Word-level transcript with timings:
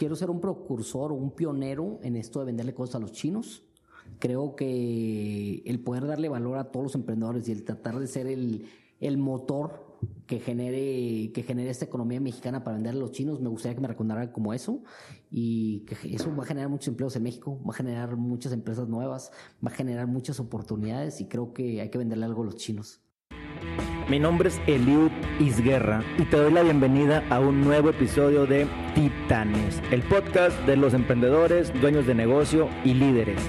quiero 0.00 0.16
ser 0.16 0.30
un 0.30 0.40
precursor, 0.40 1.12
un 1.12 1.32
pionero 1.32 2.00
en 2.02 2.16
esto 2.16 2.38
de 2.40 2.46
venderle 2.46 2.72
cosas 2.72 2.94
a 2.94 2.98
los 3.00 3.12
chinos. 3.12 3.64
Creo 4.18 4.56
que 4.56 5.62
el 5.66 5.80
poder 5.80 6.06
darle 6.06 6.30
valor 6.30 6.56
a 6.56 6.70
todos 6.70 6.84
los 6.84 6.94
emprendedores 6.94 7.46
y 7.46 7.52
el 7.52 7.64
tratar 7.64 7.98
de 7.98 8.06
ser 8.06 8.26
el, 8.26 8.64
el 8.98 9.18
motor 9.18 9.98
que 10.26 10.40
genere, 10.40 11.32
que 11.32 11.42
genere 11.42 11.68
esta 11.68 11.84
economía 11.84 12.18
mexicana 12.18 12.64
para 12.64 12.76
vender 12.76 12.94
a 12.94 12.96
los 12.96 13.12
chinos, 13.12 13.42
me 13.42 13.50
gustaría 13.50 13.74
que 13.74 13.82
me 13.82 13.88
recordaran 13.88 14.32
como 14.32 14.54
eso 14.54 14.82
y 15.30 15.80
que 15.80 16.14
eso 16.14 16.34
va 16.34 16.44
a 16.44 16.46
generar 16.46 16.70
muchos 16.70 16.88
empleos 16.88 17.14
en 17.16 17.22
México, 17.22 17.60
va 17.62 17.72
a 17.72 17.76
generar 17.76 18.16
muchas 18.16 18.54
empresas 18.54 18.88
nuevas, 18.88 19.30
va 19.62 19.70
a 19.70 19.74
generar 19.74 20.06
muchas 20.06 20.40
oportunidades 20.40 21.20
y 21.20 21.28
creo 21.28 21.52
que 21.52 21.82
hay 21.82 21.90
que 21.90 21.98
venderle 21.98 22.24
algo 22.24 22.40
a 22.40 22.46
los 22.46 22.56
chinos. 22.56 23.02
Mi 24.10 24.18
nombre 24.18 24.48
es 24.48 24.60
Eliud 24.66 25.12
Isguerra 25.38 26.02
y 26.18 26.24
te 26.24 26.36
doy 26.36 26.52
la 26.52 26.64
bienvenida 26.64 27.22
a 27.30 27.38
un 27.38 27.60
nuevo 27.60 27.90
episodio 27.90 28.44
de 28.44 28.66
Titanes, 28.92 29.80
el 29.92 30.02
podcast 30.02 30.58
de 30.66 30.76
los 30.76 30.94
emprendedores, 30.94 31.72
dueños 31.80 32.08
de 32.08 32.16
negocio 32.16 32.68
y 32.84 32.94
líderes. 32.94 33.40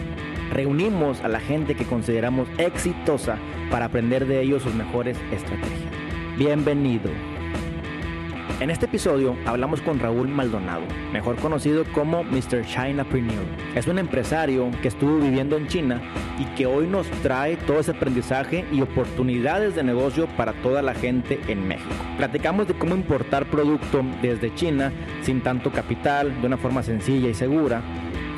Reunimos 0.52 1.20
a 1.22 1.30
la 1.30 1.40
gente 1.40 1.74
que 1.74 1.86
consideramos 1.86 2.48
exitosa 2.60 3.40
para 3.72 3.86
aprender 3.86 4.28
de 4.28 4.40
ellos 4.44 4.62
sus 4.62 4.76
mejores 4.76 5.18
estrategias. 5.32 5.92
Bienvenido. 6.38 7.10
En 8.62 8.70
este 8.70 8.86
episodio 8.86 9.36
hablamos 9.48 9.82
con 9.82 9.98
Raúl 9.98 10.28
Maldonado, 10.28 10.84
mejor 11.12 11.36
conocido 11.38 11.84
como 11.94 12.24
Mr. 12.24 12.64
Chinapreneur. 12.64 13.44
Es 13.74 13.88
un 13.88 13.98
empresario 13.98 14.70
que 14.84 14.90
estuvo 14.90 15.18
viviendo 15.18 15.58
en 15.58 15.66
China 15.66 16.00
y 16.38 16.46
que 16.56 16.68
hoy 16.68 16.86
nos 16.86 17.10
trae 17.24 17.58
todo 17.58 17.80
ese 17.80 17.90
aprendizaje 17.90 18.64
y 18.72 18.82
oportunidades 18.82 19.74
de 19.74 19.82
negocio 19.84 20.28
para 20.38 20.54
toda 20.62 20.84
la 20.84 20.94
gente 20.94 21.40
en 21.48 21.68
México. 21.68 21.90
Platicamos 22.18 22.68
de 22.68 22.76
cómo 22.76 22.94
importar 22.94 23.48
producto 23.48 24.04
desde 24.22 24.54
China 24.54 24.94
sin 25.24 25.42
tanto 25.42 25.72
capital, 25.72 26.40
de 26.40 26.46
una 26.46 26.58
forma 26.58 26.84
sencilla 26.84 27.30
y 27.30 27.34
segura 27.34 27.82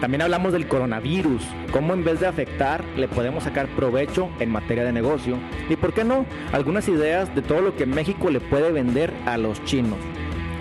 también 0.01 0.21
hablamos 0.21 0.53
del 0.53 0.67
coronavirus, 0.67 1.43
cómo 1.71 1.93
en 1.93 2.03
vez 2.03 2.19
de 2.19 2.27
afectar 2.27 2.83
le 2.97 3.07
podemos 3.07 3.43
sacar 3.43 3.67
provecho 3.67 4.29
en 4.39 4.51
materia 4.51 4.83
de 4.83 4.91
negocio 4.91 5.37
y 5.69 5.75
por 5.75 5.93
qué 5.93 6.03
no, 6.03 6.25
algunas 6.51 6.87
ideas 6.87 7.33
de 7.35 7.41
todo 7.41 7.61
lo 7.61 7.75
que 7.75 7.85
México 7.85 8.29
le 8.29 8.39
puede 8.39 8.71
vender 8.71 9.13
a 9.25 9.37
los 9.37 9.63
chinos. 9.63 9.97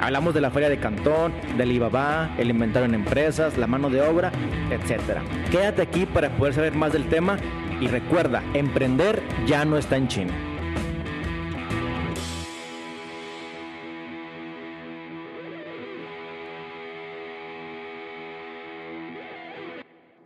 Hablamos 0.01 0.35
de 0.35 0.41
la 0.41 0.51
feria 0.51 0.69
de 0.69 0.79
Cantón, 0.79 1.33
del 1.57 1.71
Alibaba, 1.71 2.35
el 2.37 2.51
inventario 2.51 2.89
en 2.89 2.95
empresas, 2.95 3.57
la 3.57 3.69
mano 3.69 3.89
de 3.89 4.03
obra, 4.03 4.33
etc. 4.71 5.21
Quédate 5.51 5.83
aquí 5.83 6.07
para 6.07 6.31
poder 6.31 6.55
saber 6.55 6.75
más 6.75 6.93
del 6.93 7.09
tema 7.09 7.37
y 7.81 7.87
recuerda, 7.87 8.43
emprender 8.55 9.23
ya 9.47 9.65
no 9.65 9.79
está 9.79 9.97
en 9.97 10.09
China. 10.09 10.52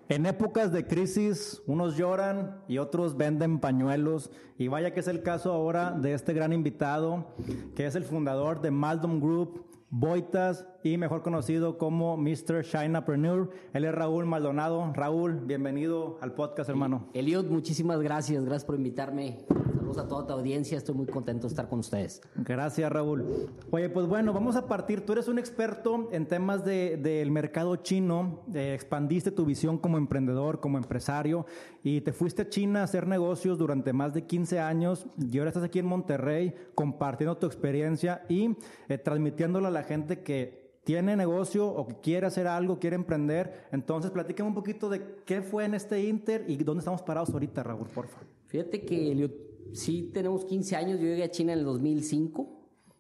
En 0.09 0.25
épocas 0.25 0.73
de 0.73 0.87
crisis, 0.87 1.61
unos 1.67 1.97
lloran 1.97 2.63
y 2.69 2.79
otros 2.79 3.17
venden 3.17 3.59
pañuelos. 3.59 4.31
Y 4.57 4.69
vaya 4.69 4.95
que 4.95 5.01
es 5.01 5.09
el 5.09 5.23
caso 5.23 5.53
ahora 5.53 5.91
de 5.91 6.15
este 6.15 6.33
gran 6.33 6.53
invitado, 6.53 7.35
que 7.75 7.87
es 7.87 7.97
el 7.97 8.05
fundador 8.05 8.61
de 8.61 8.71
Maldom 8.71 9.21
Group, 9.21 9.67
Boitas 9.91 10.65
y 10.85 10.97
mejor 10.97 11.23
conocido 11.23 11.77
como 11.77 12.17
Mr. 12.17 12.63
Chinapreneur. 12.63 13.51
Él 13.73 13.85
es 13.85 13.95
Raúl 13.95 14.27
Maldonado. 14.27 14.93
Raúl, 14.95 15.41
bienvenido 15.45 16.19
al 16.21 16.35
podcast, 16.35 16.71
hermano. 16.71 17.09
Eliot, 17.13 17.49
muchísimas 17.49 18.01
gracias. 18.01 18.45
Gracias 18.45 18.65
por 18.65 18.77
invitarme. 18.77 19.45
Saludos 19.87 20.05
a 20.05 20.09
toda 20.09 20.27
tu 20.27 20.33
audiencia. 20.33 20.79
Estoy 20.79 20.97
muy 20.97 21.07
contento 21.07 21.47
de 21.47 21.53
estar 21.53 21.69
con 21.69 21.79
ustedes. 21.79 22.21
Gracias, 22.35 22.91
Raúl. 22.91 23.25
Oye, 23.71 23.89
pues 23.89 24.09
bueno, 24.09 24.33
vamos 24.33 24.57
a 24.57 24.67
partir. 24.67 25.07
Tú 25.07 25.13
eres 25.13 25.29
un 25.29 25.39
experto 25.39 26.09
en 26.11 26.27
temas 26.27 26.65
del 26.65 27.01
de, 27.05 27.25
mercado 27.31 27.77
chino. 27.77 28.41
Eh, 28.53 28.75
expandiste 28.75 29.31
tu 29.31 29.45
visión 29.45 29.79
como 29.79 29.97
emprendedor, 29.97 30.59
como 30.59 30.77
empresario 30.77 31.47
y 31.85 32.01
te 32.01 32.13
fuiste 32.13 32.43
a 32.43 32.49
China 32.49 32.81
a 32.81 32.83
hacer 32.83 33.07
negocios 33.07 33.59
durante 33.59 33.93
más 33.93 34.13
de 34.13 34.25
15 34.25 34.59
años 34.59 35.07
y 35.19 35.39
ahora 35.39 35.51
estás 35.51 35.63
aquí 35.63 35.79
en 35.79 35.87
Monterrey 35.87 36.53
compartiendo 36.75 37.37
tu 37.37 37.47
experiencia 37.47 38.25
y 38.29 38.57
eh, 38.89 38.99
transmitiéndola 38.99 39.69
a 39.69 39.71
la 39.71 39.85
gente 39.85 40.25
que 40.25 40.67
tiene 40.83 41.15
negocio 41.15 41.65
o 41.65 41.87
que 41.87 42.01
quiere 42.01 42.27
hacer 42.27 42.49
algo, 42.49 42.81
quiere 42.81 42.97
emprender. 42.97 43.69
Entonces, 43.71 44.11
platícame 44.11 44.49
un 44.49 44.55
poquito 44.55 44.89
de 44.89 45.21
qué 45.25 45.43
fue 45.43 45.65
en 45.65 45.75
este 45.75 46.03
Inter 46.03 46.45
y 46.49 46.57
dónde 46.57 46.81
estamos 46.81 47.03
parados 47.03 47.31
ahorita, 47.31 47.63
Raúl, 47.63 47.87
por 47.87 48.09
favor. 48.09 48.27
Fíjate 48.47 48.85
que 48.85 49.31
sí 49.73 50.11
tenemos 50.13 50.45
15 50.45 50.77
años, 50.77 51.01
yo 51.01 51.07
llegué 51.07 51.25
a 51.25 51.31
China 51.31 51.53
en 51.53 51.61
el 51.61 51.65
2005. 51.65 52.53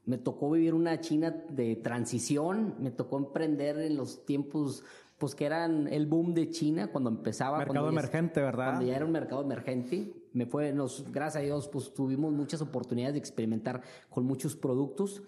Me 0.04 0.18
tocó 0.18 0.50
vivir 0.50 0.74
una 0.74 1.00
China 1.00 1.30
de 1.50 1.76
transición, 1.76 2.76
me 2.78 2.90
tocó 2.90 3.18
emprender 3.18 3.78
en 3.80 3.96
los 3.96 4.24
tiempos 4.24 4.84
pues 5.18 5.34
que 5.34 5.46
eran 5.46 5.88
el 5.88 6.06
boom 6.06 6.34
de 6.34 6.50
China 6.50 6.88
cuando 6.88 7.10
empezaba. 7.10 7.58
Mercado 7.58 7.88
emergente, 7.88 8.40
¿verdad? 8.40 8.72
Cuando 8.72 8.86
ya 8.86 8.96
era 8.96 9.04
un 9.04 9.12
mercado 9.12 9.42
emergente. 9.42 10.12
Me 10.32 10.44
fue, 10.44 10.72
nos, 10.72 11.10
gracias 11.10 11.42
a 11.42 11.44
Dios, 11.44 11.68
pues 11.68 11.94
tuvimos 11.94 12.32
muchas 12.32 12.60
oportunidades 12.60 13.14
de 13.14 13.18
experimentar 13.18 13.82
con 14.10 14.24
muchos 14.24 14.54
productos. 14.54 15.22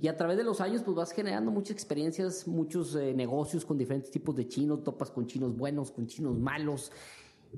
Y 0.00 0.08
a 0.08 0.16
través 0.16 0.36
de 0.36 0.44
los 0.44 0.60
años, 0.60 0.82
pues 0.82 0.96
vas 0.96 1.12
generando 1.12 1.50
muchas 1.50 1.72
experiencias, 1.72 2.46
muchos 2.46 2.94
eh, 2.96 3.14
negocios 3.14 3.64
con 3.64 3.78
diferentes 3.78 4.10
tipos 4.10 4.34
de 4.34 4.46
chinos, 4.48 4.82
topas 4.82 5.10
con 5.10 5.26
chinos 5.26 5.56
buenos, 5.56 5.90
con 5.92 6.06
chinos 6.06 6.36
malos. 6.38 6.90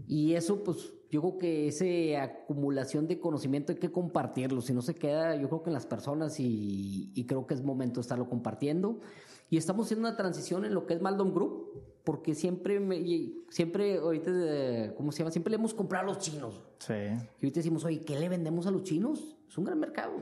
Y 0.07 0.35
eso, 0.35 0.63
pues 0.63 0.93
yo 1.11 1.21
creo 1.21 1.39
que 1.39 1.69
esa 1.69 2.23
acumulación 2.23 3.09
de 3.09 3.19
conocimiento 3.19 3.73
hay 3.73 3.79
que 3.79 3.91
compartirlo. 3.91 4.61
Si 4.61 4.73
no 4.73 4.81
se 4.81 4.95
queda, 4.95 5.35
yo 5.35 5.49
creo 5.49 5.63
que 5.63 5.71
en 5.71 5.75
las 5.75 5.87
personas 5.87 6.39
y, 6.39 7.11
y 7.15 7.25
creo 7.25 7.47
que 7.47 7.55
es 7.55 7.63
momento 7.63 7.97
de 7.97 8.03
estarlo 8.03 8.29
compartiendo. 8.29 9.01
Y 9.51 9.57
estamos 9.57 9.87
haciendo 9.87 10.07
una 10.07 10.17
transición 10.17 10.65
en 10.65 10.73
lo 10.73 10.87
que 10.87 10.95
es 10.95 11.03
Maldon 11.03 11.35
Group, 11.35 11.73
porque 12.05 12.37
siempre, 12.37 12.79
me, 12.79 13.03
siempre, 13.49 13.97
ahorita, 13.97 14.31
eh, 14.33 14.95
¿cómo 14.97 15.11
se 15.11 15.19
llama? 15.19 15.33
Siempre 15.33 15.51
le 15.51 15.57
hemos 15.57 15.75
comprado 15.75 16.09
a 16.09 16.15
los 16.15 16.19
chinos. 16.21 16.63
Sí. 16.79 16.95
Y 16.95 17.45
ahorita 17.47 17.59
decimos, 17.59 17.85
oye, 17.85 18.01
¿qué 18.01 18.19
le 18.19 18.29
vendemos 18.29 18.69
a 18.69 18.71
los 18.71 18.85
chinos? 18.85 19.37
Es 19.49 19.59
un 19.59 19.65
gran 19.65 19.81
mercado. 19.81 20.13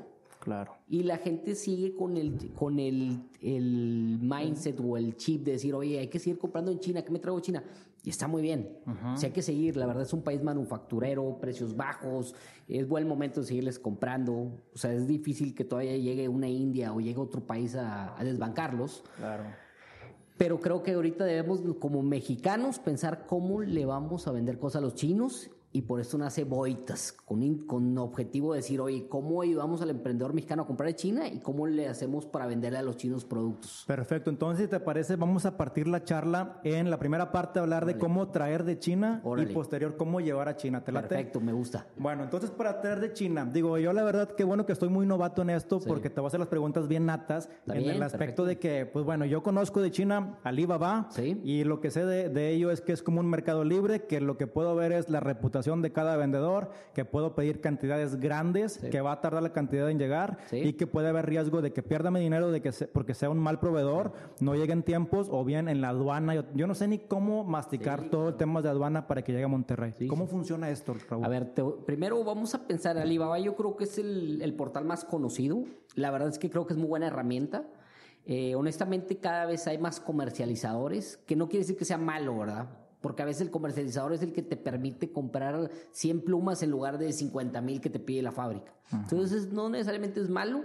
Claro. 0.41 0.73
Y 0.89 1.03
la 1.03 1.19
gente 1.19 1.55
sigue 1.55 1.95
con 1.95 2.17
el, 2.17 2.53
con 2.55 2.79
el, 2.79 3.21
el 3.43 4.19
mindset 4.23 4.81
o 4.81 4.97
el 4.97 5.17
chip 5.17 5.45
de 5.45 5.53
decir, 5.53 5.75
oye, 5.75 5.99
hay 5.99 6.09
que 6.09 6.19
seguir 6.19 6.39
comprando 6.39 6.71
en 6.71 6.81
China, 6.81 7.03
¿qué 7.03 7.11
me 7.11 7.19
traigo 7.19 7.39
China? 7.41 7.63
Y 8.05 8.11
está 8.11 8.29
muy 8.29 8.43
bien. 8.43 8.79
O 9.13 9.17
sea, 9.17 9.29
hay 9.29 9.33
que 9.33 9.43
seguir. 9.43 9.77
La 9.77 9.87
verdad 9.87 10.05
es 10.05 10.13
un 10.13 10.23
país 10.23 10.43
manufacturero, 10.43 11.39
precios 11.41 11.77
bajos, 11.77 12.35
es 12.69 12.89
buen 12.89 13.07
momento 13.07 13.41
de 13.41 13.47
seguirles 13.47 13.79
comprando. 13.79 14.33
O 14.73 14.79
sea, 14.79 14.93
es 14.93 15.07
difícil 15.07 15.55
que 15.55 15.65
todavía 15.65 15.97
llegue 15.97 16.29
una 16.29 16.49
India 16.49 16.93
o 16.93 17.01
llegue 17.01 17.19
otro 17.19 17.41
país 17.47 17.75
a, 17.75 18.19
a 18.19 18.25
desbancarlos. 18.25 19.05
Claro. 19.17 19.45
Pero 20.37 20.61
creo 20.61 20.83
que 20.85 20.93
ahorita 20.93 21.25
debemos, 21.25 21.61
como 21.81 22.03
mexicanos, 22.03 22.79
pensar 22.79 23.27
cómo 23.27 23.61
le 23.61 23.85
vamos 23.85 24.29
a 24.29 24.33
vender 24.33 24.59
cosas 24.59 24.81
a 24.81 24.85
los 24.85 24.95
chinos 24.95 25.51
y 25.71 25.83
por 25.83 26.01
eso 26.01 26.17
nace 26.17 26.45
Boitas, 26.45 27.13
con, 27.13 27.59
con 27.67 27.99
objetivo 27.99 28.55
de 28.55 28.61
decir, 28.61 28.81
oye, 28.81 29.07
¿cómo 29.07 29.43
ayudamos 29.43 29.83
al 29.83 29.91
emprendedor 29.91 30.33
mexicano 30.33 30.63
a 30.63 30.67
comprar 30.67 30.89
de 30.89 30.97
China 30.97 31.29
y 31.29 31.41
cómo 31.41 31.67
le 31.67 31.89
hacemos 31.89 32.25
para 32.25 32.47
venderle 32.47 32.79
a 32.79 32.83
los 32.83 32.97
chinos 32.97 33.25
productos? 33.27 33.85
Perfecto, 33.87 34.31
entonces, 34.31 34.65
si 34.65 34.71
te 34.71 34.81
parece, 34.81 35.17
vamos 35.17 35.45
a 35.45 35.59
partir 35.59 35.87
la 35.87 36.03
charla 36.05 36.59
en 36.65 36.91
la 36.91 36.99
primera 36.99 37.31
parte, 37.33 37.61
hablar 37.61 37.85
de 37.85 37.99
cómo 37.99 38.31
traer 38.31 38.65
de 38.65 38.79
China 38.79 39.23
y 39.37 39.47
posterior 39.47 39.97
cómo 39.97 40.21
llevar 40.21 40.49
a 40.49 40.57
China. 40.57 40.83
¿Te 40.83 40.91
late? 40.91 41.09
Perfecto, 41.09 41.41
me 41.41 41.53
gusta. 41.53 41.87
Bueno, 41.97 42.25
entonces, 42.25 42.51
para 42.51 42.81
traer 42.81 43.01
de 43.01 43.13
China, 43.13 43.47
digo, 43.53 43.77
yo 43.77 43.93
la 43.93 44.05
verdad 44.05 44.31
que 44.31 44.45
bueno 44.45 44.65
que 44.65 44.73
estoy 44.73 44.89
muy 44.89 45.05
novato 45.05 45.43
en 45.43 45.51
esto 45.51 45.81
porque 45.81 46.09
te 46.09 46.21
voy 46.21 46.27
a 46.27 46.29
hacer 46.29 46.41
las 46.41 46.49
preguntas 46.49 46.89
bien 46.89 47.05
natas 47.05 47.51
en 47.67 47.91
el 47.91 48.03
aspecto 48.03 48.47
de 48.47 48.59
que, 48.59 48.87
pues 48.87 49.05
bueno, 49.05 49.27
yo 49.27 49.43
conozco 49.43 49.83
de 49.83 49.91
China 49.91 50.39
Alibaba 50.45 51.11
y 51.19 51.65
lo 51.65 51.81
que 51.81 51.91
sé 51.91 52.07
de, 52.07 52.31
de 52.31 52.51
ello 52.51 52.71
es 52.71 52.81
que 52.81 52.93
es 52.93 53.03
como 53.03 53.21
un 53.21 53.29
mercado 53.29 53.65
libre, 53.65 54.07
que 54.07 54.21
lo 54.21 54.39
que 54.39 54.47
puedo 54.47 54.75
ver 54.75 54.93
es 54.93 55.11
la 55.11 55.21
reputación 55.21 55.58
de 55.63 55.93
cada 55.93 56.17
vendedor, 56.17 56.71
que 56.95 57.05
puedo 57.05 57.35
pedir 57.35 57.61
cantidades 57.61 58.21
grandes, 58.21 58.79
que 58.79 59.01
va 59.01 59.13
a 59.13 59.21
tardar 59.21 59.43
la 59.43 59.53
cantidad 59.53 59.91
en 59.91 59.99
llegar 59.99 60.39
y 60.53 60.75
que 60.75 60.87
puede 60.87 61.09
haber 61.09 61.27
riesgo 61.27 61.61
de 61.61 61.73
que 61.73 61.83
pierda 61.83 62.11
mi 62.11 62.21
dinero 62.21 62.51
de 62.51 62.63
que 62.63 62.73
porque 62.93 63.15
sea 63.15 63.29
un 63.29 63.39
mal 63.39 63.59
proveedor, 63.59 64.13
no 64.41 64.55
llegue 64.55 64.73
en 64.73 64.83
tiempos 64.83 65.29
o 65.31 65.45
bien 65.45 65.69
en 65.69 65.81
la 65.81 65.91
aduana. 65.91 66.35
Yo, 66.55 66.67
no 66.67 66.75
sé 66.75 66.89
ni 66.89 66.99
cómo 66.99 67.45
masticar 67.45 68.09
todo 68.11 68.29
el 68.29 68.37
tema 68.37 68.63
de 68.63 68.69
aduana 68.69 69.07
para 69.07 69.23
que 69.23 69.33
llegue 69.33 69.45
a 69.45 69.49
Monterrey. 69.49 69.95
¿Cómo 70.09 70.27
funciona 70.27 70.71
esto, 70.71 70.95
Raúl? 71.09 71.25
A 71.25 71.29
ver, 71.29 71.53
primero 71.85 72.23
vamos 72.25 72.55
a 72.55 72.67
pensar, 72.67 72.97
Alibaba 72.99 73.39
yo 73.39 73.57
creo 73.57 73.77
que 73.77 73.85
es 73.85 73.99
el, 73.99 74.41
el, 74.43 74.55
portal 74.55 74.85
más 74.85 75.05
conocido. 75.05 75.65
La 75.95 76.11
verdad 76.11 76.29
es 76.29 76.39
que 76.39 76.51
creo 76.51 76.67
que 76.67 76.73
es 76.73 76.79
muy 76.79 76.89
buena 76.89 77.09
herramienta. 77.09 77.65
Eh, 78.31 78.55
honestamente, 78.55 79.17
cada 79.17 79.47
vez 79.47 79.67
hay 79.67 79.79
más 79.79 80.01
comercializadores, 80.01 81.17
que 81.27 81.35
no 81.35 81.49
quiere 81.49 81.61
decir 81.65 81.79
que 81.79 81.87
sea 81.87 81.97
malo, 81.97 82.39
¿verdad? 82.39 82.69
Porque 83.01 83.23
a 83.23 83.25
veces 83.27 83.43
el 83.43 83.51
comercializador 83.51 84.13
es 84.13 84.23
el 84.23 84.33
que 84.33 84.43
te 84.43 84.57
permite 84.57 85.13
comprar 85.13 85.71
100 85.93 86.23
plumas 86.23 86.63
en 86.63 86.71
lugar 86.71 86.99
de 86.99 87.13
50 87.13 87.61
mil 87.61 87.81
que 87.81 87.91
te 87.91 88.01
pide 88.01 88.23
la 88.23 88.33
fábrica. 88.33 88.75
Entonces, 88.93 89.53
no 89.53 89.69
necesariamente 89.69 90.21
es 90.21 90.29
malo. 90.29 90.65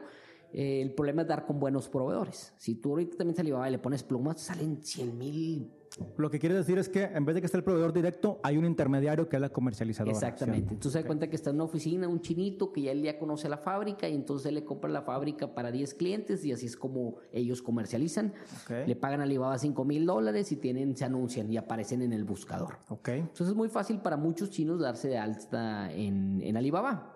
el 0.52 0.94
problema 0.94 1.24
es 1.24 1.28
dar 1.28 1.46
con 1.46 1.60
buenos 1.60 1.90
proveedores. 1.90 2.54
Si 2.58 2.76
tú 2.76 2.92
ahorita 2.92 3.18
también 3.18 3.36
se 3.36 3.44
y 3.44 3.72
le 3.72 3.80
pones 3.80 4.04
plumas, 4.04 4.40
salen 4.40 4.84
100 4.84 5.18
mil 5.18 5.72
Lo 6.18 6.30
que 6.30 6.40
quiere 6.40 6.56
decir 6.56 6.78
es 6.78 6.90
que 6.90 7.04
en 7.04 7.26
vez 7.26 7.36
de 7.36 7.42
que 7.42 7.46
esté 7.46 7.58
el 7.58 7.64
proveedor 7.64 7.94
directo, 7.94 8.40
hay 8.44 8.58
un 8.58 8.66
intermediario 8.66 9.30
que 9.30 9.36
es 9.36 9.42
la 9.42 9.50
comercializadora. 9.50 10.12
Exactamente. 10.12 10.74
Entonces 10.74 10.94
se 10.94 11.02
da 11.02 11.08
cuenta 11.08 11.30
que 11.30 11.36
está 11.36 11.50
en 11.50 11.58
una 11.58 11.66
oficina 11.66 12.08
un 12.08 12.22
chinito 12.22 12.72
que 12.72 12.82
ya 12.82 12.92
él 12.92 13.04
ya 13.04 13.18
conoce 13.18 13.48
la 13.50 13.58
fábrica 13.58 14.08
y 14.08 14.16
entonces 14.16 14.48
él 14.48 14.56
le 14.56 14.66
compra 14.66 14.90
la 14.90 15.02
fábrica 15.02 15.54
para 15.54 15.72
10 15.72 15.94
clientes 15.96 16.44
y 16.46 16.52
así 16.52 16.66
es 16.66 16.78
como 16.78 17.18
ellos 17.32 17.62
comercializan. 17.62 18.34
Le 18.70 18.96
pagan 18.96 19.22
a 19.22 19.24
Alibaba 19.24 19.58
5 19.58 19.86
mil 19.86 20.06
dólares 20.06 20.52
y 20.52 20.58
tienen, 20.58 20.96
se 20.96 21.06
anuncian 21.06 21.52
y 21.52 21.58
aparecen 21.58 22.02
en 22.02 22.14
el 22.14 22.24
buscador. 22.24 22.78
Okay. 22.90 23.20
Entonces 23.20 23.50
es 23.50 23.56
muy 23.56 23.70
fácil 23.70 24.00
para 24.00 24.18
muchos 24.18 24.50
chinos 24.50 24.80
darse 24.80 25.08
de 25.08 25.18
alta 25.18 25.92
en, 25.92 26.42
en 26.42 26.58
Alibaba 26.58 27.13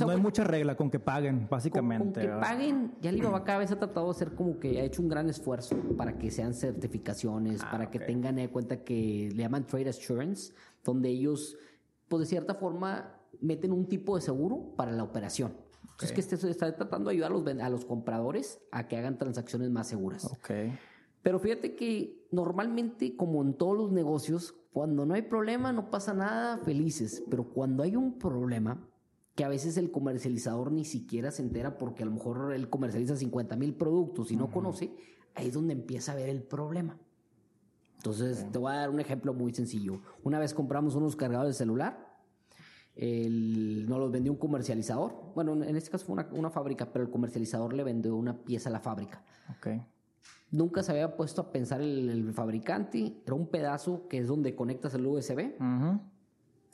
no 0.00 0.10
hay 0.10 0.20
mucha 0.20 0.44
regla 0.44 0.76
con 0.76 0.90
que 0.90 0.98
paguen, 0.98 1.46
básicamente. 1.48 2.20
Con, 2.20 2.40
que 2.40 2.40
paguen, 2.40 2.94
ya 3.00 3.10
Alibaba 3.10 3.44
cada 3.44 3.58
vez 3.58 3.70
ha 3.70 3.78
tratado 3.78 4.06
de 4.06 4.10
hacer 4.12 4.34
como 4.34 4.58
que 4.58 4.80
ha 4.80 4.84
hecho 4.84 5.02
un 5.02 5.08
gran 5.08 5.28
esfuerzo 5.28 5.76
para 5.96 6.18
que 6.18 6.30
sean 6.30 6.54
certificaciones, 6.54 7.62
ah, 7.62 7.70
para 7.70 7.90
que 7.90 8.00
tengan 8.00 8.38
en 8.38 8.48
cuenta 8.48 8.82
que 8.82 9.30
le 9.32 9.42
llaman 9.42 9.66
Trade 9.66 9.90
Assurance, 9.90 10.52
donde 10.84 11.08
ellos, 11.08 11.56
pues 12.08 12.20
de 12.20 12.26
cierta 12.26 12.54
forma, 12.54 13.20
meten 13.40 13.72
un 13.72 13.86
tipo 13.86 14.16
de 14.16 14.22
seguro 14.22 14.74
para 14.76 14.92
la 14.92 15.04
operación. 15.04 15.54
Entonces, 15.82 16.12
que 16.12 16.20
este, 16.20 16.50
está 16.50 16.74
tratando 16.76 17.08
de 17.08 17.16
ayudar 17.16 17.30
a 17.30 17.34
los, 17.34 17.46
a 17.46 17.70
los 17.70 17.84
compradores 17.84 18.60
a 18.70 18.86
que 18.86 18.96
hagan 18.96 19.16
transacciones 19.18 19.70
más 19.70 19.86
seguras. 19.86 20.24
Okay. 20.24 20.78
Pero 21.22 21.38
fíjate 21.38 21.74
que 21.74 22.26
normalmente, 22.30 23.16
como 23.16 23.42
en 23.42 23.54
todos 23.54 23.76
los 23.76 23.92
negocios, 23.92 24.54
cuando 24.72 25.06
no 25.06 25.14
hay 25.14 25.22
problema, 25.22 25.72
no 25.72 25.90
pasa 25.90 26.12
nada, 26.12 26.58
felices. 26.58 27.24
Pero 27.30 27.44
cuando 27.44 27.82
hay 27.82 27.96
un 27.96 28.18
problema, 28.18 28.86
que 29.36 29.44
a 29.44 29.48
veces 29.48 29.76
el 29.76 29.90
comercializador 29.90 30.72
ni 30.72 30.84
siquiera 30.86 31.30
se 31.30 31.42
entera 31.42 31.76
porque 31.76 32.02
a 32.02 32.06
lo 32.06 32.12
mejor 32.12 32.54
él 32.54 32.70
comercializa 32.70 33.16
50 33.16 33.54
mil 33.56 33.74
productos 33.74 34.32
y 34.32 34.36
no 34.36 34.50
conoce, 34.50 34.96
ahí 35.34 35.48
es 35.48 35.54
donde 35.54 35.74
empieza 35.74 36.12
a 36.12 36.14
ver 36.14 36.30
el 36.30 36.42
problema. 36.42 36.98
Entonces, 37.98 38.50
te 38.50 38.58
voy 38.58 38.72
a 38.72 38.76
dar 38.76 38.90
un 38.90 38.98
ejemplo 38.98 39.34
muy 39.34 39.52
sencillo. 39.52 40.00
Una 40.22 40.38
vez 40.38 40.54
compramos 40.54 40.94
unos 40.94 41.16
cargadores 41.16 41.54
de 41.54 41.58
celular, 41.58 42.16
el, 42.94 43.86
nos 43.86 43.98
los 43.98 44.10
vendió 44.10 44.32
un 44.32 44.38
comercializador. 44.38 45.32
Bueno, 45.34 45.52
en 45.52 45.76
este 45.76 45.90
caso 45.90 46.06
fue 46.06 46.24
una, 46.32 46.50
fábrica, 46.50 46.90
pero 46.90 47.04
el 47.04 47.10
comercializador 47.10 47.74
le 47.74 47.84
vendió 47.84 48.16
una 48.16 48.42
pieza 48.42 48.70
a 48.70 48.72
la 48.72 48.80
fábrica. 48.80 49.22
Okay. 49.58 49.82
Nunca 50.50 50.82
se 50.82 50.92
había 50.92 51.14
puesto 51.14 51.42
a 51.42 51.52
pensar 51.52 51.82
el, 51.82 52.32
fabricante. 52.32 53.20
Era 53.26 53.34
un 53.34 53.48
pedazo 53.48 54.08
que 54.08 54.18
es 54.18 54.28
donde 54.28 54.54
conectas 54.54 54.94
el 54.94 55.04
USB. 55.04 55.56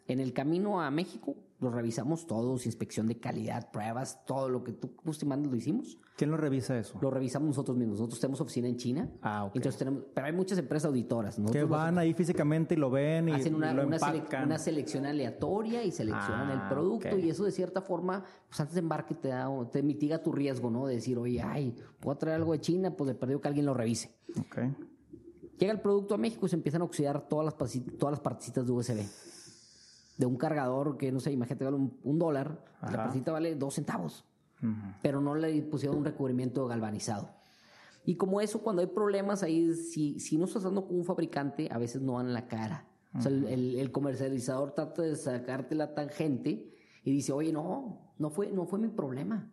En 0.06 0.20
el 0.20 0.32
camino 0.32 0.81
a 0.81 0.91
México 0.93 1.37
lo 1.62 1.70
revisamos 1.70 2.26
todos, 2.26 2.67
inspección 2.67 3.06
de 3.06 3.19
calidad, 3.19 3.70
pruebas, 3.70 4.25
todo 4.26 4.49
lo 4.49 4.64
que 4.64 4.73
tú 4.73 4.94
guste 5.05 5.25
mandas 5.25 5.50
lo 5.53 5.56
hicimos. 5.56 5.99
¿Quién 6.17 6.31
lo 6.31 6.37
revisa 6.37 6.76
eso? 6.76 6.99
Lo 7.00 7.11
revisamos 7.11 7.47
nosotros 7.49 7.76
mismos. 7.76 7.99
Nosotros 7.99 8.20
tenemos 8.20 8.41
oficina 8.41 8.69
en 8.69 8.76
China. 8.76 9.09
Ah, 9.23 9.44
ok. 9.44 9.56
Entonces 9.56 9.79
tenemos, 9.79 10.05
pero 10.12 10.26
hay 10.26 10.32
muchas 10.32 10.59
empresas 10.59 10.88
auditoras. 10.88 11.41
que 11.53 11.64
van 11.64 11.99
ahí 11.99 12.14
físicamente 12.14 12.75
y 12.75 12.76
lo 12.76 12.91
ven 12.91 13.29
y 13.29 13.32
hacen 13.32 13.55
una, 13.55 13.73
lo 13.73 13.87
una, 13.87 14.59
selección 14.59 15.06
aleatoria 15.06 15.85
y 15.85 15.93
seleccionan 15.93 16.50
el 16.50 16.59
ah, 16.59 16.69
producto 16.69 17.17
y 17.17 17.31
eso 17.31 17.44
de 17.44 17.53
cierta 17.53 17.81
forma, 17.81 18.25
pues 18.49 18.61
antes 18.61 18.75
de 18.75 18.81
embarque 18.81 19.15
te, 19.15 19.29
da, 19.29 19.49
te 19.70 19.82
mitiga 19.82 20.23
tu 20.23 20.32
riesgo, 20.32 20.70
¿no? 20.70 20.87
De 20.87 20.97
decir, 20.97 21.17
oye, 21.17 21.41
ay, 21.41 21.76
puedo 22.00 22.19
traer 22.19 22.37
algo 22.37 22.53
de 22.53 22.61
China, 22.61 22.97
pues 22.97 23.08
de 23.08 23.15
perdido 23.15 23.41
que 23.41 23.49
alguien 23.49 23.67
lo 23.67 23.75
revise. 23.75 24.17
Ok. 24.38 24.58
Llega 25.58 25.73
el 25.73 25.81
producto 25.81 26.15
a 26.15 26.19
México 26.19 26.47
y 26.47 26.49
se 26.49 26.56
empiezan 26.56 26.82
a 26.82 26.85
oxidar 26.85 27.29
todas 27.29 27.44
las, 27.44 27.73
todas 27.97 28.12
las 28.12 28.20
partecitas 28.20 28.67
de 28.67 28.73
USB 28.73 29.06
de 30.22 30.26
un 30.26 30.36
cargador 30.36 30.96
que, 30.96 31.10
no 31.10 31.19
sé, 31.19 31.32
imagínate, 31.32 31.64
vale 31.64 31.76
un, 31.76 32.19
dólar, 32.19 32.64
la 32.80 33.06
pasita 33.06 33.32
vale 33.32 33.56
dos 33.56 33.74
centavos, 33.74 34.24
pero 35.02 35.20
no 35.20 35.34
le 35.34 35.62
pusieron 35.62 35.98
un 35.98 36.04
recubrimiento 36.04 36.64
galvanizado. 36.69 37.30
Y 38.04 38.14
como 38.14 38.40
eso, 38.40 38.62
cuando 38.62 38.82
hay 38.82 38.88
problemas 38.88 39.42
ahí, 39.42 39.74
si, 39.74 40.20
si 40.20 40.38
no 40.38 40.44
estás 40.44 40.62
dando 40.62 40.86
con 40.86 40.96
un 40.96 41.04
fabricante, 41.04 41.69
a 41.72 41.78
veces 41.78 42.02
no 42.02 42.12
van 42.14 42.26
en 42.26 42.34
la 42.34 42.46
cara. 42.46 42.86
O 43.19 43.20
sea, 43.20 43.32
el, 43.32 43.74
el, 43.74 43.90
comercializador 43.90 44.72
trata 44.72 45.02
de 45.02 45.16
sacarte 45.16 45.74
la 45.74 45.92
tangente 45.92 46.71
y 47.04 47.10
dice, 47.10 47.32
oye, 47.32 47.52
no, 47.52 48.12
no 48.19 48.31
fue, 48.31 48.52
no 48.52 48.64
fue 48.66 48.78
mi 48.78 48.88
problema. 48.88 49.50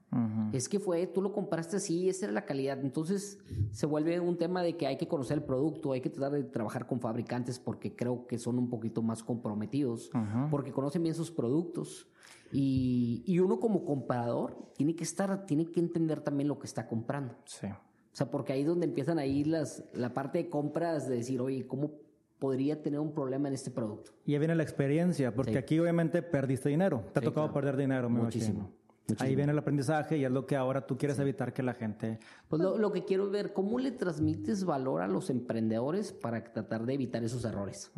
Es 0.54 0.70
que 0.70 0.80
fue, 0.80 1.08
tú 1.08 1.22
lo 1.22 1.34
compraste 1.34 1.78
así, 1.78 2.08
esa 2.08 2.26
era 2.26 2.34
la 2.34 2.46
calidad. 2.46 2.80
Entonces 2.80 3.40
se 3.72 3.86
vuelve 3.88 4.20
un 4.20 4.38
tema 4.38 4.62
de 4.62 4.78
que 4.78 4.86
hay 4.86 4.98
que 4.98 5.08
conocer 5.08 5.40
el 5.40 5.44
producto, 5.44 5.92
hay 5.92 6.02
que 6.02 6.10
tratar 6.10 6.32
de 6.32 6.44
trabajar 6.44 6.86
con 6.86 7.00
fabricantes 7.00 7.60
porque 7.60 7.96
creo 7.96 8.28
que 8.28 8.38
son 8.38 8.60
un 8.60 8.70
poquito 8.70 9.02
más 9.02 9.24
comprometidos, 9.24 10.12
porque 10.52 10.72
conocen 10.72 11.04
bien 11.04 11.16
sus 11.16 11.32
productos. 11.32 12.08
Y, 12.52 13.24
y, 13.28 13.40
uno 13.40 13.60
como 13.60 13.86
comprador 13.86 14.72
tiene 14.76 14.96
que 14.96 15.04
estar, 15.04 15.46
tiene 15.46 15.68
que 15.68 15.80
entender 15.80 16.22
también 16.22 16.48
lo 16.48 16.58
que 16.58 16.66
está 16.66 16.88
comprando. 16.88 17.36
Sí. 17.46 17.68
O 17.68 18.16
sea, 18.16 18.32
porque 18.32 18.54
ahí 18.54 18.62
es 18.62 18.68
donde 18.68 18.88
empiezan 18.88 19.20
a 19.20 19.26
ir 19.28 19.46
las, 19.46 19.84
la 19.94 20.16
parte 20.16 20.40
de 20.40 20.50
compras 20.50 21.08
de 21.08 21.18
decir, 21.18 21.40
oye, 21.42 21.68
¿cómo 21.68 21.92
podría 22.40 22.82
tener 22.82 23.00
un 23.00 23.14
problema 23.14 23.48
en 23.50 23.54
este 23.54 23.70
producto. 23.70 24.12
Y 24.26 24.34
ahí 24.34 24.40
viene 24.40 24.56
la 24.56 24.64
experiencia, 24.64 25.34
porque 25.34 25.58
aquí 25.58 25.78
obviamente 25.80 26.22
perdiste 26.22 26.70
dinero. 26.70 27.04
Te 27.14 27.20
ha 27.20 27.22
tocado 27.22 27.52
perder 27.54 27.78
dinero, 27.78 28.10
Muchísimo. 28.10 28.72
Ahí 29.18 29.36
viene 29.36 29.52
el 29.52 29.58
aprendizaje 29.58 30.18
y 30.18 30.26
es 30.26 30.32
lo 30.32 30.46
que 30.46 30.56
ahora 30.56 30.86
tú 30.86 30.98
quieres 30.98 31.18
evitar 31.20 31.54
que 31.54 31.64
la 31.64 31.74
gente... 31.74 32.20
Pues 32.48 32.62
lo, 32.62 32.92
que 32.92 33.06
quiero 33.06 33.30
ver, 33.30 33.54
¿cómo 33.54 33.80
le 33.80 33.92
transmites 33.92 34.64
valor 34.64 35.02
a 35.02 35.08
los 35.08 35.30
emprendedores 35.30 36.12
para 36.12 36.44
tratar 36.44 36.86
de 36.86 36.94
evitar 36.94 37.24
esos 37.24 37.44
errores? 37.46 37.92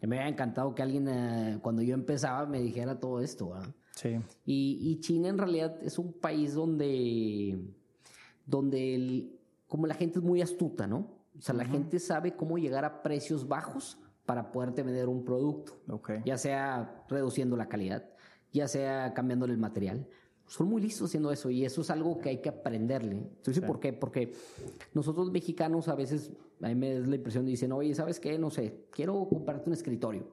Me 0.00 0.18
había 0.18 0.28
encantado 0.28 0.74
que 0.74 0.82
alguien 0.82 1.08
eh, 1.08 1.58
cuando 1.62 1.82
yo 1.82 1.94
empezaba 1.94 2.46
me 2.46 2.60
dijera 2.60 3.00
todo 3.00 3.20
esto. 3.20 3.54
Sí. 3.96 4.20
Y, 4.46 4.78
y, 4.80 5.00
China 5.00 5.28
en 5.28 5.38
realidad 5.38 5.76
es 5.82 5.98
un 5.98 6.12
país 6.12 6.54
donde, 6.54 7.58
donde 8.46 8.94
el, 8.94 9.40
como 9.68 9.86
la 9.86 9.94
gente 9.94 10.18
es 10.18 10.24
muy 10.24 10.40
astuta, 10.40 10.86
¿no? 10.86 11.21
O 11.38 11.40
sea, 11.40 11.54
la 11.54 11.64
gente 11.64 11.98
sabe 11.98 12.36
cómo 12.36 12.58
llegar 12.58 12.84
a 12.84 13.02
precios 13.02 13.48
bajos 13.48 13.98
para 14.26 14.52
poderte 14.52 14.82
vender 14.82 15.08
un 15.08 15.24
producto. 15.24 15.80
Ya 16.24 16.38
sea 16.38 17.04
reduciendo 17.08 17.56
la 17.56 17.68
calidad, 17.68 18.04
ya 18.52 18.68
sea 18.68 19.12
cambiándole 19.14 19.52
el 19.52 19.58
material. 19.58 20.06
Son 20.46 20.68
muy 20.68 20.82
listos 20.82 21.08
haciendo 21.08 21.32
eso 21.32 21.50
y 21.50 21.64
eso 21.64 21.80
es 21.80 21.90
algo 21.90 22.18
que 22.18 22.28
hay 22.28 22.38
que 22.38 22.50
aprenderle. 22.50 23.16
Entonces, 23.16 23.64
¿por 23.64 23.80
qué? 23.80 23.92
Porque 23.92 24.34
nosotros 24.92 25.30
mexicanos 25.30 25.88
a 25.88 25.94
veces, 25.94 26.30
a 26.60 26.68
mí 26.68 26.74
me 26.74 26.98
da 26.98 27.06
la 27.06 27.16
impresión, 27.16 27.46
dicen, 27.46 27.72
oye, 27.72 27.94
¿sabes 27.94 28.20
qué? 28.20 28.38
No 28.38 28.50
sé, 28.50 28.86
quiero 28.90 29.26
comprarte 29.28 29.70
un 29.70 29.74
escritorio. 29.74 30.28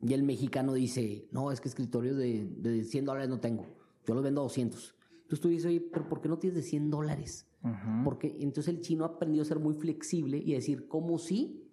Y 0.00 0.14
el 0.14 0.22
mexicano 0.22 0.72
dice, 0.72 1.26
no, 1.30 1.50
es 1.52 1.60
que 1.60 1.68
escritorios 1.68 2.16
de, 2.16 2.46
de 2.46 2.84
100 2.84 3.04
dólares 3.04 3.28
no 3.28 3.40
tengo. 3.40 3.66
Yo 4.06 4.14
los 4.14 4.22
vendo 4.22 4.40
a 4.40 4.44
200. 4.44 4.94
Entonces 5.12 5.40
tú 5.40 5.48
dices, 5.48 5.66
oye, 5.66 5.80
pero 5.80 6.08
¿por 6.08 6.22
qué 6.22 6.28
no 6.28 6.38
tienes 6.38 6.56
de 6.56 6.62
100 6.62 6.90
dólares? 6.90 7.47
Porque 8.04 8.36
entonces 8.40 8.74
el 8.74 8.80
chino 8.80 9.04
ha 9.04 9.08
aprendido 9.08 9.42
a 9.42 9.44
ser 9.44 9.58
muy 9.58 9.74
flexible 9.74 10.38
y 10.38 10.52
a 10.52 10.56
decir, 10.56 10.88
¿cómo 10.88 11.18
sí? 11.18 11.68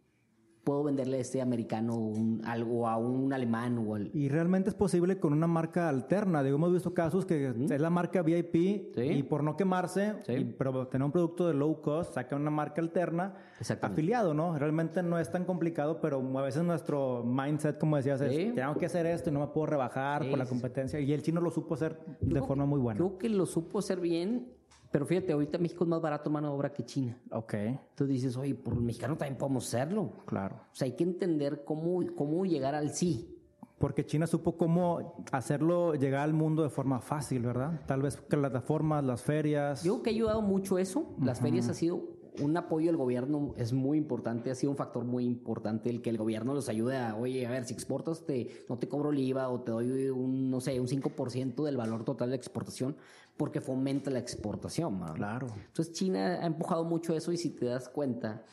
puedo 0.66 0.84
venderle 0.84 1.18
a 1.18 1.22
este 1.22 1.42
americano 1.42 1.96
un, 1.96 2.42
algo 2.44 2.90
a 2.90 2.98
un 2.98 3.32
alemán 3.32 3.78
o 3.78 3.98
Y 3.98 4.28
realmente 4.28 4.70
es 4.70 4.76
posible 4.76 5.20
con 5.20 5.32
una 5.32 5.48
marca 5.48 5.88
alterna. 5.88 6.44
Digo, 6.44 6.58
hemos 6.58 6.74
visto 6.74 6.94
casos 6.94 7.26
que 7.26 7.54
es 7.70 7.80
la 7.80 7.90
marca 7.90 8.24
VIP 8.24 8.56
y 8.98 9.24
por 9.24 9.44
no 9.44 9.56
quemarse, 9.56 10.16
pero 10.58 10.88
tener 10.88 11.06
un 11.06 11.12
producto 11.12 11.48
de 11.48 11.54
low 11.54 11.80
cost, 11.82 12.16
saca 12.16 12.36
una 12.36 12.50
marca 12.50 12.82
alterna 12.82 13.36
afiliado, 13.82 14.34
¿no? 14.34 14.58
Realmente 14.58 15.04
no 15.04 15.20
es 15.20 15.30
tan 15.30 15.46
complicado, 15.46 16.02
pero 16.02 16.20
a 16.38 16.42
veces 16.42 16.64
nuestro 16.64 17.24
mindset, 17.24 17.78
como 17.78 17.96
decías, 17.96 18.20
es 18.22 18.56
tengo 18.56 18.76
que 18.76 18.88
hacer 18.88 19.06
esto 19.06 19.30
y 19.30 19.34
no 19.34 19.40
me 19.40 19.48
puedo 19.48 19.68
rebajar 19.68 20.28
por 20.28 20.38
la 20.38 20.46
competencia. 20.46 21.00
Y 21.00 21.14
el 21.14 21.22
chino 21.22 21.40
lo 21.40 21.52
supo 21.52 21.76
hacer 21.76 22.00
de 22.20 22.42
forma 22.42 22.66
muy 22.66 22.80
buena. 22.80 22.98
Creo 22.98 23.18
que 23.20 23.30
lo 23.30 23.46
supo 23.46 23.80
hacer 23.80 24.00
bien 24.00 24.48
pero 24.92 25.06
fíjate, 25.06 25.34
ahorita 25.34 25.58
México 25.58 25.84
es 25.84 25.90
más 25.90 26.02
barato 26.02 26.30
mano 26.30 26.50
de 26.50 26.54
obra 26.56 26.72
que 26.72 26.84
China. 26.84 27.18
Ok. 27.32 27.54
Entonces 27.54 28.08
dices, 28.08 28.38
oye, 28.38 28.56
por 28.56 28.76
mexicano 28.76 29.18
también 29.18 29.38
podemos 29.38 29.66
serlo. 29.66 30.12
Claro. 30.26 30.56
O 30.72 30.76
sea, 30.76 30.86
hay 30.86 30.94
que 30.94 31.04
entender 31.04 31.64
cómo, 31.66 32.00
cómo 32.16 32.46
llegar 32.46 32.76
al 32.76 32.92
sí. 32.92 33.32
Porque 33.78 34.06
China 34.06 34.26
supo 34.26 34.58
cómo 34.58 35.26
hacerlo 35.32 35.96
llegar 35.96 36.22
al 36.22 36.34
mundo 36.34 36.64
de 36.64 36.70
forma 36.70 37.02
fácil, 37.02 37.42
¿verdad? 37.42 37.82
Tal 37.86 38.02
vez 38.02 38.16
plataformas, 38.18 39.04
las 39.04 39.22
ferias. 39.22 39.84
Yo 39.84 39.96
creo 39.96 40.04
que 40.04 40.10
ha 40.10 40.14
ayudado 40.14 40.42
mucho 40.42 40.78
eso. 40.78 41.14
Las 41.22 41.42
ferias 41.42 41.68
ha 41.68 41.74
sido 41.74 42.16
un 42.42 42.58
apoyo 42.58 42.88
del 42.88 42.98
gobierno 42.98 43.54
es 43.58 43.74
muy 43.74 43.98
importante, 43.98 44.52
ha 44.52 44.56
sido 44.56 44.72
un 44.72 44.78
factor 44.78 45.04
muy 45.06 45.26
importante 45.26 45.90
el 45.90 46.02
que 46.02 46.10
el 46.10 46.18
gobierno 46.18 46.54
los 46.54 46.70
ayude 46.70 46.98
a, 46.98 47.16
oye, 47.16 47.46
a 47.46 47.52
ver, 47.52 47.66
si 47.66 47.74
exportas, 47.74 48.26
te, 48.26 48.66
no 48.70 48.78
te 48.78 48.88
cobro 48.88 49.12
el 49.12 49.20
IVA 49.20 49.50
o 49.50 49.62
te 49.62 49.72
doy 49.72 50.10
un, 50.10 50.50
no 50.50 50.62
sé, 50.62 50.80
un 50.80 50.88
5% 50.88 51.64
del 51.64 51.78
valor 51.78 52.04
total 52.04 52.30
de 52.30 52.36
exportación 52.36 52.96
porque 53.38 53.62
fomenta 53.62 54.10
la 54.12 54.20
exportación. 54.20 55.00
Claro. 55.14 55.48
Entonces 55.68 55.94
China 55.94 56.40
ha 56.42 56.46
empujado 56.46 56.86
mucho 56.86 57.16
eso 57.16 57.32
y 57.32 57.38
si 57.38 57.50
te 57.50 57.66
das 57.66 57.90
cuenta, 57.90 58.44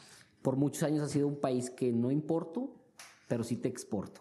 por 0.43 0.57
muchos 0.57 0.83
años 0.83 1.03
ha 1.03 1.09
sido 1.09 1.29
un 1.29 1.37
país 1.37 1.71
que 1.71 1.93
no 1.93 2.11
importo, 2.11 2.75
pero 3.29 3.45
sí 3.45 3.57
te 3.57 3.69
exporto. 3.69 4.21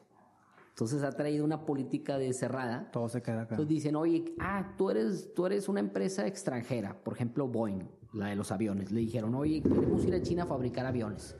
Entonces 0.69 1.03
ha 1.03 1.11
traído 1.11 1.43
una 1.43 1.65
política 1.65 2.17
de 2.17 2.31
cerrada. 2.33 2.89
Todo 2.91 3.09
se 3.09 3.21
queda 3.21 3.41
acá. 3.41 3.55
Entonces 3.55 3.67
dicen, 3.67 3.95
oye, 3.95 4.35
ah, 4.39 4.73
tú 4.77 4.89
eres, 4.89 5.33
tú 5.33 5.45
eres 5.45 5.67
una 5.67 5.79
empresa 5.79 6.25
extranjera, 6.27 7.03
por 7.03 7.13
ejemplo 7.13 7.47
Boeing 7.47 8.00
la 8.13 8.27
de 8.27 8.35
los 8.35 8.51
aviones. 8.51 8.91
Le 8.91 9.01
dijeron, 9.01 9.35
oye, 9.35 9.61
queremos 9.61 10.03
ir 10.05 10.13
a 10.13 10.21
China 10.21 10.43
a 10.43 10.45
fabricar 10.45 10.85
aviones. 10.85 11.35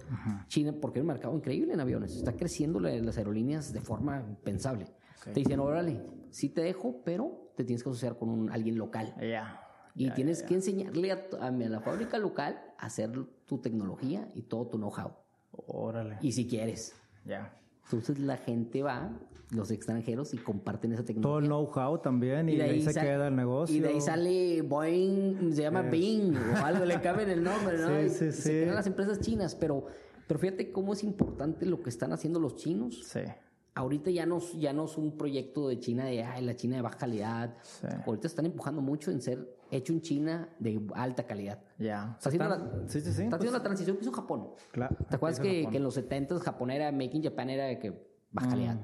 China, 0.48 0.74
porque 0.80 1.00
es 1.00 1.02
un 1.02 1.08
mercado 1.08 1.36
increíble 1.36 1.74
en 1.74 1.80
aviones. 1.80 2.16
Está 2.16 2.34
creciendo 2.34 2.80
las 2.80 3.18
aerolíneas 3.18 3.74
de 3.74 3.82
forma 3.82 4.22
impensable. 4.22 4.88
Te 5.24 5.40
dicen, 5.40 5.60
órale, 5.60 6.02
sí 6.32 6.50
te 6.50 6.62
dejo, 6.62 7.02
pero 7.04 7.54
te 7.56 7.64
tienes 7.64 7.84
que 7.84 7.90
asociar 7.90 8.18
con 8.18 8.30
un, 8.30 8.52
alguien 8.52 8.78
local. 8.78 9.14
Y 9.94 10.10
tienes 10.12 10.44
que 10.44 10.56
enseñarle 10.56 11.12
a, 11.12 11.22
a, 11.42 11.52
la 11.52 11.82
fábrica 11.82 12.18
local 12.18 12.62
a 12.78 12.86
hacer 12.86 13.12
tu 13.46 13.60
tecnología 13.60 14.32
y 14.34 14.44
todo 14.44 14.68
tu 14.68 14.78
know-how. 14.78 15.12
Órale. 15.52 16.18
Y 16.22 16.32
si 16.32 16.48
quieres. 16.48 16.96
Ya. 17.26 17.61
Entonces 17.86 18.20
la 18.20 18.38
gente 18.38 18.84
va, 18.84 19.12
los 19.52 19.70
extranjeros, 19.72 20.34
y 20.34 20.38
comparten 20.38 20.94
esa 20.94 21.04
Todo 21.04 21.12
el 21.40 21.44
tecnología. 21.46 21.48
know-how 21.50 21.98
también 22.00 22.48
y, 22.50 22.56
de 22.56 22.64
ahí, 22.64 22.82
se 22.82 22.94
queda 22.94 23.28
el 23.28 23.36
negocio. 23.36 23.76
Y 23.76 23.80
de 23.82 23.90
ahí 23.90 24.00
sale 24.02 24.62
Boeing, 24.62 25.52
se 25.54 25.62
llama 25.64 25.82
Es- 25.82 25.92
Bing 25.92 26.36
o 26.38 26.66
algo, 26.66 26.86
le 26.86 27.02
cambian 27.02 27.30
el 27.30 27.44
nombre, 27.44 27.78
¿no? 27.78 27.88
Sí, 28.00 28.06
Y 28.06 28.10
sí, 28.10 28.32
se 28.32 28.32
sí. 28.32 28.50
quedan 28.50 28.76
las 28.76 28.88
empresas 28.88 29.20
chinas, 29.20 29.56
pero, 29.56 29.88
pero 30.28 30.40
fíjate 30.40 30.72
cómo 30.72 30.94
es 30.94 31.04
importante 31.04 31.66
lo 31.66 31.82
que 31.82 31.90
están 31.90 32.14
haciendo 32.14 32.40
los 32.40 32.56
chinos. 32.56 33.04
Sí. 33.06 33.20
Ahorita 33.76 34.10
ya 34.12 34.26
no, 34.26 34.38
es- 34.38 34.54
ya 34.58 34.72
no 34.74 34.86
es 34.86 34.98
un 34.98 35.18
proyecto 35.18 35.68
de 35.68 35.80
China 35.80 36.06
de 36.06 36.24
ay, 36.24 36.44
la 36.46 36.56
China 36.56 36.78
de 36.78 36.82
baja 36.84 36.98
calidad. 36.98 37.56
Sí. 37.62 37.88
Ahorita 38.06 38.28
están 38.28 38.46
empujando 38.46 38.82
mucho 38.82 39.12
en 39.12 39.22
ser 39.22 39.58
hecho 39.72 39.94
en 39.94 40.02
China 40.02 40.50
de 40.60 40.82
alta 40.94 41.24
calidad. 41.24 41.60
Ya. 41.80 42.16
Está 42.18 42.30
haciendo, 42.30 42.50
la, 42.50 42.88
sí, 42.88 43.02
sí, 43.02 43.02
sí. 43.02 43.10
está 43.10 43.30
pues, 43.30 43.34
haciendo 43.34 43.58
la 43.58 43.64
transición 43.64 43.98
que 43.98 44.04
hizo 44.04 44.12
Japón. 44.12 44.50
claro. 44.72 44.96
¿Te 45.10 45.16
acuerdas 45.16 45.40
que, 45.40 45.64
en 45.64 45.84
los 45.84 45.94
70 45.96 46.40
Japón 46.40 46.72
era 46.72 46.92
Make 46.92 47.18
in 47.18 47.24
Japan 47.24 47.50
era 47.50 47.66
de 47.66 47.80
que 47.80 48.08
baja 48.32 48.50
calidad? 48.50 48.78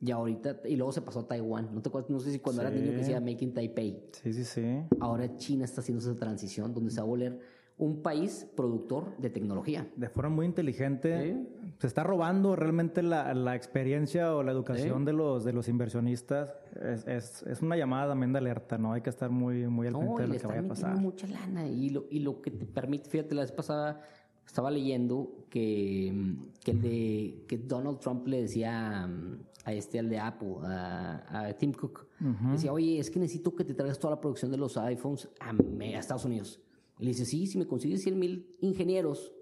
Y 0.00 0.10
ahorita, 0.10 0.60
y 0.66 0.76
luego 0.76 0.92
se 0.92 1.00
pasó 1.00 1.20
a 1.20 1.26
Taiwán. 1.28 1.74
¿No 1.74 1.80
te 1.80 1.88
acuerdas? 1.88 2.10
No 2.10 2.20
sé 2.20 2.30
si 2.30 2.38
cuando 2.38 2.60
eras 2.60 2.74
Sí. 2.74 2.80
niño 2.80 2.90
que 2.92 2.98
decía 2.98 3.20
Make 3.20 3.44
in 3.44 3.54
Taipei. 3.54 4.10
Sí, 4.12 4.32
sí, 4.34 4.44
sí. 4.44 4.82
Ahora 5.00 5.34
China 5.36 5.64
está 5.64 5.80
haciendo 5.80 6.02
esa 6.02 6.14
transición 6.14 6.74
donde 6.74 6.90
se 6.90 6.98
va 7.00 7.04
a 7.04 7.08
volver 7.08 7.40
un 7.76 8.02
país 8.02 8.46
productor 8.56 9.16
de 9.18 9.30
tecnología. 9.30 9.86
De 9.96 10.08
forma 10.08 10.30
muy 10.36 10.46
inteligente. 10.46 11.44
Se 11.78 11.88
está 11.88 12.04
robando 12.04 12.54
realmente 12.54 13.02
la, 13.02 13.34
la 13.34 13.56
experiencia 13.56 14.34
o 14.36 14.42
la 14.44 14.52
educación 14.52 15.00
Sí. 15.00 15.04
de 15.06 15.12
los 15.12 15.44
de 15.44 15.52
los 15.52 15.68
inversionistas. 15.68 16.54
Es, 16.80 17.06
es, 17.08 17.42
es 17.42 17.62
una 17.62 17.76
llamada 17.76 18.10
también 18.10 18.32
de 18.32 18.38
alerta, 18.38 18.78
¿no? 18.78 18.92
Hay 18.92 19.00
que 19.02 19.10
estar 19.10 19.28
muy, 19.30 19.66
muy 19.66 19.88
al 19.88 19.94
No, 19.94 20.16
de 20.18 20.28
lo 20.28 20.38
que 20.38 20.46
vaya 20.46 20.60
a 20.60 20.68
pasar. 20.68 20.96
mucha 20.96 21.26
lana. 21.26 21.66
Y 21.66 21.90
lo, 21.90 22.04
y 22.10 22.20
lo 22.20 22.40
que 22.40 22.52
te 22.52 22.64
permite, 22.64 23.10
fíjate, 23.10 23.34
la 23.34 23.42
vez 23.42 23.50
pasada 23.52 24.00
estaba 24.46 24.70
leyendo 24.70 25.46
que, 25.50 26.36
que 26.62 26.70
el 26.70 26.80
de 26.80 27.44
que 27.48 27.58
Donald 27.58 27.98
Trump 27.98 28.26
le 28.28 28.42
decía 28.42 29.06
mm, 29.06 29.38
a 29.64 29.72
este, 29.72 29.98
al 29.98 30.08
de 30.10 30.18
Apple, 30.20 30.56
a, 30.62 31.46
a 31.48 31.52
Tim 31.54 31.72
Cook, 31.72 32.06
decía, 32.52 32.72
oye, 32.72 33.00
es 33.00 33.10
que 33.10 33.18
necesito 33.18 33.54
que 33.54 33.64
te 33.64 33.74
traigas 33.74 33.98
toda 33.98 34.14
la 34.14 34.20
producción 34.20 34.50
de 34.52 34.58
los 34.58 34.76
iPhones 34.76 35.28
a 35.40 35.52
Estados 35.98 36.24
Unidos. 36.24 36.60
Y 36.98 37.04
le 37.04 37.10
dice, 37.10 37.24
sí, 37.24 37.46
si 37.46 37.58
me 37.58 37.66
consigues 37.66 38.02
100 38.02 38.18
mil 38.18 38.56
ingenieros 38.60 39.32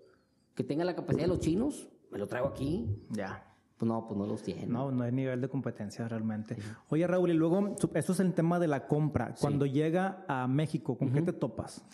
que 0.54 0.64
tengan 0.64 0.86
la 0.86 0.94
capacidad 0.94 1.24
de 1.24 1.28
los 1.28 1.40
chinos, 1.40 1.88
me 2.10 2.18
lo 2.18 2.26
traigo 2.26 2.48
aquí. 2.48 2.86
Ya. 3.10 3.48
Pues 3.76 3.88
no, 3.88 4.06
pues 4.06 4.16
no 4.16 4.26
los 4.26 4.42
tienen. 4.42 4.70
No, 4.70 4.92
no 4.92 5.02
hay 5.02 5.12
nivel 5.12 5.40
de 5.40 5.48
competencia 5.48 6.06
realmente. 6.06 6.56
Oye, 6.88 7.06
Raúl, 7.06 7.30
y 7.30 7.34
luego, 7.34 7.74
esto 7.94 8.12
es 8.12 8.20
el 8.20 8.32
tema 8.32 8.60
de 8.60 8.68
la 8.68 8.86
compra. 8.86 9.34
Cuando 9.40 9.66
llega 9.66 10.24
a 10.28 10.46
México, 10.46 10.96
¿con 10.96 11.12
qué 11.12 11.22
te 11.22 11.32
topas? 11.32 11.84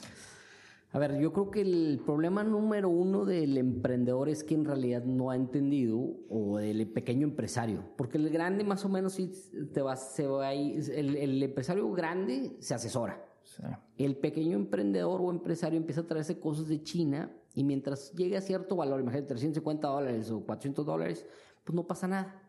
A 0.93 0.99
ver, 0.99 1.19
yo 1.19 1.33
creo 1.33 1.51
que 1.51 1.61
el 1.61 2.01
problema 2.05 2.43
número 2.43 2.89
uno 2.89 3.27
del 3.27 3.59
emprendedor 3.59 4.31
es 4.31 4.43
que 4.43 4.55
en 4.55 4.65
realidad 4.65 5.05
no 5.05 5.31
ha 5.31 5.37
entendido, 5.37 5.99
o 6.31 6.57
del 6.59 6.87
pequeño 6.89 7.27
empresario, 7.27 7.85
porque 7.97 8.17
el 8.17 8.31
grande 8.31 8.65
más 8.65 8.85
o 8.87 8.89
menos 8.89 9.15
sí 9.15 9.31
te 9.73 9.83
va, 9.83 9.97
se 9.97 10.27
va 10.27 10.49
ahí, 10.49 10.79
el, 10.95 11.17
el 11.17 11.43
empresario 11.43 11.91
grande 11.93 12.57
se 12.61 12.75
asesora. 12.75 13.28
Sí. 13.57 13.63
El 13.97 14.17
pequeño 14.17 14.57
emprendedor 14.57 15.21
o 15.21 15.31
empresario 15.31 15.79
empieza 15.79 16.03
a 16.03 16.07
traerse 16.07 16.39
cosas 16.39 16.69
de 16.69 16.83
China 16.83 17.33
y 17.55 17.65
mientras 17.65 18.13
llegue 18.13 18.37
a 18.37 18.41
cierto 18.41 18.77
valor, 18.77 19.01
imagínate 19.01 19.29
350 19.29 19.89
dólares 19.89 20.31
o 20.31 20.41
400 20.45 20.87
dólares, 20.87 21.27
pues 21.65 21.75
no 21.75 21.87
pasa 21.87 22.07
nada. 22.07 22.43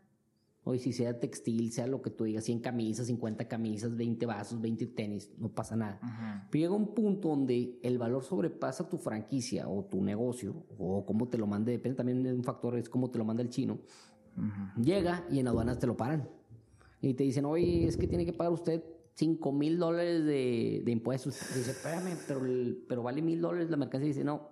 Hoy 0.65 0.77
si 0.77 0.94
sea 0.94 1.20
textil, 1.20 1.72
sea 1.72 1.88
lo 1.88 2.01
que 2.01 2.12
tú 2.12 2.25
digas, 2.25 2.44
100 2.44 2.60
camisas, 2.60 3.08
50 3.08 3.48
camisas, 3.48 3.96
20 3.96 4.25
vasos, 4.25 4.62
20 4.62 4.86
tenis, 4.88 5.32
no 5.38 5.50
pasa 5.50 5.75
nada. 5.75 6.00
Pero 6.51 6.62
llega 6.62 6.75
un 6.75 6.94
punto 6.94 7.29
donde 7.29 7.79
el 7.82 7.98
valor 7.98 8.24
sobrepasa 8.24 8.88
tu 8.88 8.98
franquicia 8.98 9.68
o 9.68 9.86
tu 9.86 10.03
negocio 10.03 10.63
o 10.77 11.06
cómo 11.06 11.27
te 11.27 11.38
lo 11.38 11.48
mande, 11.48 11.72
depende 11.72 11.96
también 11.96 12.22
de 12.22 12.34
un 12.34 12.44
factor, 12.44 12.77
es 12.77 12.89
cómo 12.89 13.10
te 13.10 13.18
lo 13.18 13.25
manda 13.25 13.41
el 13.41 13.50
chino. 13.50 13.79
Llega 14.79 15.25
y 15.32 15.39
en 15.39 15.48
aduanas 15.48 15.79
te 15.79 15.88
lo 15.88 15.98
paran. 15.98 16.29
Y 17.01 17.13
te 17.13 17.24
dicen, 17.24 17.46
oye, 17.46 17.88
es 17.88 17.98
que 17.98 18.08
tiene 18.08 18.25
que 18.25 18.34
pagar 18.34 18.53
usted 18.53 18.84
5 19.19 19.51
mil 19.51 19.77
dólares 19.77 20.23
de, 20.23 20.81
de 20.85 20.91
impuestos. 20.91 21.38
Dice, 21.53 21.71
espérame, 21.71 22.17
pero, 22.25 22.41
pero 22.88 23.03
vale 23.03 23.21
mil 23.21 23.41
dólares 23.41 23.69
la 23.69 23.75
mercancía. 23.75 24.07
Dice, 24.07 24.23
no, 24.23 24.49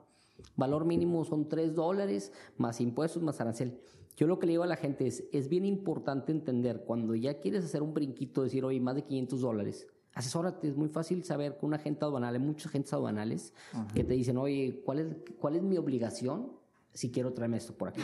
valor 0.58 0.84
mínimo 0.84 1.24
son 1.24 1.48
3 1.48 1.74
dólares 1.74 2.34
más 2.58 2.82
impuestos 2.82 3.24
más 3.24 3.40
arancel. 3.40 3.80
Yo 4.18 4.28
lo 4.28 4.40
que 4.40 4.46
le 4.46 4.54
digo 4.54 4.64
a 4.64 4.68
la 4.68 4.76
gente 4.76 5.08
es, 5.08 5.24
es 5.32 5.48
bien 5.48 5.64
importante 5.64 6.34
entender 6.34 6.84
cuando 6.86 7.16
ya 7.16 7.40
quieres 7.40 7.64
hacer 7.64 7.82
un 7.82 7.94
brinquito, 7.94 8.44
decir, 8.44 8.66
oye, 8.66 8.80
más 8.82 8.96
de 8.96 9.04
500 9.04 9.40
dólares, 9.40 9.88
asesórate, 10.14 10.68
es 10.68 10.76
muy 10.76 10.90
fácil 10.90 11.24
saber 11.24 11.58
con 11.58 11.70
un 11.70 11.76
agente 11.76 12.04
aduanal, 12.04 12.34
hay 12.34 12.42
muchos 12.42 12.66
agentes 12.66 12.92
aduanales 12.92 13.54
que 13.94 14.04
te 14.04 14.16
dicen, 14.16 14.36
oye, 14.38 14.82
¿cuál 14.84 15.00
es, 15.00 15.16
¿cuál 15.40 15.56
es 15.56 15.62
mi 15.62 15.78
obligación 15.78 16.52
si 16.92 17.10
quiero 17.10 17.32
traerme 17.32 17.58
esto 17.58 17.74
por 17.74 17.90
aquí? 17.90 18.02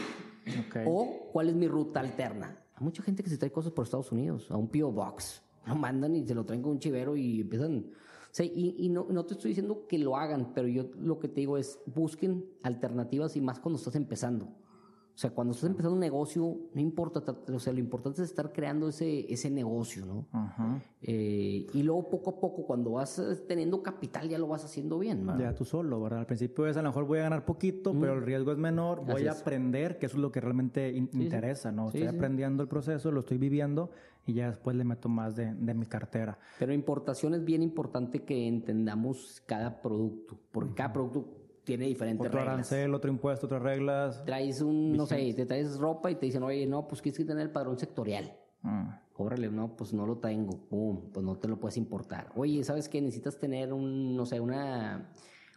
Ok. 0.66 0.76
O 0.86 1.28
cuál 1.32 1.48
es 1.50 1.54
mi 1.56 1.68
ruta 1.68 2.00
alterna. 2.00 2.58
Hay 2.74 2.84
mucha 2.84 3.02
gente 3.02 3.22
que 3.22 3.28
se 3.28 3.36
trae 3.36 3.50
cosas 3.50 3.72
por 3.72 3.84
Estados 3.84 4.12
Unidos, 4.12 4.50
a 4.50 4.56
un 4.56 4.68
P.O. 4.68 4.92
Box. 4.92 5.43
Lo 5.66 5.74
mandan 5.76 6.14
y 6.16 6.26
se 6.26 6.34
lo 6.34 6.44
traen 6.44 6.62
con 6.62 6.72
un 6.72 6.78
chivero 6.78 7.16
y 7.16 7.40
empiezan. 7.40 7.78
O 7.78 8.36
sea, 8.36 8.44
y, 8.46 8.74
y 8.78 8.88
no, 8.88 9.06
no 9.10 9.24
te 9.24 9.34
estoy 9.34 9.50
diciendo 9.50 9.86
que 9.88 9.98
lo 9.98 10.16
hagan, 10.16 10.52
pero 10.54 10.66
yo 10.68 10.90
lo 10.98 11.18
que 11.18 11.28
te 11.28 11.40
digo 11.40 11.56
es 11.56 11.78
busquen 11.86 12.44
alternativas 12.62 13.36
y 13.36 13.40
más 13.40 13.60
cuando 13.60 13.78
estás 13.78 13.94
empezando. 13.96 14.46
O 14.46 15.16
sea, 15.16 15.30
cuando 15.30 15.52
estás 15.54 15.70
empezando 15.70 15.94
un 15.94 16.00
negocio, 16.00 16.56
no 16.74 16.80
importa, 16.80 17.22
o 17.52 17.58
sea, 17.60 17.72
lo 17.72 17.78
importante 17.78 18.20
es 18.20 18.28
estar 18.30 18.52
creando 18.52 18.88
ese, 18.88 19.32
ese 19.32 19.48
negocio, 19.48 20.04
¿no? 20.04 20.26
Ajá. 20.32 20.82
Eh, 21.02 21.68
y 21.72 21.82
luego 21.84 22.08
poco 22.08 22.30
a 22.30 22.40
poco, 22.40 22.66
cuando 22.66 22.90
vas 22.90 23.22
teniendo 23.46 23.80
capital, 23.80 24.28
ya 24.28 24.38
lo 24.40 24.48
vas 24.48 24.64
haciendo 24.64 24.98
bien, 24.98 25.24
¿verdad? 25.24 25.52
Ya 25.52 25.54
tú 25.54 25.64
solo, 25.64 26.00
¿verdad? 26.02 26.18
Al 26.18 26.26
principio 26.26 26.66
es 26.66 26.76
a 26.76 26.82
lo 26.82 26.88
mejor 26.88 27.06
voy 27.06 27.20
a 27.20 27.22
ganar 27.22 27.44
poquito, 27.44 27.92
pero 27.96 28.14
el 28.14 28.22
riesgo 28.22 28.50
es 28.50 28.58
menor, 28.58 29.06
voy 29.06 29.28
a 29.28 29.30
aprender, 29.30 29.98
que 29.98 30.06
eso 30.06 30.16
es 30.16 30.20
lo 30.22 30.32
que 30.32 30.40
realmente 30.40 30.90
in- 30.90 31.08
interesa, 31.12 31.70
¿no? 31.70 31.92
Sí, 31.92 31.98
estoy 31.98 32.10
sí. 32.10 32.16
aprendiendo 32.16 32.64
el 32.64 32.68
proceso, 32.68 33.12
lo 33.12 33.20
estoy 33.20 33.38
viviendo 33.38 33.90
y 34.26 34.34
ya 34.34 34.48
después 34.48 34.76
le 34.76 34.84
meto 34.84 35.08
más 35.08 35.36
de, 35.36 35.54
de 35.54 35.74
mi 35.74 35.86
cartera. 35.86 36.38
Pero 36.58 36.72
importación 36.72 37.34
es 37.34 37.44
bien 37.44 37.62
importante 37.62 38.24
que 38.24 38.46
entendamos 38.46 39.42
cada 39.46 39.80
producto, 39.82 40.38
porque 40.50 40.74
cada 40.74 40.92
producto 40.92 41.44
tiene 41.64 41.86
diferentes 41.86 42.26
Otro 42.26 42.38
reglas. 42.38 42.54
arancel, 42.54 42.94
otro 42.94 43.10
impuesto, 43.10 43.46
otras 43.46 43.62
reglas. 43.62 44.22
Traes 44.24 44.60
un, 44.60 44.92
no 44.92 45.06
sé, 45.06 45.32
te 45.34 45.46
traes 45.46 45.78
ropa 45.78 46.10
y 46.10 46.16
te 46.16 46.26
dicen, 46.26 46.42
oye, 46.42 46.66
no, 46.66 46.86
pues 46.86 47.00
quieres 47.00 47.18
que 47.18 47.24
tener 47.24 47.42
el 47.42 47.50
padrón 47.50 47.78
sectorial. 47.78 48.36
Mm. 48.62 48.88
Órale, 49.16 49.48
no, 49.48 49.76
pues 49.76 49.92
no 49.92 50.06
lo 50.06 50.18
tengo. 50.18 50.68
Pum, 50.68 51.10
pues 51.12 51.24
no 51.24 51.36
te 51.36 51.48
lo 51.48 51.58
puedes 51.58 51.76
importar. 51.76 52.32
Oye, 52.34 52.62
¿sabes 52.64 52.88
qué? 52.88 53.00
Necesitas 53.00 53.38
tener 53.38 53.72
un, 53.72 54.16
no 54.16 54.26
sé, 54.26 54.40
una, 54.40 55.10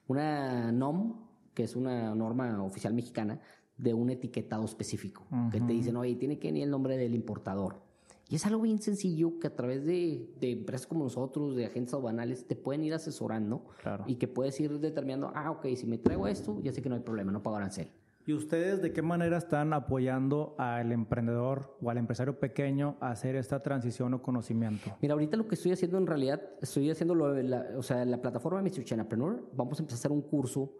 una 0.07 0.71
NOM, 0.71 1.25
que 1.53 1.63
es 1.63 1.75
una 1.75 2.13
norma 2.13 2.63
oficial 2.63 2.93
mexicana, 2.93 3.39
de 3.77 3.93
un 3.93 4.09
etiquetado 4.09 4.63
específico. 4.63 5.25
Que 5.51 5.59
te 5.59 5.73
dicen, 5.73 5.97
oye, 5.97 6.15
tiene 6.15 6.37
que 6.39 6.49
venir 6.49 6.63
el 6.63 6.69
nombre 6.69 6.97
del 6.97 7.15
importador. 7.15 7.81
Y 8.29 8.35
es 8.35 8.45
algo 8.45 8.61
bien 8.61 8.79
sencillo 8.81 9.39
que 9.39 9.47
a 9.47 9.55
través 9.55 9.85
de, 9.85 10.29
de 10.39 10.51
empresas 10.51 10.85
como 10.85 11.03
nosotros, 11.05 11.55
de 11.55 11.65
agentes 11.65 11.93
aduanales, 11.93 12.45
te 12.45 12.55
pueden 12.55 12.83
ir 12.83 12.93
asesorando 12.93 13.65
Claro. 13.81 14.03
y 14.07 14.15
que 14.15 14.27
puedes 14.27 14.59
ir 14.59 14.79
determinando, 14.79 15.31
ah, 15.33 15.51
ok, 15.51 15.65
si 15.75 15.85
me 15.85 15.97
traigo 15.97 16.27
esto, 16.27 16.59
ya 16.61 16.73
sé 16.73 16.81
que 16.81 16.89
no 16.89 16.95
hay 16.95 17.01
problema, 17.01 17.31
no 17.31 17.41
pago 17.41 17.55
arancel. 17.55 17.89
¿Y 18.25 18.33
ustedes 18.33 18.81
de 18.81 18.91
qué 18.91 19.01
manera 19.01 19.37
están 19.37 19.71
apoyando 19.71 20.53
al 20.57 20.91
emprendedor 20.91 21.77
o 21.81 21.89
al 21.89 21.97
empresario 21.97 22.37
pequeño 22.37 22.97
a 22.99 23.11
hacer 23.11 23.37
esta 23.37 23.63
transición 23.63 24.13
o 24.15 24.21
conocimiento? 24.21 24.97
Mira, 25.01 25.13
ahorita 25.13 25.37
lo 25.37 25.47
que 25.47 25.55
estoy 25.55 25.71
haciendo 25.71 25.97
en 25.97 26.07
realidad, 26.07 26.41
estoy 26.61 26.91
haciendo 26.91 27.15
lo 27.15 27.33
la, 27.41 27.65
o 27.77 27.83
sea, 27.83 28.03
la 28.03 28.21
plataforma 28.21 28.61
de 28.61 28.69
Mr. 28.69 28.83
Chanapreneur, 28.83 29.49
vamos 29.55 29.79
a 29.79 29.83
empezar 29.83 29.95
a 29.95 29.99
hacer 29.99 30.11
un 30.11 30.21
curso. 30.23 30.73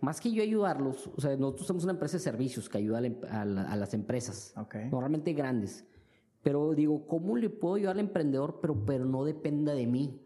Más 0.00 0.18
que 0.22 0.32
yo 0.32 0.42
ayudarlos, 0.42 1.10
o 1.14 1.20
sea, 1.20 1.36
nosotros 1.36 1.66
somos 1.66 1.84
una 1.84 1.92
empresa 1.92 2.16
de 2.16 2.20
servicios 2.22 2.70
que 2.70 2.78
ayuda 2.78 2.96
a, 2.98 3.00
la 3.02 3.10
a 3.30 3.44
la- 3.44 3.70
a 3.72 3.76
las 3.76 3.92
empresas, 3.92 4.54
Ok. 4.56 4.76
normalmente 4.90 5.34
grandes. 5.34 5.84
Pero 6.46 6.74
digo, 6.74 7.08
¿cómo 7.08 7.36
le 7.36 7.50
puedo 7.50 7.74
ayudar 7.74 7.94
al 7.94 7.98
emprendedor, 7.98 8.60
pero, 8.62 8.84
pero 8.86 9.04
no 9.04 9.24
dependa 9.24 9.74
de 9.74 9.84
mí? 9.88 10.20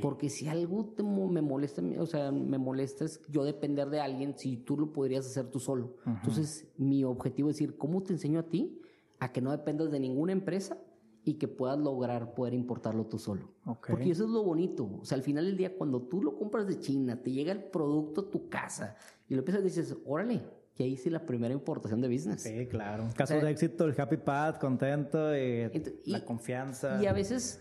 Porque 0.00 0.30
si 0.30 0.48
algo 0.48 0.86
te 0.96 1.02
me 1.02 1.42
molesta, 1.42 1.82
o 1.98 2.06
sea, 2.06 2.32
me 2.32 2.56
molesta 2.56 3.04
es 3.04 3.20
yo 3.28 3.44
depender 3.44 3.90
de 3.90 4.00
alguien 4.00 4.32
si 4.38 4.56
tú 4.56 4.78
lo 4.78 4.94
podrías 4.94 5.26
hacer 5.26 5.50
tú 5.50 5.60
solo. 5.60 5.96
Entonces, 6.06 6.72
mi 6.78 7.04
objetivo 7.04 7.50
es 7.50 7.56
decir, 7.56 7.76
¿cómo 7.76 8.02
te 8.02 8.14
enseño 8.14 8.40
a 8.40 8.44
ti 8.44 8.80
a 9.18 9.30
que 9.30 9.42
no 9.42 9.50
dependas 9.50 9.90
de 9.90 10.00
ninguna 10.00 10.32
empresa 10.32 10.78
y 11.22 11.34
que 11.34 11.48
puedas 11.48 11.78
lograr 11.78 12.32
poder 12.32 12.54
importarlo 12.54 13.04
tú 13.04 13.18
solo? 13.18 13.50
Porque 13.92 14.10
eso 14.10 14.24
es 14.24 14.30
lo 14.30 14.42
bonito. 14.42 14.88
O 15.02 15.04
sea, 15.04 15.16
al 15.16 15.22
final 15.22 15.44
del 15.44 15.58
día, 15.58 15.76
cuando 15.76 16.00
tú 16.00 16.22
lo 16.22 16.38
compras 16.38 16.66
de 16.66 16.80
China, 16.80 17.22
te 17.22 17.30
llega 17.30 17.52
el 17.52 17.64
producto 17.64 18.22
a 18.22 18.30
tu 18.30 18.48
casa 18.48 18.96
y 19.28 19.34
lo 19.34 19.40
empiezas 19.40 19.60
y 19.60 19.64
dices, 19.64 19.98
órale, 20.06 20.40
ya 20.76 20.86
hice 20.86 21.10
la 21.10 21.26
primera 21.26 21.52
importación 21.52 22.00
de 22.00 22.08
business. 22.08 22.42
Sí, 22.42 22.66
claro. 22.66 23.04
Caso 23.16 23.34
O 23.34 23.36
sea- 23.38 23.44
de 23.44 23.50
éxito, 23.50 23.84
el 23.84 24.00
happy 24.00 24.16
path, 24.16 24.58
contento, 24.58 25.34
y 25.36 25.64
Ent- 25.68 25.94
y- 26.04 26.10
la 26.10 26.24
confianza. 26.24 27.02
Y 27.02 27.06
a 27.06 27.12
veces 27.12 27.60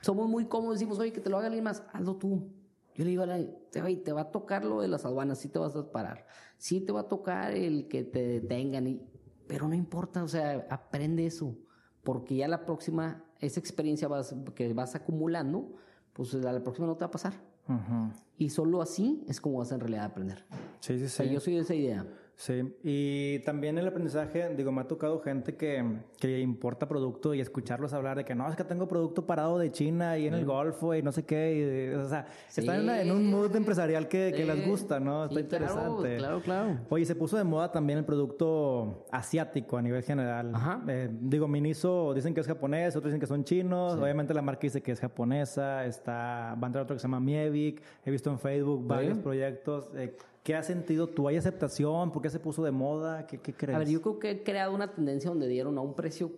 somos 0.00 0.28
muy 0.28 0.46
cómodos, 0.46 0.74
decimos, 0.76 0.98
oye, 0.98 1.12
que 1.12 1.20
te 1.20 1.30
lo 1.30 1.38
haga 1.38 1.46
alguien 1.46 1.64
más, 1.64 1.82
hazlo 1.92 2.16
tú. 2.16 2.52
Yo 2.94 3.04
le 3.04 3.10
digo 3.10 3.22
a 3.22 3.26
la 3.26 3.36
oye, 3.36 3.96
te 3.98 4.12
va 4.12 4.22
a 4.22 4.30
tocar 4.32 4.64
lo 4.64 4.80
de 4.80 4.88
las 4.88 5.04
aduanas, 5.04 5.38
sí 5.38 5.48
te 5.48 5.58
vas 5.60 5.76
a 5.76 5.92
parar, 5.92 6.26
sí 6.56 6.80
te 6.80 6.90
va 6.92 7.00
a 7.02 7.08
tocar 7.08 7.52
el 7.52 7.86
que 7.86 8.02
te 8.02 8.26
detengan, 8.26 8.88
y, 8.88 9.00
pero 9.46 9.68
no 9.68 9.74
importa, 9.74 10.24
o 10.24 10.28
sea, 10.28 10.66
aprende 10.68 11.26
eso, 11.26 11.56
porque 12.02 12.34
ya 12.34 12.48
la 12.48 12.66
próxima, 12.66 13.24
esa 13.38 13.60
experiencia 13.60 14.08
vas, 14.08 14.34
que 14.56 14.72
vas 14.74 14.96
acumulando, 14.96 15.76
pues 16.12 16.34
a 16.34 16.38
la 16.52 16.60
próxima 16.62 16.88
no 16.88 16.96
te 16.96 17.00
va 17.04 17.06
a 17.06 17.10
pasar. 17.12 17.34
Ujú. 17.68 18.10
Y 18.36 18.50
solo 18.50 18.82
así 18.82 19.22
es 19.28 19.40
como 19.40 19.58
vas 19.58 19.70
a 19.70 19.74
en 19.76 19.80
realidad 19.82 20.04
aprender. 20.06 20.44
Sí, 20.80 20.98
sí, 20.98 21.04
O 21.04 21.08
sea, 21.08 21.26
sí. 21.26 21.32
yo 21.32 21.38
soy 21.38 21.54
de 21.54 21.60
esa 21.60 21.74
idea. 21.74 22.06
Sí, 22.38 22.72
y 22.84 23.40
también 23.40 23.78
el 23.78 23.88
aprendizaje, 23.88 24.54
digo, 24.54 24.70
me 24.70 24.82
ha 24.82 24.86
tocado 24.86 25.18
gente 25.18 25.56
que, 25.56 25.84
que 26.20 26.38
importa 26.38 26.86
producto 26.86 27.34
y 27.34 27.40
escucharlos 27.40 27.92
hablar 27.92 28.16
de 28.16 28.24
que 28.24 28.36
no, 28.36 28.48
es 28.48 28.54
que 28.54 28.62
tengo 28.62 28.86
producto 28.86 29.26
parado 29.26 29.58
de 29.58 29.72
China 29.72 30.16
y 30.16 30.28
en 30.28 30.34
el 30.34 30.44
Golfo 30.44 30.94
y 30.94 31.02
no 31.02 31.10
sé 31.10 31.24
qué. 31.24 31.96
o 32.00 32.08
sea, 32.08 32.26
están 32.54 32.88
en, 32.90 33.10
un 33.10 33.28
mood 33.28 33.56
empresarial 33.56 34.06
que, 34.06 34.32
que 34.32 34.46
les 34.46 34.64
gusta, 34.68 35.00
¿no? 35.00 35.24
Está 35.24 35.40
interesante. 35.40 36.18
Claro, 36.18 36.40
claro, 36.40 36.78
Oye, 36.90 37.04
se 37.04 37.16
puso 37.16 37.36
de 37.36 37.42
moda 37.42 37.72
también 37.72 37.98
el 37.98 38.04
producto 38.04 39.08
asiático 39.10 39.76
a 39.76 39.82
nivel 39.82 40.04
general. 40.04 40.54
Ajá. 40.54 40.80
Eh, 40.86 41.08
digo, 41.10 41.48
Miniso 41.48 42.14
dicen 42.14 42.34
que 42.34 42.40
es 42.42 42.46
japonés, 42.46 42.94
otros 42.94 43.10
dicen 43.10 43.18
que 43.18 43.26
son 43.26 43.42
chinos. 43.42 43.94
Obviamente 43.94 44.32
la 44.32 44.42
marca 44.42 44.60
dice 44.60 44.80
que 44.80 44.92
es 44.92 45.00
japonesa. 45.00 45.84
Está, 45.86 46.54
va 46.54 46.60
a 46.62 46.66
entrar 46.66 46.84
otro 46.84 46.94
que 46.94 47.00
se 47.00 47.08
llama 47.08 47.18
Mievik. 47.18 47.82
He 48.04 48.12
visto 48.12 48.30
en 48.30 48.38
Facebook 48.38 48.86
varios 48.86 49.18
proyectos. 49.18 49.90
Eh, 49.96 50.16
¿Qué 50.48 50.54
has 50.54 50.66
sentido 50.66 51.08
tú? 51.08 51.28
¿Hay 51.28 51.36
aceptación? 51.36 52.10
¿Por 52.10 52.22
qué 52.22 52.30
se 52.30 52.40
puso 52.40 52.64
de 52.64 52.70
moda? 52.70 53.26
¿Qué, 53.26 53.36
qué 53.36 53.52
crees? 53.52 53.76
A 53.76 53.80
ver, 53.80 53.88
yo 53.90 54.00
creo 54.00 54.18
que 54.18 54.30
he 54.30 54.42
creado 54.42 54.74
una 54.74 54.94
tendencia 54.94 55.28
donde 55.28 55.46
dieron 55.46 55.76
a 55.76 55.82
un 55.82 55.92
precio 55.92 56.32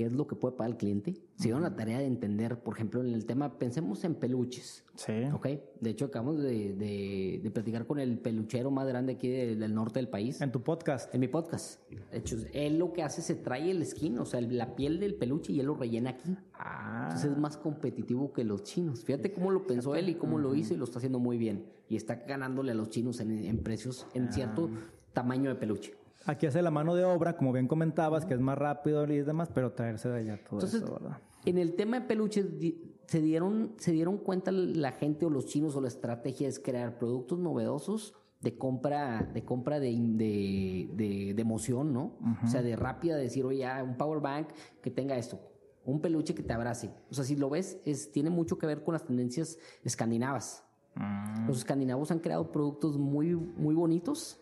qué 0.00 0.06
es 0.06 0.12
lo 0.12 0.26
que 0.26 0.34
puede 0.34 0.56
pagar 0.56 0.70
el 0.70 0.76
cliente. 0.78 1.12
Se 1.36 1.44
dieron 1.44 1.60
la 1.60 1.76
tarea 1.76 1.98
de 1.98 2.06
entender, 2.06 2.62
por 2.62 2.74
ejemplo, 2.74 3.02
en 3.02 3.12
el 3.12 3.26
tema, 3.26 3.58
pensemos 3.58 4.02
en 4.04 4.14
peluches. 4.14 4.82
Sí. 4.94 5.12
Ok. 5.34 5.46
De 5.78 5.90
hecho, 5.90 6.06
acabamos 6.06 6.38
de, 6.42 6.72
de, 7.42 7.50
platicar 7.50 7.86
con 7.86 8.00
el 8.00 8.18
peluchero 8.18 8.70
más 8.70 8.88
grande 8.88 9.12
aquí 9.12 9.28
del 9.28 9.74
norte 9.74 9.98
del 9.98 10.08
país. 10.08 10.40
En 10.40 10.52
tu 10.52 10.62
podcast. 10.62 11.14
En 11.14 11.20
mi 11.20 11.28
podcast. 11.28 11.82
De 11.90 12.16
hecho, 12.16 12.38
él 12.54 12.78
lo 12.78 12.94
que 12.94 13.02
hace, 13.02 13.20
se 13.20 13.34
trae 13.34 13.70
el 13.70 13.84
skin, 13.84 14.18
o 14.20 14.24
sea, 14.24 14.40
la 14.40 14.74
piel 14.74 15.00
del 15.00 15.16
peluche 15.16 15.52
y 15.52 15.60
él 15.60 15.66
lo 15.66 15.74
rellena 15.74 16.08
aquí. 16.08 16.34
Ah. 16.54 17.02
Entonces 17.02 17.32
es 17.32 17.36
más 17.36 17.58
competitivo 17.58 18.32
que 18.32 18.42
los 18.42 18.62
chinos. 18.62 19.04
Fíjate 19.04 19.34
cómo 19.34 19.50
lo 19.50 19.66
pensó 19.66 19.96
él 19.96 20.08
y 20.08 20.14
cómo 20.14 20.38
lo 20.38 20.54
hizo 20.54 20.72
y 20.72 20.78
lo 20.78 20.84
está 20.84 20.96
haciendo 20.96 21.18
muy 21.18 21.36
bien. 21.36 21.66
Y 21.90 21.96
está 21.96 22.14
ganándole 22.14 22.72
a 22.72 22.74
los 22.74 22.88
chinos 22.88 23.20
en, 23.20 23.58
precios, 23.58 24.06
en 24.14 24.28
ah. 24.28 24.32
cierto 24.32 24.70
tamaño 25.12 25.50
de 25.50 25.56
peluche. 25.56 25.99
Aquí 26.26 26.46
hace 26.46 26.60
la 26.60 26.70
mano 26.70 26.94
de 26.94 27.04
obra, 27.04 27.36
como 27.36 27.52
bien 27.52 27.66
comentabas, 27.66 28.26
que 28.26 28.34
es 28.34 28.40
más 28.40 28.58
rápido 28.58 29.10
y 29.10 29.22
demás, 29.22 29.48
pero 29.54 29.72
traerse 29.72 30.08
de 30.08 30.18
allá 30.18 30.44
todo 30.44 30.60
eso, 30.60 30.92
¿verdad? 30.92 31.18
En 31.46 31.56
el 31.56 31.74
tema 31.74 32.00
de 32.00 32.06
peluches 32.06 32.46
se 33.06 33.20
dieron, 33.22 33.74
se 33.78 33.92
dieron 33.92 34.18
cuenta 34.18 34.52
la 34.52 34.92
gente 34.92 35.24
o 35.24 35.30
los 35.30 35.46
chinos 35.46 35.74
o 35.76 35.80
la 35.80 35.88
estrategia 35.88 36.46
es 36.46 36.58
crear 36.58 36.98
productos 36.98 37.38
novedosos 37.38 38.14
de 38.40 38.56
compra, 38.56 39.22
de 39.34 39.44
compra 39.44 39.80
de, 39.80 39.96
de, 39.98 41.32
de, 41.34 41.40
emoción, 41.42 41.92
¿no? 41.92 42.18
O 42.42 42.46
sea, 42.46 42.62
de 42.62 42.76
rápida 42.76 43.16
decir, 43.16 43.44
oye, 43.44 43.66
un 43.82 43.96
power 43.96 44.20
bank 44.20 44.48
que 44.82 44.90
tenga 44.90 45.16
esto, 45.16 45.40
un 45.84 46.00
peluche 46.00 46.34
que 46.34 46.42
te 46.42 46.52
abrace. 46.52 46.90
O 47.10 47.14
sea, 47.14 47.24
si 47.24 47.36
lo 47.36 47.50
ves, 47.50 47.80
es, 47.84 48.12
tiene 48.12 48.30
mucho 48.30 48.58
que 48.58 48.66
ver 48.66 48.82
con 48.82 48.92
las 48.92 49.04
tendencias 49.04 49.58
escandinavas. 49.82 50.64
Mm. 50.94 51.46
Los 51.46 51.58
escandinavos 51.58 52.10
han 52.10 52.18
creado 52.18 52.50
productos 52.50 52.98
muy, 52.98 53.34
muy 53.34 53.74
bonitos 53.74 54.40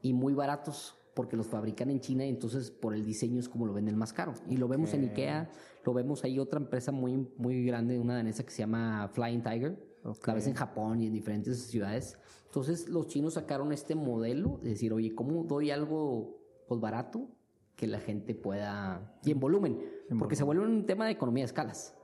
y 0.00 0.12
muy 0.12 0.34
baratos 0.34 0.96
porque 1.14 1.36
los 1.36 1.46
fabrican 1.46 1.90
en 1.90 2.00
China 2.00 2.26
y 2.26 2.28
entonces 2.28 2.70
por 2.70 2.94
el 2.94 3.04
diseño 3.04 3.38
es 3.38 3.48
como 3.48 3.66
lo 3.66 3.72
venden 3.72 3.96
más 3.96 4.12
caro. 4.12 4.34
Y 4.48 4.56
lo 4.56 4.68
vemos 4.68 4.92
en 4.94 5.04
Ikea, 5.04 5.50
lo 5.84 5.94
vemos 5.94 6.24
ahí 6.24 6.38
otra 6.38 6.58
empresa 6.58 6.92
muy, 6.92 7.28
muy 7.36 7.64
grande, 7.64 7.98
una 7.98 8.16
danesa 8.16 8.44
que 8.44 8.50
se 8.50 8.58
llama 8.58 9.08
Flying 9.12 9.42
Tiger, 9.42 9.78
la 10.26 10.34
ves 10.34 10.46
en 10.48 10.54
Japón 10.54 11.00
y 11.00 11.06
en 11.06 11.12
diferentes 11.12 11.58
ciudades. 11.66 12.18
Entonces 12.46 12.88
los 12.88 13.06
chinos 13.06 13.34
sacaron 13.34 13.72
este 13.72 13.94
modelo 13.94 14.58
de 14.62 14.70
decir, 14.70 14.92
oye, 14.92 15.14
¿cómo 15.14 15.44
doy 15.44 15.70
algo 15.70 16.36
pues 16.66 16.80
barato 16.80 17.28
que 17.76 17.86
la 17.86 18.00
gente 18.00 18.34
pueda... 18.34 19.18
y 19.24 19.30
en 19.30 19.40
volumen, 19.40 19.80
porque 20.18 20.36
se 20.36 20.44
vuelve 20.44 20.64
un 20.64 20.86
tema 20.86 21.06
de 21.06 21.12
economía 21.12 21.42
de 21.42 21.46
escalas. 21.46 21.96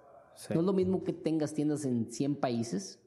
No 0.55 0.61
es 0.61 0.67
lo 0.67 0.73
mismo 0.73 1.05
que 1.05 1.13
tengas 1.13 1.53
tiendas 1.53 1.85
en 1.85 2.11
100 2.11 2.37
países 2.37 3.01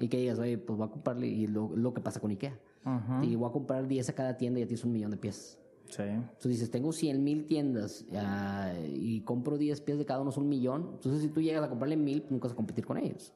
y 0.00 0.08
que 0.08 0.18
digas, 0.18 0.38
oye, 0.38 0.58
pues 0.58 0.78
voy 0.78 0.88
a 0.88 0.90
comprarle, 0.90 1.26
y 1.26 1.46
lo, 1.46 1.74
lo 1.76 1.92
que 1.92 2.00
pasa 2.00 2.20
con 2.20 2.30
Ikea 2.30 2.58
y 3.22 3.34
voy 3.36 3.48
a 3.48 3.52
comprar 3.52 3.86
10 3.86 4.08
a 4.08 4.12
cada 4.14 4.36
tienda 4.36 4.60
y 4.60 4.62
ya 4.62 4.66
tienes 4.68 4.84
un 4.84 4.92
millón 4.92 5.10
de 5.10 5.16
piezas. 5.16 5.58
Sí. 5.88 6.02
Entonces 6.02 6.50
dices, 6.50 6.70
tengo 6.70 6.92
100 6.92 7.22
mil 7.24 7.46
tiendas 7.46 8.04
y 8.86 9.20
compro 9.22 9.58
10 9.58 9.80
piezas 9.80 9.98
de 9.98 10.06
cada 10.06 10.20
uno, 10.20 10.30
son 10.32 10.44
un 10.44 10.50
millón. 10.50 10.90
Entonces 10.94 11.22
si 11.22 11.28
tú 11.28 11.40
llegas 11.40 11.64
a 11.64 11.68
comprarle 11.68 11.96
mil, 11.96 12.24
nunca 12.30 12.48
vas 12.48 12.52
a 12.52 12.56
competir 12.56 12.84
con 12.86 12.98
ellos 12.98 13.32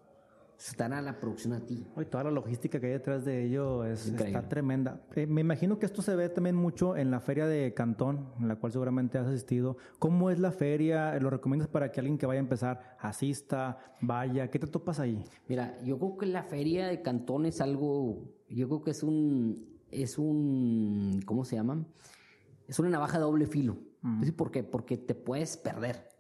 están 0.68 0.92
a 0.92 1.02
la 1.02 1.18
producción 1.18 1.52
a 1.52 1.60
ti. 1.60 1.86
Y 2.00 2.04
toda 2.04 2.24
la 2.24 2.30
logística 2.30 2.78
que 2.78 2.86
hay 2.86 2.92
detrás 2.92 3.24
de 3.24 3.44
ello 3.44 3.84
es, 3.84 4.06
está 4.06 4.48
tremenda. 4.48 5.00
Eh, 5.14 5.26
me 5.26 5.40
imagino 5.40 5.78
que 5.78 5.86
esto 5.86 6.02
se 6.02 6.14
ve 6.14 6.28
también 6.28 6.56
mucho 6.56 6.96
en 6.96 7.10
la 7.10 7.20
feria 7.20 7.46
de 7.46 7.74
Cantón, 7.74 8.32
en 8.40 8.48
la 8.48 8.56
cual 8.56 8.72
seguramente 8.72 9.18
has 9.18 9.26
asistido. 9.26 9.76
¿Cómo 9.98 10.30
es 10.30 10.38
la 10.38 10.52
feria? 10.52 11.18
¿Lo 11.18 11.30
recomiendas 11.30 11.68
para 11.68 11.90
que 11.90 12.00
alguien 12.00 12.18
que 12.18 12.26
vaya 12.26 12.40
a 12.40 12.42
empezar 12.42 12.96
asista, 13.00 13.78
vaya? 14.00 14.50
¿Qué 14.50 14.58
te 14.58 14.66
topas 14.66 15.00
ahí? 15.00 15.24
Mira, 15.48 15.78
yo 15.82 15.98
creo 15.98 16.16
que 16.16 16.26
la 16.26 16.42
feria 16.42 16.86
de 16.86 17.02
Cantón 17.02 17.46
es 17.46 17.60
algo, 17.60 18.22
yo 18.48 18.68
creo 18.68 18.82
que 18.82 18.92
es 18.92 19.02
un, 19.02 19.80
es 19.90 20.18
un, 20.18 21.20
¿cómo 21.26 21.44
se 21.44 21.56
llama? 21.56 21.84
Es 22.68 22.78
una 22.78 22.90
navaja 22.90 23.18
de 23.18 23.24
doble 23.24 23.46
filo. 23.46 23.78
¿Por 24.36 24.50
qué? 24.50 24.64
Porque 24.64 24.96
te 24.96 25.14
puedes 25.14 25.56
perder 25.56 26.11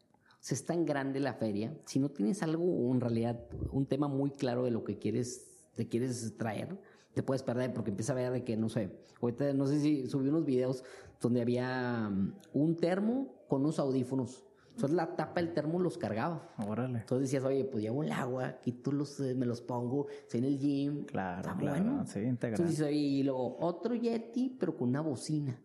sea, 0.44 0.56
es 0.56 0.64
tan 0.64 0.84
grande 0.84 1.20
la 1.20 1.34
feria, 1.34 1.72
si 1.86 2.00
no 2.00 2.10
tienes 2.10 2.42
algo, 2.42 2.64
en 2.92 3.00
realidad, 3.00 3.40
un 3.70 3.86
tema 3.86 4.08
muy 4.08 4.30
claro 4.30 4.64
de 4.64 4.70
lo 4.70 4.82
que 4.84 4.98
quieres, 4.98 5.46
te 5.74 5.88
quieres 5.88 6.36
traer, 6.36 6.78
te 7.14 7.22
puedes 7.22 7.42
perder 7.42 7.72
porque 7.72 7.90
empieza 7.90 8.12
a 8.12 8.16
ver 8.16 8.32
de 8.32 8.44
que, 8.44 8.56
no 8.56 8.68
sé, 8.68 8.90
ahorita 9.20 9.52
no 9.54 9.66
sé 9.66 9.80
si 9.80 10.08
subí 10.08 10.28
unos 10.28 10.44
videos 10.44 10.82
donde 11.20 11.42
había 11.42 12.08
um, 12.10 12.32
un 12.52 12.76
termo 12.76 13.44
con 13.48 13.62
unos 13.62 13.78
audífonos. 13.78 14.44
Entonces 14.70 14.96
la 14.96 15.14
tapa 15.14 15.40
del 15.40 15.52
termo 15.52 15.78
los 15.78 15.98
cargaba. 15.98 16.50
Órale. 16.66 17.00
Entonces 17.00 17.28
decías, 17.28 17.44
oye, 17.44 17.64
pues 17.64 17.84
llevo 17.84 18.02
el 18.02 18.10
agua, 18.10 18.56
y 18.64 18.72
tú 18.72 18.90
los, 18.90 19.20
eh, 19.20 19.34
me 19.34 19.44
los 19.44 19.60
pongo, 19.60 20.08
estoy 20.08 20.38
en 20.40 20.46
el 20.46 20.58
gym. 20.58 21.04
Claro, 21.04 21.42
Está 21.42 21.56
claro. 21.56 21.84
Bueno. 21.84 22.06
Sí, 22.06 22.20
Entonces 22.20 22.90
y 22.90 23.22
luego 23.22 23.58
otro 23.60 23.94
Yeti, 23.94 24.56
pero 24.58 24.76
con 24.76 24.88
una 24.88 25.02
bocina. 25.02 25.60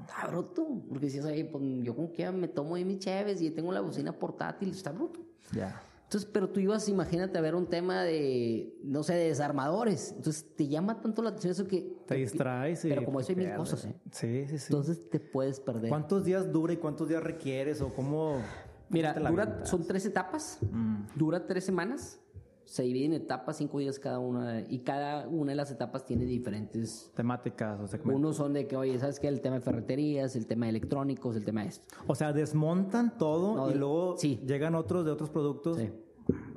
Está 0.00 0.26
bruto. 0.28 0.66
Porque 0.88 1.08
si 1.10 1.20
oye, 1.20 1.44
pues 1.44 1.64
yo 1.82 1.94
como 1.94 2.12
que 2.12 2.30
me 2.30 2.48
tomo 2.48 2.76
de 2.76 2.84
mis 2.84 2.98
chaves 2.98 3.40
y 3.40 3.50
tengo 3.50 3.72
la 3.72 3.80
bocina 3.80 4.12
portátil, 4.18 4.70
está 4.70 4.92
bruto. 4.92 5.20
Ya. 5.52 5.80
Entonces, 6.04 6.28
pero 6.30 6.50
tú 6.50 6.60
ibas, 6.60 6.90
imagínate, 6.90 7.38
a 7.38 7.40
ver 7.40 7.54
un 7.54 7.66
tema 7.66 8.02
de, 8.02 8.78
no 8.84 9.02
sé, 9.02 9.14
de 9.14 9.28
desarmadores. 9.28 10.12
Entonces, 10.14 10.54
te 10.54 10.68
llama 10.68 11.00
tanto 11.00 11.22
la 11.22 11.30
atención 11.30 11.52
eso 11.52 11.66
que... 11.66 11.96
Te 12.06 12.16
distraes. 12.16 12.80
Pero 12.82 13.02
como 13.04 13.20
eso 13.20 13.30
hay 13.30 13.36
mil 13.36 13.54
cosas, 13.54 13.86
¿eh? 13.86 13.94
Sí, 14.10 14.46
sí, 14.46 14.58
sí. 14.58 14.66
Entonces, 14.68 15.08
te 15.08 15.20
puedes 15.20 15.58
perder. 15.58 15.88
¿Cuántos 15.88 16.24
días 16.24 16.52
dura 16.52 16.74
y 16.74 16.76
cuántos 16.76 17.08
días 17.08 17.22
requieres 17.22 17.80
o 17.80 17.94
cómo...? 17.94 18.42
Mira, 18.90 19.14
dura, 19.14 19.64
son 19.64 19.86
tres 19.86 20.04
etapas. 20.04 20.58
Mm. 20.70 21.04
Dura 21.16 21.46
tres 21.46 21.64
semanas 21.64 22.20
se 22.72 22.84
divide 22.84 23.04
en 23.04 23.12
etapas, 23.12 23.58
cinco 23.58 23.80
días 23.80 23.98
cada 23.98 24.18
una, 24.18 24.64
y 24.66 24.78
cada 24.78 25.28
una 25.28 25.52
de 25.52 25.56
las 25.56 25.70
etapas 25.70 26.06
tiene 26.06 26.24
diferentes 26.24 27.12
temáticas 27.14 27.78
o 27.78 27.86
segmentos. 27.86 28.18
Unos 28.18 28.36
son 28.38 28.54
de 28.54 28.66
que, 28.66 28.78
oye, 28.78 28.98
¿sabes 28.98 29.20
qué? 29.20 29.28
El 29.28 29.42
tema 29.42 29.56
de 29.56 29.60
ferreterías, 29.60 30.36
el 30.36 30.46
tema 30.46 30.64
de 30.64 30.70
electrónicos, 30.70 31.36
el 31.36 31.44
tema 31.44 31.64
de 31.64 31.68
esto. 31.68 31.94
O 32.06 32.14
sea, 32.14 32.32
desmontan 32.32 33.18
todo 33.18 33.70
y 33.70 33.74
luego 33.74 34.16
llegan 34.16 34.74
otros 34.74 35.04
de 35.04 35.10
otros 35.10 35.28
productos. 35.28 35.76
Sí. 35.76 35.90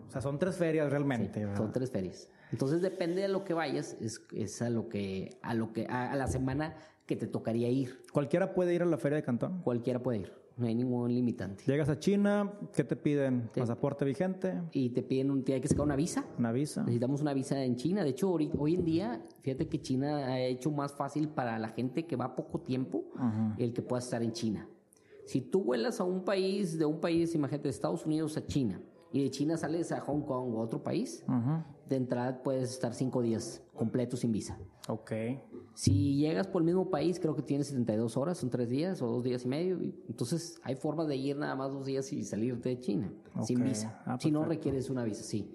O 0.08 0.10
sea, 0.10 0.22
son 0.22 0.40
tres 0.40 0.56
ferias 0.56 0.90
realmente. 0.90 1.46
son 1.58 1.74
tres 1.74 1.92
ferias. 1.92 2.30
Entonces 2.50 2.82
depende 2.82 3.22
de 3.22 3.28
lo 3.28 3.44
que 3.44 3.54
vayas, 3.54 3.98
es, 4.00 4.22
es 4.32 4.62
a 4.62 4.70
lo 4.70 4.88
que, 4.88 5.38
a 5.42 5.54
lo 5.54 5.74
que, 5.74 5.86
a 5.88 6.16
la 6.16 6.28
semana 6.28 6.78
que 7.06 7.18
te 7.18 7.28
tocaría 7.28 7.68
ir. 7.68 8.06
¿Cualquiera 8.14 8.54
puede 8.54 8.74
ir 8.74 8.84
a 8.84 8.86
la 8.86 8.98
feria 8.98 9.18
de 9.18 9.24
Cantón? 9.24 9.62
Cualquiera 9.64 10.02
puede 10.02 10.20
ir. 10.20 10.45
No 10.58 10.68
hay 10.68 10.76
ningún 10.76 11.14
limitante. 11.14 11.66
Llegas 11.66 11.90
a 11.90 12.00
China, 12.00 12.54
¿qué 12.74 12.86
te 12.86 12.96
piden? 12.96 13.50
¿Pasaporte 13.54 14.06
vigente? 14.06 14.62
Y 14.72 14.90
te 14.92 15.04
piden 15.04 15.32
un, 15.32 15.44
hay 15.48 15.60
que 15.60 15.68
sacar 15.68 15.84
una 15.84 15.98
visa. 15.98 16.26
Una 16.40 16.54
visa. 16.54 16.82
Necesitamos 16.82 17.22
una 17.22 17.34
visa 17.34 17.62
en 17.62 17.76
China. 17.76 18.04
De 18.04 18.12
hecho, 18.12 18.32
hoy, 18.32 18.50
hoy 18.58 18.76
en 18.76 18.86
día, 18.86 19.22
fíjate 19.42 19.68
que 19.68 19.82
China 19.82 20.28
ha 20.28 20.40
hecho 20.40 20.72
más 20.72 20.94
fácil 20.94 21.28
para 21.28 21.60
la 21.60 21.70
gente 21.70 22.06
que 22.06 22.16
va 22.16 22.36
poco 22.36 22.62
tiempo 22.62 23.04
el 23.58 23.74
que 23.74 23.82
pueda 23.82 24.00
estar 24.00 24.24
en 24.24 24.32
China. 24.32 24.70
Si 25.26 25.42
tú 25.42 25.64
vuelas 25.64 26.00
a 26.00 26.04
un 26.04 26.24
país, 26.24 26.78
de 26.78 26.86
un 26.86 27.02
país, 27.02 27.36
imagínate, 27.36 27.64
de 27.64 27.72
Estados 27.72 28.06
Unidos 28.06 28.38
a 28.38 28.46
China, 28.46 28.80
y 29.16 29.24
de 29.24 29.32
China 29.32 29.56
sales 29.56 29.94
a 29.94 30.02
Hong 30.02 30.24
Kong 30.24 30.54
o 30.54 30.60
otro 30.60 30.84
país, 30.84 31.24
de 31.88 31.96
entrada 31.96 32.44
puedes 32.44 32.70
estar 32.72 32.94
cinco 32.94 33.22
días 33.22 33.64
completos 33.74 34.20
sin 34.20 34.34
visa. 34.34 34.60
Ok. 34.90 35.14
Si 35.74 36.18
llegas 36.18 36.48
por 36.48 36.62
el 36.62 36.66
mismo 36.66 36.90
país, 36.90 37.18
creo 37.18 37.34
que 37.34 37.42
tienes 37.42 37.68
72 37.68 38.18
horas, 38.18 38.40
son 38.40 38.50
tres 38.50 38.70
días 38.70 39.02
o 39.02 39.08
dos 39.08 39.24
días 39.24 39.46
y 39.46 39.48
medio. 39.48 39.80
entonces 40.10 40.60
hay 40.64 40.76
formas 40.76 41.08
de 41.08 41.16
ir 41.16 41.38
nada 41.38 41.56
más 41.56 41.72
dos 41.72 41.86
días 41.86 42.12
y 42.12 42.26
salirte 42.26 42.68
de 42.68 42.80
China 42.82 43.14
sin 43.42 43.64
visa. 43.64 44.02
Ah, 44.06 44.18
si 44.20 44.32
no 44.32 44.44
requieres 44.44 44.90
una 44.90 45.06
visa, 45.06 45.24
sí. 45.24 45.50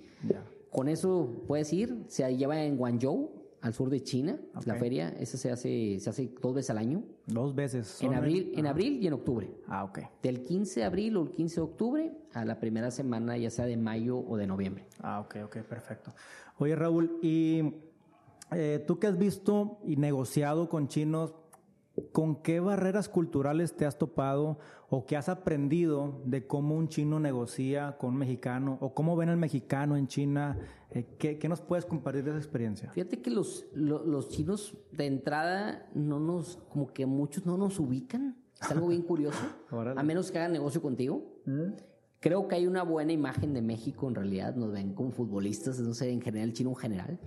Con 0.71 0.89
eso 0.89 1.45
puedes 1.47 1.71
ir. 1.75 2.07
Se 2.09 2.35
lleva 2.35 2.63
en 2.63 2.79
Guangzhou, 2.79 3.40
al 3.63 3.75
sur 3.75 3.91
de 3.91 4.03
China. 4.03 4.39
La 4.65 4.75
feria, 4.77 5.11
esa 5.11 5.37
se 5.37 5.51
hace, 5.51 5.99
se 6.01 6.11
hace 6.11 6.33
dos 6.41 6.55
veces 6.55 6.71
al 6.71 6.79
año. 6.79 7.05
Dos 7.27 7.55
veces. 7.55 8.03
En 8.03 8.15
abril, 8.15 8.53
en 8.57 8.67
abril 8.67 8.99
y 9.03 9.07
en 9.07 9.13
octubre. 9.13 9.51
Ah, 9.67 9.85
ok. 9.85 10.01
Del 10.23 10.43
15 10.43 10.81
de 10.81 10.87
abril 10.87 11.17
o 11.17 11.23
el 11.23 11.31
15 11.31 11.57
de 11.57 11.61
octubre 11.61 12.13
a 12.33 12.45
la 12.45 12.59
primera 12.59 12.91
semana, 12.91 13.37
ya 13.37 13.51
sea 13.51 13.67
de 13.67 13.77
mayo 13.77 14.19
o 14.19 14.37
de 14.37 14.47
noviembre. 14.47 14.87
Ah, 15.03 15.21
ok, 15.21 15.37
ok, 15.45 15.59
perfecto. 15.59 16.13
Oye, 16.59 16.75
Raúl, 16.77 17.19
y 17.23 17.75
eh, 18.53 18.83
tú 18.87 18.99
que 18.99 19.07
has 19.07 19.19
visto 19.19 19.79
y 19.85 19.97
negociado 19.97 20.69
con 20.69 20.89
chinos, 20.89 21.35
¿con 22.13 22.43
qué 22.43 22.61
barreras 22.61 23.09
culturales 23.09 23.77
te 23.77 23.87
has 23.87 23.99
topado 23.99 24.59
o 24.89 25.07
qué 25.07 25.17
has 25.17 25.29
aprendido 25.29 26.21
de 26.25 26.47
cómo 26.47 26.77
un 26.77 26.89
chino 26.89 27.21
negocia 27.21 27.97
con 27.99 28.11
un 28.11 28.17
mexicano 28.17 28.79
o 28.81 28.95
cómo 28.95 29.17
ven 29.17 29.29
al 29.29 29.37
mexicano 29.37 29.97
en 29.97 30.09
China? 30.09 30.59
Eh, 30.91 31.07
¿qué, 31.19 31.39
¿qué, 31.39 31.49
nos 31.49 31.61
puedes 31.61 31.85
compartir 31.85 32.25
de 32.25 32.31
esa 32.31 32.39
experiencia? 32.39 32.91
Fíjate 32.91 33.21
que 33.21 33.31
los, 33.31 33.67
los, 33.75 34.05
los, 34.07 34.29
chinos 34.29 34.77
de 34.93 35.07
entrada 35.07 35.89
no 35.95 36.19
nos, 36.19 36.57
como 36.71 36.93
que 36.93 37.07
muchos 37.07 37.47
no 37.47 37.57
nos 37.57 37.79
ubican. 37.79 38.37
Es 38.61 38.71
algo 38.71 38.89
bien 38.89 39.03
curioso. 39.07 39.39
a 39.71 40.03
menos 40.03 40.31
que 40.31 40.39
hagan 40.39 40.53
negocio 40.53 40.83
contigo. 40.83 41.41
¿Mm? 41.47 41.73
Creo 42.21 42.49
que 42.49 42.57
hay 42.57 42.67
una 42.67 42.83
buena 42.83 43.13
imagen 43.13 43.55
de 43.55 43.63
México 43.63 44.07
en 44.09 44.15
realidad. 44.15 44.55
Nos 44.55 44.73
ven 44.73 44.95
como 44.95 45.11
futbolistas, 45.11 45.79
no 45.81 45.95
sé, 45.95 46.11
en 46.11 46.21
general, 46.21 46.49
el 46.49 46.55
chino 46.55 46.71
en 46.71 46.77
general. 46.77 47.21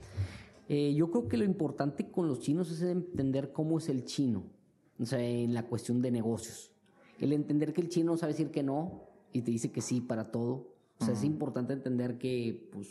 Eh, 0.69 0.93
yo 0.93 1.11
creo 1.11 1.27
que 1.27 1.37
lo 1.37 1.43
importante 1.43 2.09
con 2.09 2.27
los 2.27 2.39
chinos 2.39 2.71
es 2.71 2.81
entender 2.81 3.51
cómo 3.51 3.77
es 3.77 3.89
el 3.89 4.05
chino, 4.05 4.43
o 4.99 5.05
sea, 5.05 5.19
en 5.19 5.53
la 5.53 5.63
cuestión 5.67 6.01
de 6.01 6.11
negocios. 6.11 6.71
El 7.19 7.33
entender 7.33 7.73
que 7.73 7.81
el 7.81 7.89
chino 7.89 8.17
sabe 8.17 8.33
decir 8.33 8.51
que 8.51 8.63
no 8.63 9.03
y 9.31 9.41
te 9.41 9.51
dice 9.51 9.71
que 9.71 9.81
sí 9.81 10.01
para 10.01 10.31
todo. 10.31 10.73
O 10.99 11.05
sea, 11.05 11.15
es 11.15 11.23
importante 11.23 11.73
entender 11.73 12.17
que, 12.17 12.69
pues, 12.71 12.87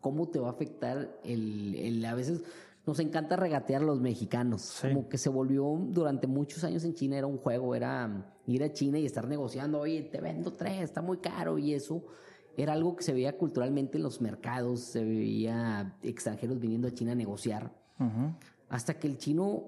cómo 0.00 0.28
te 0.28 0.40
va 0.40 0.48
a 0.48 0.52
afectar 0.52 1.20
el, 1.22 1.74
el 1.76 2.04
a 2.04 2.14
veces 2.14 2.42
nos 2.86 3.00
encanta 3.00 3.36
regatear 3.36 3.82
a 3.82 3.84
los 3.84 4.00
mexicanos. 4.00 4.78
Como 4.80 5.08
que 5.08 5.18
se 5.18 5.28
volvió 5.28 5.78
durante 5.88 6.26
muchos 6.26 6.62
años 6.64 6.84
en 6.84 6.94
China, 6.94 7.18
era 7.18 7.26
un 7.26 7.38
juego, 7.38 7.74
era 7.74 8.36
ir 8.46 8.62
a 8.62 8.72
China 8.72 8.98
y 8.98 9.06
estar 9.06 9.26
negociando, 9.26 9.80
oye, 9.80 10.02
te 10.02 10.20
vendo 10.20 10.52
tres, 10.52 10.82
está 10.82 11.02
muy 11.02 11.18
caro 11.18 11.58
y 11.58 11.74
eso 11.74 12.04
era 12.56 12.72
algo 12.72 12.96
que 12.96 13.04
se 13.04 13.12
veía 13.12 13.36
culturalmente 13.36 13.98
en 13.98 14.02
los 14.02 14.20
mercados, 14.20 14.80
se 14.80 15.04
veía 15.04 15.96
extranjeros 16.02 16.58
viniendo 16.58 16.88
a 16.88 16.90
China 16.90 17.12
a 17.12 17.14
negociar, 17.14 17.72
hasta 18.68 18.98
que 18.98 19.06
el 19.06 19.18
chino 19.18 19.64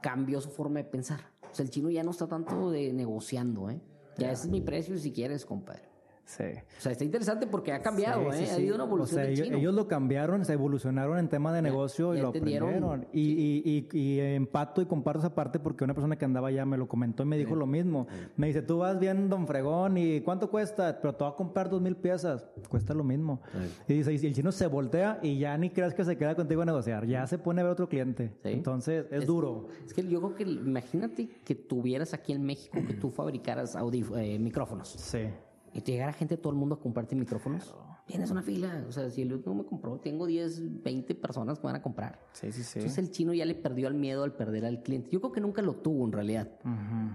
cambió 0.00 0.40
su 0.40 0.50
forma 0.50 0.80
de 0.80 0.84
pensar. 0.84 1.20
O 1.50 1.54
sea, 1.54 1.64
el 1.64 1.70
chino 1.70 1.90
ya 1.90 2.02
no 2.02 2.10
está 2.10 2.26
tanto 2.26 2.70
de 2.70 2.92
negociando, 2.92 3.70
¿eh? 3.70 3.80
Ya 4.18 4.30
ese 4.30 4.46
es 4.46 4.50
mi 4.50 4.60
precio 4.60 4.96
si 4.98 5.12
quieres, 5.12 5.44
compadre. 5.44 5.93
Sí. 6.26 6.44
O 6.78 6.80
sea, 6.80 6.92
está 6.92 7.04
interesante 7.04 7.46
porque 7.46 7.72
ha 7.72 7.82
cambiado, 7.82 8.32
¿eh? 8.32 8.48
Ha 8.50 8.54
habido 8.54 8.74
una 8.76 8.84
evolución. 8.84 9.20
O 9.20 9.24
sea, 9.24 9.46
ellos, 9.56 9.74
lo 9.74 9.86
cambiaron, 9.86 10.44
se 10.44 10.54
evolucionaron 10.54 11.18
en 11.18 11.28
tema 11.28 11.52
de 11.52 11.60
negocio 11.60 12.14
y 12.14 12.20
lo 12.20 12.28
aprendieron. 12.28 13.06
Y, 13.12 13.20
y, 13.20 13.88
y, 13.92 13.98
y, 13.98 14.20
empato 14.20 14.80
y 14.80 14.86
comparto 14.86 15.20
esa 15.20 15.34
parte 15.34 15.58
porque 15.58 15.84
una 15.84 15.94
persona 15.94 16.16
que 16.16 16.24
andaba 16.24 16.48
allá 16.48 16.64
me 16.64 16.76
lo 16.76 16.88
comentó 16.88 17.22
y 17.22 17.26
me 17.26 17.36
dijo 17.36 17.54
lo 17.54 17.66
mismo. 17.66 18.06
Me 18.36 18.46
dice, 18.46 18.62
tú 18.62 18.78
vas 18.78 18.98
bien, 18.98 19.28
don 19.28 19.46
Fregón, 19.46 19.98
¿y 19.98 20.20
cuánto 20.22 20.50
cuesta? 20.50 20.98
Pero 21.00 21.14
te 21.14 21.24
va 21.24 21.30
a 21.30 21.36
comprar 21.36 21.68
dos 21.68 21.80
mil 21.80 21.96
piezas. 21.96 22.46
Cuesta 22.68 22.94
lo 22.94 23.04
mismo. 23.04 23.40
Y 23.86 23.94
dice, 23.94 24.12
y 24.14 24.26
el 24.26 24.34
chino 24.34 24.50
se 24.50 24.66
voltea 24.66 25.18
y 25.22 25.38
ya 25.38 25.56
ni 25.58 25.70
creas 25.70 25.94
que 25.94 26.04
se 26.04 26.16
queda 26.16 26.34
contigo 26.34 26.62
a 26.62 26.64
negociar. 26.64 27.06
Ya 27.06 27.26
se 27.26 27.38
pone 27.38 27.60
a 27.60 27.64
ver 27.64 27.72
otro 27.72 27.88
cliente. 27.88 28.32
Entonces, 28.44 29.06
es, 29.10 29.26
duro. 29.26 29.68
Es 29.84 29.92
que 29.92 30.06
yo 30.06 30.20
creo 30.20 30.34
que, 30.34 30.44
imagínate 30.44 31.28
que 31.44 31.54
tuvieras 31.54 32.14
aquí 32.14 32.32
en 32.32 32.42
México 32.42 32.78
que 32.86 32.94
tú 32.94 33.10
fabricaras 33.10 33.76
eh, 34.16 34.38
micrófonos. 34.38 34.88
Sí 34.88 35.28
y 35.74 35.80
te 35.80 35.90
llegara 35.90 36.12
gente, 36.12 36.36
todo 36.36 36.52
el 36.52 36.58
mundo 36.58 36.76
a 36.76 36.80
comprarte 36.80 37.16
micrófonos. 37.16 37.74
Tienes 38.06 38.30
una 38.30 38.42
fila. 38.42 38.84
O 38.88 38.92
sea, 38.92 39.10
si 39.10 39.22
el 39.22 39.42
no 39.44 39.54
me 39.54 39.64
compró, 39.64 39.98
tengo 39.98 40.24
10, 40.24 40.82
20 40.84 41.14
personas 41.16 41.58
que 41.58 41.66
van 41.66 41.74
a 41.74 41.82
comprar. 41.82 42.20
Sí, 42.32 42.52
sí, 42.52 42.62
sí. 42.62 42.78
Entonces 42.78 42.98
el 42.98 43.10
chino 43.10 43.34
ya 43.34 43.44
le 43.44 43.56
perdió 43.56 43.88
el 43.88 43.94
miedo 43.94 44.22
al 44.22 44.36
perder 44.36 44.66
al 44.66 44.82
cliente. 44.82 45.10
Yo 45.10 45.20
creo 45.20 45.32
que 45.32 45.40
nunca 45.40 45.62
lo 45.62 45.74
tuvo 45.74 46.04
en 46.06 46.12
realidad. 46.12 46.48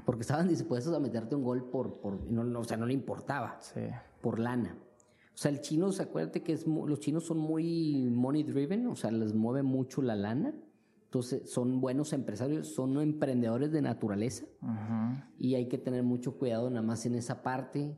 Porque 0.05 0.21
estaban 0.21 0.49
dispuestos 0.49 0.93
a 0.93 0.99
meterte 0.99 1.35
un 1.35 1.43
gol 1.43 1.69
por. 1.69 2.01
por 2.01 2.21
no, 2.29 2.59
o 2.59 2.63
sea, 2.65 2.75
no 2.75 2.85
le 2.85 2.93
importaba. 2.93 3.57
Sí. 3.61 3.81
Por 4.19 4.39
lana. 4.39 4.75
O 5.33 5.37
sea, 5.41 5.51
el 5.51 5.61
chino, 5.61 5.89
acuérdate 5.97 6.43
que 6.43 6.51
es, 6.51 6.67
los 6.67 6.99
chinos 6.99 7.23
son 7.23 7.37
muy 7.37 8.09
money 8.11 8.43
driven, 8.43 8.87
o 8.87 8.95
sea, 8.97 9.09
les 9.09 9.33
mueve 9.33 9.63
mucho 9.63 10.01
la 10.01 10.17
lana. 10.17 10.53
Entonces, 11.05 11.49
son 11.49 11.79
buenos 11.79 12.11
empresarios, 12.11 12.67
son 12.67 12.99
emprendedores 12.99 13.71
de 13.71 13.81
naturaleza. 13.81 14.45
Y 15.37 15.55
hay 15.55 15.69
que 15.69 15.77
tener 15.77 16.03
mucho 16.03 16.37
cuidado 16.37 16.69
nada 16.69 16.81
más 16.81 17.05
en 17.05 17.15
esa 17.15 17.41
parte. 17.41 17.97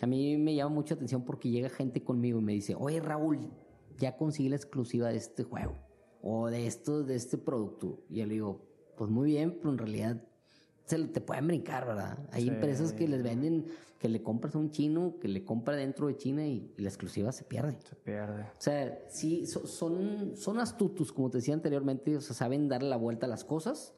A 0.00 0.06
mí 0.06 0.36
me 0.36 0.54
llama 0.54 0.74
mucha 0.74 0.94
atención 0.94 1.24
porque 1.24 1.50
llega 1.50 1.68
gente 1.68 2.02
conmigo 2.02 2.38
y 2.38 2.42
me 2.42 2.52
dice, 2.52 2.74
oye 2.78 3.00
Raúl, 3.00 3.50
ya 3.98 4.16
conseguí 4.16 4.48
la 4.48 4.56
exclusiva 4.56 5.08
de 5.08 5.16
este 5.16 5.42
juego 5.42 5.74
o 6.22 6.48
de 6.48 6.66
esto, 6.66 7.02
de 7.02 7.16
este 7.16 7.38
producto. 7.38 8.04
Y 8.08 8.16
yo 8.16 8.26
le 8.26 8.34
digo, 8.34 8.68
pues 8.96 9.10
muy 9.10 9.30
bien, 9.30 9.56
pero 9.58 9.70
en 9.70 9.78
realidad 9.78 10.22
se 10.84 10.98
te 11.08 11.20
pueden 11.20 11.46
brincar, 11.46 11.86
¿verdad? 11.86 12.18
Hay 12.32 12.48
empresas 12.48 12.92
que 12.92 13.06
les 13.06 13.22
venden, 13.22 13.66
que 13.98 14.08
le 14.08 14.22
compras 14.22 14.54
a 14.54 14.58
un 14.58 14.70
chino, 14.70 15.16
que 15.20 15.28
le 15.28 15.44
compra 15.44 15.76
dentro 15.76 16.06
de 16.06 16.16
China 16.16 16.46
y, 16.46 16.72
la 16.78 16.88
exclusiva 16.88 17.30
se 17.32 17.44
pierde. 17.44 17.76
Se 17.86 17.94
pierde. 17.96 18.42
O 18.42 18.60
sea, 18.60 19.04
sí, 19.08 19.46
son, 19.46 20.32
son 20.36 20.58
astutos, 20.58 21.12
como 21.12 21.28
te 21.28 21.38
decía 21.38 21.54
anteriormente, 21.54 22.16
o 22.16 22.20
sea, 22.20 22.34
saben 22.34 22.68
darle 22.68 22.88
la 22.88 22.96
vuelta 22.96 23.26
a 23.26 23.28
las 23.28 23.44
cosas 23.44 23.97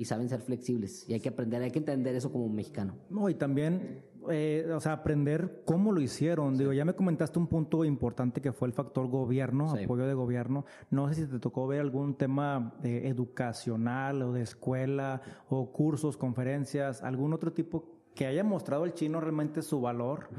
y 0.00 0.06
saben 0.06 0.30
ser 0.30 0.40
flexibles. 0.40 1.06
Y 1.10 1.12
hay 1.12 1.20
que 1.20 1.28
aprender, 1.28 1.60
hay 1.60 1.70
que 1.70 1.78
entender 1.78 2.14
eso 2.14 2.32
como 2.32 2.48
mexicano. 2.48 2.96
No, 3.10 3.28
y 3.28 3.34
también 3.34 4.02
eh, 4.30 4.66
o 4.74 4.80
sea, 4.80 4.94
aprender 4.94 5.60
cómo 5.66 5.92
lo 5.92 6.00
hicieron. 6.00 6.56
Digo, 6.56 6.72
ya 6.72 6.86
me 6.86 6.94
comentaste 6.94 7.38
un 7.38 7.48
punto 7.48 7.84
importante 7.84 8.40
que 8.40 8.50
fue 8.50 8.68
el 8.68 8.72
factor 8.72 9.08
gobierno, 9.08 9.70
apoyo 9.70 10.06
de 10.06 10.14
gobierno. 10.14 10.64
No 10.88 11.06
sé 11.08 11.16
si 11.16 11.26
te 11.26 11.38
tocó 11.38 11.66
ver 11.66 11.82
algún 11.82 12.14
tema 12.14 12.78
educacional 12.82 14.22
o 14.22 14.32
de 14.32 14.40
escuela 14.40 15.20
o 15.50 15.70
cursos, 15.70 16.16
conferencias, 16.16 17.02
algún 17.02 17.34
otro 17.34 17.52
tipo 17.52 17.84
que 18.14 18.24
haya 18.24 18.42
mostrado 18.42 18.86
el 18.86 18.94
chino 18.94 19.20
realmente 19.20 19.60
su 19.60 19.82
valor. 19.82 20.30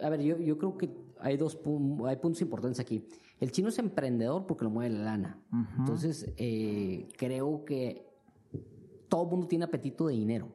A 0.00 0.10
ver, 0.10 0.22
yo, 0.22 0.38
yo 0.38 0.58
creo 0.58 0.78
que 0.78 0.94
hay 1.18 1.36
dos 1.36 1.58
hay 2.06 2.16
puntos 2.18 2.40
importantes 2.40 2.78
aquí. 2.78 3.04
El 3.40 3.50
chino 3.50 3.68
es 3.68 3.78
emprendedor 3.80 4.46
porque 4.46 4.62
lo 4.62 4.70
mueve 4.70 4.94
la 4.94 5.04
lana. 5.04 5.42
Entonces, 5.76 6.32
eh, 6.36 7.08
creo 7.18 7.64
que 7.64 8.11
todo 9.12 9.24
el 9.24 9.28
mundo 9.28 9.46
tiene 9.46 9.66
apetito 9.66 10.06
de 10.06 10.14
dinero 10.14 10.48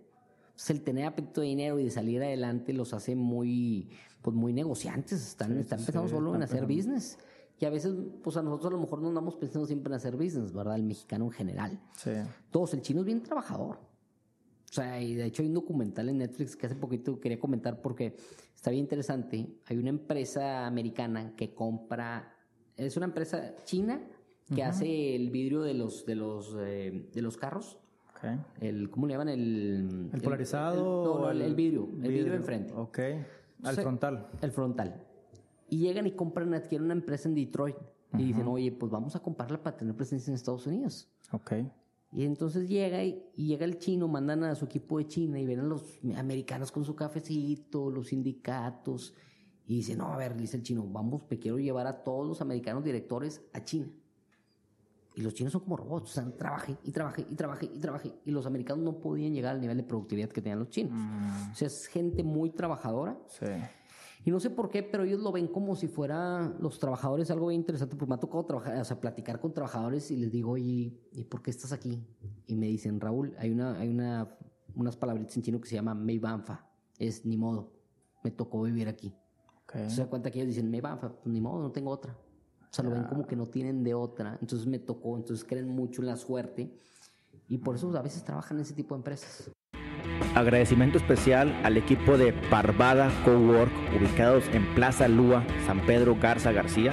el 0.70 0.82
tener 0.82 1.06
apetito 1.06 1.42
de 1.42 1.48
dinero 1.48 1.80
y 1.80 1.86
de 1.86 1.92
salir 1.92 2.22
adelante 2.22 2.74
los 2.74 2.94
hace 2.94 3.16
muy, 3.16 3.90
pues 4.22 4.36
muy 4.36 4.54
negociantes. 4.54 5.26
Están, 5.26 5.58
están 5.58 5.80
pensando 5.80 6.10
solo 6.10 6.36
en 6.36 6.44
hacer 6.44 6.66
business. 6.66 7.18
Y 7.60 7.66
a 7.66 7.70
veces, 7.70 7.94
pues 8.24 8.38
a 8.38 8.42
nosotros 8.42 8.72
a 8.72 8.76
lo 8.76 8.82
mejor 8.82 9.02
no 9.02 9.08
andamos 9.08 9.36
pensando 9.36 9.66
siempre 9.66 9.92
en 9.92 9.96
hacer 9.96 10.16
business, 10.16 10.52
¿verdad? 10.52 10.76
El 10.76 10.84
mexicano 10.84 11.26
en 11.26 11.32
general. 11.32 11.80
Sí. 11.96 12.12
Todos, 12.52 12.74
el 12.74 12.82
chino 12.82 13.02
es 13.02 13.06
bien 13.06 13.24
trabajador. 13.24 13.78
O 14.70 14.74
sea, 14.74 15.02
y 15.02 15.16
de 15.16 15.26
hecho 15.26 15.42
hay 15.42 15.48
un 15.48 15.56
documental 15.56 16.10
en 16.10 16.18
Netflix 16.18 16.56
que 16.56 16.66
hace 16.66 16.76
poquito 16.76 17.20
quería 17.20 17.40
comentar 17.40 17.82
porque 17.82 18.18
está 18.54 18.70
bien 18.70 18.84
interesante. 18.84 19.48
Hay 19.66 19.78
una 19.78 19.90
empresa 19.90 20.68
americana 20.68 21.36
que 21.36 21.54
compra, 21.54 22.36
es 22.76 22.98
una 22.98 23.06
empresa 23.06 23.56
china 23.64 24.02
que 24.54 24.64
hace 24.64 25.16
el 25.16 25.30
vidrio 25.30 25.62
de 25.62 25.74
los, 25.74 26.06
de 26.06 26.16
los, 26.16 26.56
eh, 26.60 27.10
de 27.14 27.22
los 27.22 27.38
carros 27.38 27.78
el, 28.60 28.90
¿Cómo 28.90 29.08
le 29.08 29.14
llaman? 29.14 29.30
El, 29.30 30.10
¿El 30.14 30.22
polarizado? 30.22 31.30
El, 31.30 31.40
no, 31.40 31.46
el, 31.46 31.56
vidrio, 31.56 31.90
el 32.02 32.12
vidrio 32.12 32.34
enfrente. 32.34 32.74
Ok. 32.74 33.00
Al 33.64 33.76
frontal. 33.76 34.28
El 34.42 34.52
frontal. 34.52 35.04
Y 35.70 35.80
llegan 35.80 36.08
y 36.08 36.12
compran, 36.12 36.54
adquieren 36.54 36.86
una 36.86 36.94
empresa 36.94 37.28
en 37.28 37.36
Detroit. 37.36 37.76
Y 38.18 38.24
dicen, 38.24 38.48
oye, 38.48 38.72
pues 38.72 38.92
vamos 38.92 39.16
a 39.16 39.20
comprarla 39.20 39.62
para 39.62 39.76
tener 39.76 39.96
presencia 39.96 40.32
en 40.32 40.36
Estados 40.36 40.66
Unidos. 40.66 41.10
Ok. 41.32 41.54
Y 42.14 42.24
entonces 42.24 42.70
llega 42.70 43.04
y, 43.04 43.22
llega 43.36 43.66
el 43.66 43.80
chino, 43.80 44.08
mandan 44.08 44.44
a 44.46 44.56
su 44.56 44.66
equipo 44.66 44.98
de 44.98 45.08
China 45.08 45.40
y 45.40 45.46
ven 45.46 45.60
a 45.60 45.64
los 45.64 46.00
americanos 46.16 46.72
con 46.72 46.86
su 46.86 46.96
cafecito, 46.96 47.92
los 47.92 48.08
sindicatos. 48.08 49.14
Y 49.66 49.76
dicen, 49.76 49.98
no, 49.98 50.14
a 50.14 50.18
ver, 50.18 50.36
dice 50.38 50.56
el 50.56 50.64
chino, 50.64 50.88
vamos, 50.88 51.24
me 51.30 51.38
quiero 51.38 51.60
llevar 51.60 51.86
a 51.88 52.04
todos 52.04 52.26
los 52.26 52.42
americanos 52.42 52.84
directores 52.84 53.42
a 53.54 53.64
China. 53.64 53.90
Y 55.18 55.22
los 55.22 55.34
chinos 55.34 55.52
son 55.52 55.62
como 55.62 55.78
robots, 55.78 56.12
o 56.12 56.14
sea, 56.14 56.38
trabaje 56.38 56.78
y 56.84 56.92
trabaje 56.92 57.26
y 57.28 57.34
trabaje 57.34 57.66
y 57.74 57.80
trabaje. 57.80 58.14
Y 58.24 58.30
los 58.30 58.46
americanos 58.46 58.84
no 58.84 59.00
podían 59.00 59.34
llegar 59.34 59.56
al 59.56 59.60
nivel 59.60 59.76
de 59.76 59.82
productividad 59.82 60.30
que 60.30 60.44
tenían 60.44 60.60
los 60.60 60.70
chinos. 60.70 60.94
Mm. 60.94 61.52
O 61.54 61.56
sea, 61.56 61.66
es 61.66 61.88
gente 61.88 62.24
muy 62.24 62.52
trabajadora. 62.52 63.18
Sí. 63.28 63.48
Y 64.26 64.30
no 64.30 64.40
sé 64.40 64.52
por 64.52 64.70
qué, 64.70 64.84
pero 64.84 65.06
ellos 65.06 65.20
lo 65.20 65.32
ven 65.32 65.48
como 65.48 65.76
si 65.76 65.88
fuera 65.88 66.54
los 66.60 66.78
trabajadores 66.78 67.32
algo 67.32 67.48
bien 67.48 67.62
interesante. 67.62 67.96
Pues 67.96 68.08
me 68.08 68.14
ha 68.14 68.20
tocado 68.20 68.46
trabajar, 68.46 68.80
o 68.80 68.86
sea, 68.86 69.02
platicar 69.02 69.40
con 69.40 69.56
trabajadores 69.56 70.12
y 70.12 70.18
les 70.18 70.32
digo, 70.32 70.52
oye, 70.52 70.94
¿y 71.14 71.24
por 71.24 71.42
qué 71.42 71.50
estás 71.50 71.72
aquí? 71.72 72.06
Y 72.46 72.56
me 72.56 72.68
dicen, 72.68 73.02
Raúl, 73.02 73.34
hay 73.40 73.50
una, 73.50 73.80
hay 73.80 73.90
una, 73.90 74.38
unas 74.76 74.96
palabritas 74.98 75.36
en 75.38 75.42
chino 75.42 75.60
que 75.60 75.68
se 75.68 75.74
llama 75.74 75.96
Meibanfa. 75.96 76.70
Es 77.00 77.26
ni 77.26 77.38
modo, 77.38 77.74
me 78.24 78.30
tocó 78.30 78.62
vivir 78.62 78.88
aquí. 78.88 79.16
Okay. 79.64 79.90
Se 79.90 80.02
da 80.02 80.08
cuenta 80.08 80.30
que 80.30 80.42
ellos 80.42 80.54
dicen, 80.54 80.70
Meibanfa, 80.70 81.10
pues 81.10 81.34
ni 81.34 81.42
modo, 81.42 81.60
no 81.60 81.72
tengo 81.72 81.90
otra. 81.90 82.16
Sea, 82.78 82.86
lo 82.86 82.92
ven 82.92 83.06
como 83.06 83.26
que 83.26 83.36
no 83.36 83.48
tienen 83.48 83.84
de 83.84 83.96
otra. 83.96 84.38
Entonces 84.40 84.68
me 84.68 84.78
tocó, 84.78 85.18
entonces 85.18 85.44
creen 85.44 85.68
mucho 85.68 86.02
en 86.02 86.08
la 86.08 86.16
suerte. 86.16 86.72
Y 87.50 87.58
por 87.58 87.76
eso 87.76 87.96
a 87.98 88.02
veces 88.02 88.24
trabajan 88.24 88.58
en 88.58 88.62
ese 88.62 88.74
tipo 88.74 88.94
de 88.94 89.00
empresas. 89.00 89.52
Agradecimiento 90.36 91.00
especial 91.00 91.60
al 91.64 91.78
equipo 91.78 92.18
de 92.18 92.34
Parvada 92.52 93.10
Cowork, 93.26 93.72
ubicados 94.00 94.48
en 94.50 94.76
Plaza 94.76 95.08
Lúa, 95.08 95.44
San 95.66 95.84
Pedro 95.88 96.16
Garza 96.22 96.52
García, 96.52 96.92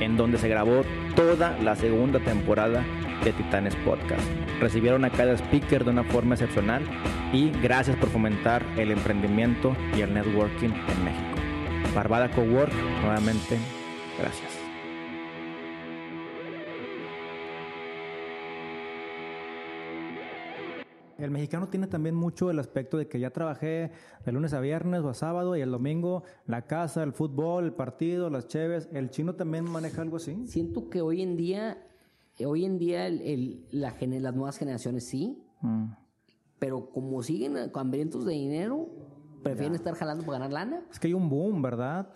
en 0.00 0.18
donde 0.18 0.36
se 0.36 0.48
grabó 0.48 0.82
toda 1.16 1.58
la 1.60 1.74
segunda 1.74 2.22
temporada 2.22 2.84
de 3.24 3.32
Titanes 3.32 3.76
Podcast. 3.76 4.22
Recibieron 4.60 5.06
a 5.06 5.10
cada 5.10 5.32
speaker 5.32 5.84
de 5.84 5.90
una 5.90 6.04
forma 6.04 6.34
excepcional 6.34 6.82
y 7.32 7.50
gracias 7.62 7.96
por 7.96 8.10
fomentar 8.10 8.62
el 8.76 8.90
emprendimiento 8.90 9.74
y 9.96 10.02
el 10.02 10.12
networking 10.12 10.70
en 10.70 11.04
México. 11.04 11.94
Parvada 11.94 12.30
Cowork, 12.30 12.74
nuevamente, 13.02 13.58
gracias. 14.18 14.63
El 21.24 21.30
mexicano 21.30 21.68
tiene 21.68 21.86
también 21.86 22.14
mucho 22.14 22.50
el 22.50 22.58
aspecto 22.58 22.98
de 22.98 23.08
que 23.08 23.18
ya 23.18 23.30
trabajé 23.30 23.92
de 24.26 24.32
lunes 24.32 24.52
a 24.52 24.60
viernes 24.60 25.00
o 25.00 25.08
a 25.08 25.14
sábado 25.14 25.56
y 25.56 25.62
el 25.62 25.70
domingo 25.70 26.22
la 26.46 26.66
casa, 26.66 27.02
el 27.02 27.14
fútbol, 27.14 27.64
el 27.64 27.72
partido, 27.72 28.28
las 28.28 28.46
cheves. 28.46 28.90
¿El 28.92 29.08
chino 29.08 29.34
también 29.34 29.64
maneja 29.64 30.02
algo 30.02 30.18
así? 30.18 30.46
Siento 30.46 30.90
que 30.90 31.00
hoy 31.00 31.22
en 31.22 31.38
día, 31.38 31.82
hoy 32.44 32.66
en 32.66 32.78
día 32.78 33.06
el, 33.06 33.64
la, 33.70 33.94
las 33.98 34.34
nuevas 34.34 34.58
generaciones 34.58 35.04
sí, 35.04 35.42
mm. 35.62 35.84
pero 36.58 36.90
como 36.90 37.22
siguen 37.22 37.56
hambrientos 37.72 38.26
de 38.26 38.34
dinero, 38.34 38.90
prefieren 39.42 39.74
estar 39.74 39.94
jalando 39.94 40.26
para 40.26 40.40
ganar 40.40 40.52
lana. 40.52 40.82
Es 40.90 41.00
que 41.00 41.06
hay 41.06 41.14
un 41.14 41.30
boom, 41.30 41.62
¿verdad? 41.62 42.10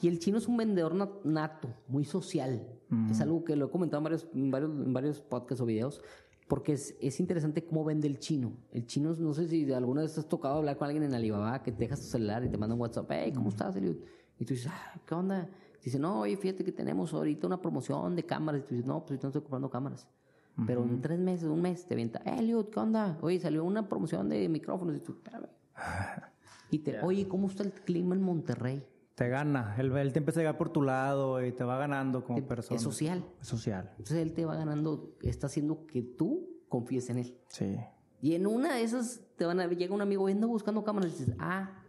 Y 0.00 0.06
el 0.06 0.20
chino 0.20 0.38
es 0.38 0.46
un 0.46 0.56
vendedor 0.56 0.94
nato, 1.24 1.68
muy 1.88 2.04
social. 2.04 2.64
Es 3.10 3.22
algo 3.22 3.42
que 3.42 3.56
lo 3.56 3.66
he 3.66 3.70
comentado 3.70 4.00
en 4.00 4.04
varios, 4.04 4.28
en 4.34 4.50
varios, 4.50 4.70
en 4.70 4.92
varios 4.92 5.20
podcasts 5.22 5.62
o 5.62 5.64
videos, 5.64 6.02
porque 6.52 6.74
es, 6.74 6.94
es, 7.00 7.18
interesante 7.18 7.64
cómo 7.64 7.82
vende 7.82 8.06
el 8.06 8.18
chino. 8.18 8.52
El 8.72 8.86
chino, 8.86 9.14
no 9.14 9.32
sé 9.32 9.48
si 9.48 9.72
alguna 9.72 10.02
vez 10.02 10.18
has 10.18 10.28
tocado 10.28 10.58
hablar 10.58 10.76
con 10.76 10.84
alguien 10.84 11.02
en 11.02 11.14
Alibaba 11.14 11.62
que 11.62 11.72
te 11.72 11.78
dejas 11.78 12.00
tu 12.00 12.06
celular 12.08 12.44
y 12.44 12.50
te 12.50 12.58
manda 12.58 12.74
un 12.74 12.80
WhatsApp, 12.82 13.06
hey, 13.08 13.32
¿cómo 13.34 13.48
estás, 13.48 13.74
Eliud? 13.74 13.96
Y 14.38 14.44
tú 14.44 14.52
dices, 14.52 14.70
ah, 14.70 15.00
¿qué 15.06 15.14
onda? 15.14 15.48
Dice, 15.82 15.98
no, 15.98 16.20
oye, 16.20 16.36
fíjate 16.36 16.62
que 16.62 16.72
tenemos 16.72 17.14
ahorita 17.14 17.46
una 17.46 17.58
promoción 17.58 18.14
de 18.14 18.26
cámaras. 18.26 18.60
Y 18.60 18.64
tú 18.64 18.74
dices, 18.74 18.86
no, 18.86 19.00
pues 19.00 19.12
ahorita 19.12 19.22
no 19.22 19.28
estoy 19.30 19.40
comprando 19.40 19.70
cámaras. 19.70 20.06
Pero 20.66 20.82
en 20.82 21.00
tres 21.00 21.18
meses, 21.18 21.48
un 21.48 21.62
mes, 21.62 21.86
te 21.86 21.94
venta, 21.94 22.20
hey, 22.22 22.34
Eliud, 22.40 22.66
¿qué 22.66 22.80
onda? 22.80 23.16
Oye, 23.22 23.40
salió 23.40 23.64
una 23.64 23.88
promoción 23.88 24.28
de 24.28 24.46
micrófonos. 24.50 24.94
Y 24.94 25.00
tú, 25.00 25.12
espérame. 25.12 25.48
y 26.70 26.80
te, 26.80 27.00
oye, 27.00 27.26
¿cómo 27.28 27.46
está 27.46 27.62
el 27.62 27.72
clima 27.72 28.14
en 28.14 28.20
Monterrey? 28.20 28.84
Te 29.22 29.28
gana. 29.28 29.76
Él, 29.78 29.96
él, 29.96 30.12
te 30.12 30.18
empieza 30.18 30.40
a 30.40 30.42
llegar 30.42 30.58
por 30.58 30.70
tu 30.70 30.82
lado 30.82 31.46
y 31.46 31.52
te 31.52 31.62
va 31.62 31.78
ganando 31.78 32.24
como 32.24 32.44
persona. 32.44 32.76
Es 32.76 32.82
social. 32.82 33.24
Es 33.40 33.46
social. 33.46 33.88
Entonces 33.90 34.16
él 34.18 34.32
te 34.32 34.44
va 34.44 34.56
ganando, 34.56 35.16
está 35.22 35.46
haciendo 35.46 35.86
que 35.86 36.02
tú 36.02 36.64
confíes 36.68 37.08
en 37.08 37.18
él. 37.18 37.38
Sí. 37.46 37.76
Y 38.20 38.34
en 38.34 38.48
una 38.48 38.74
de 38.74 38.82
esas 38.82 39.20
te 39.36 39.44
van 39.44 39.60
a 39.60 39.68
llega 39.68 39.94
un 39.94 40.02
amigo 40.02 40.24
viendo 40.24 40.48
buscando 40.48 40.82
cámaras 40.82 41.10
y 41.10 41.18
dices, 41.18 41.36
ah, 41.38 41.81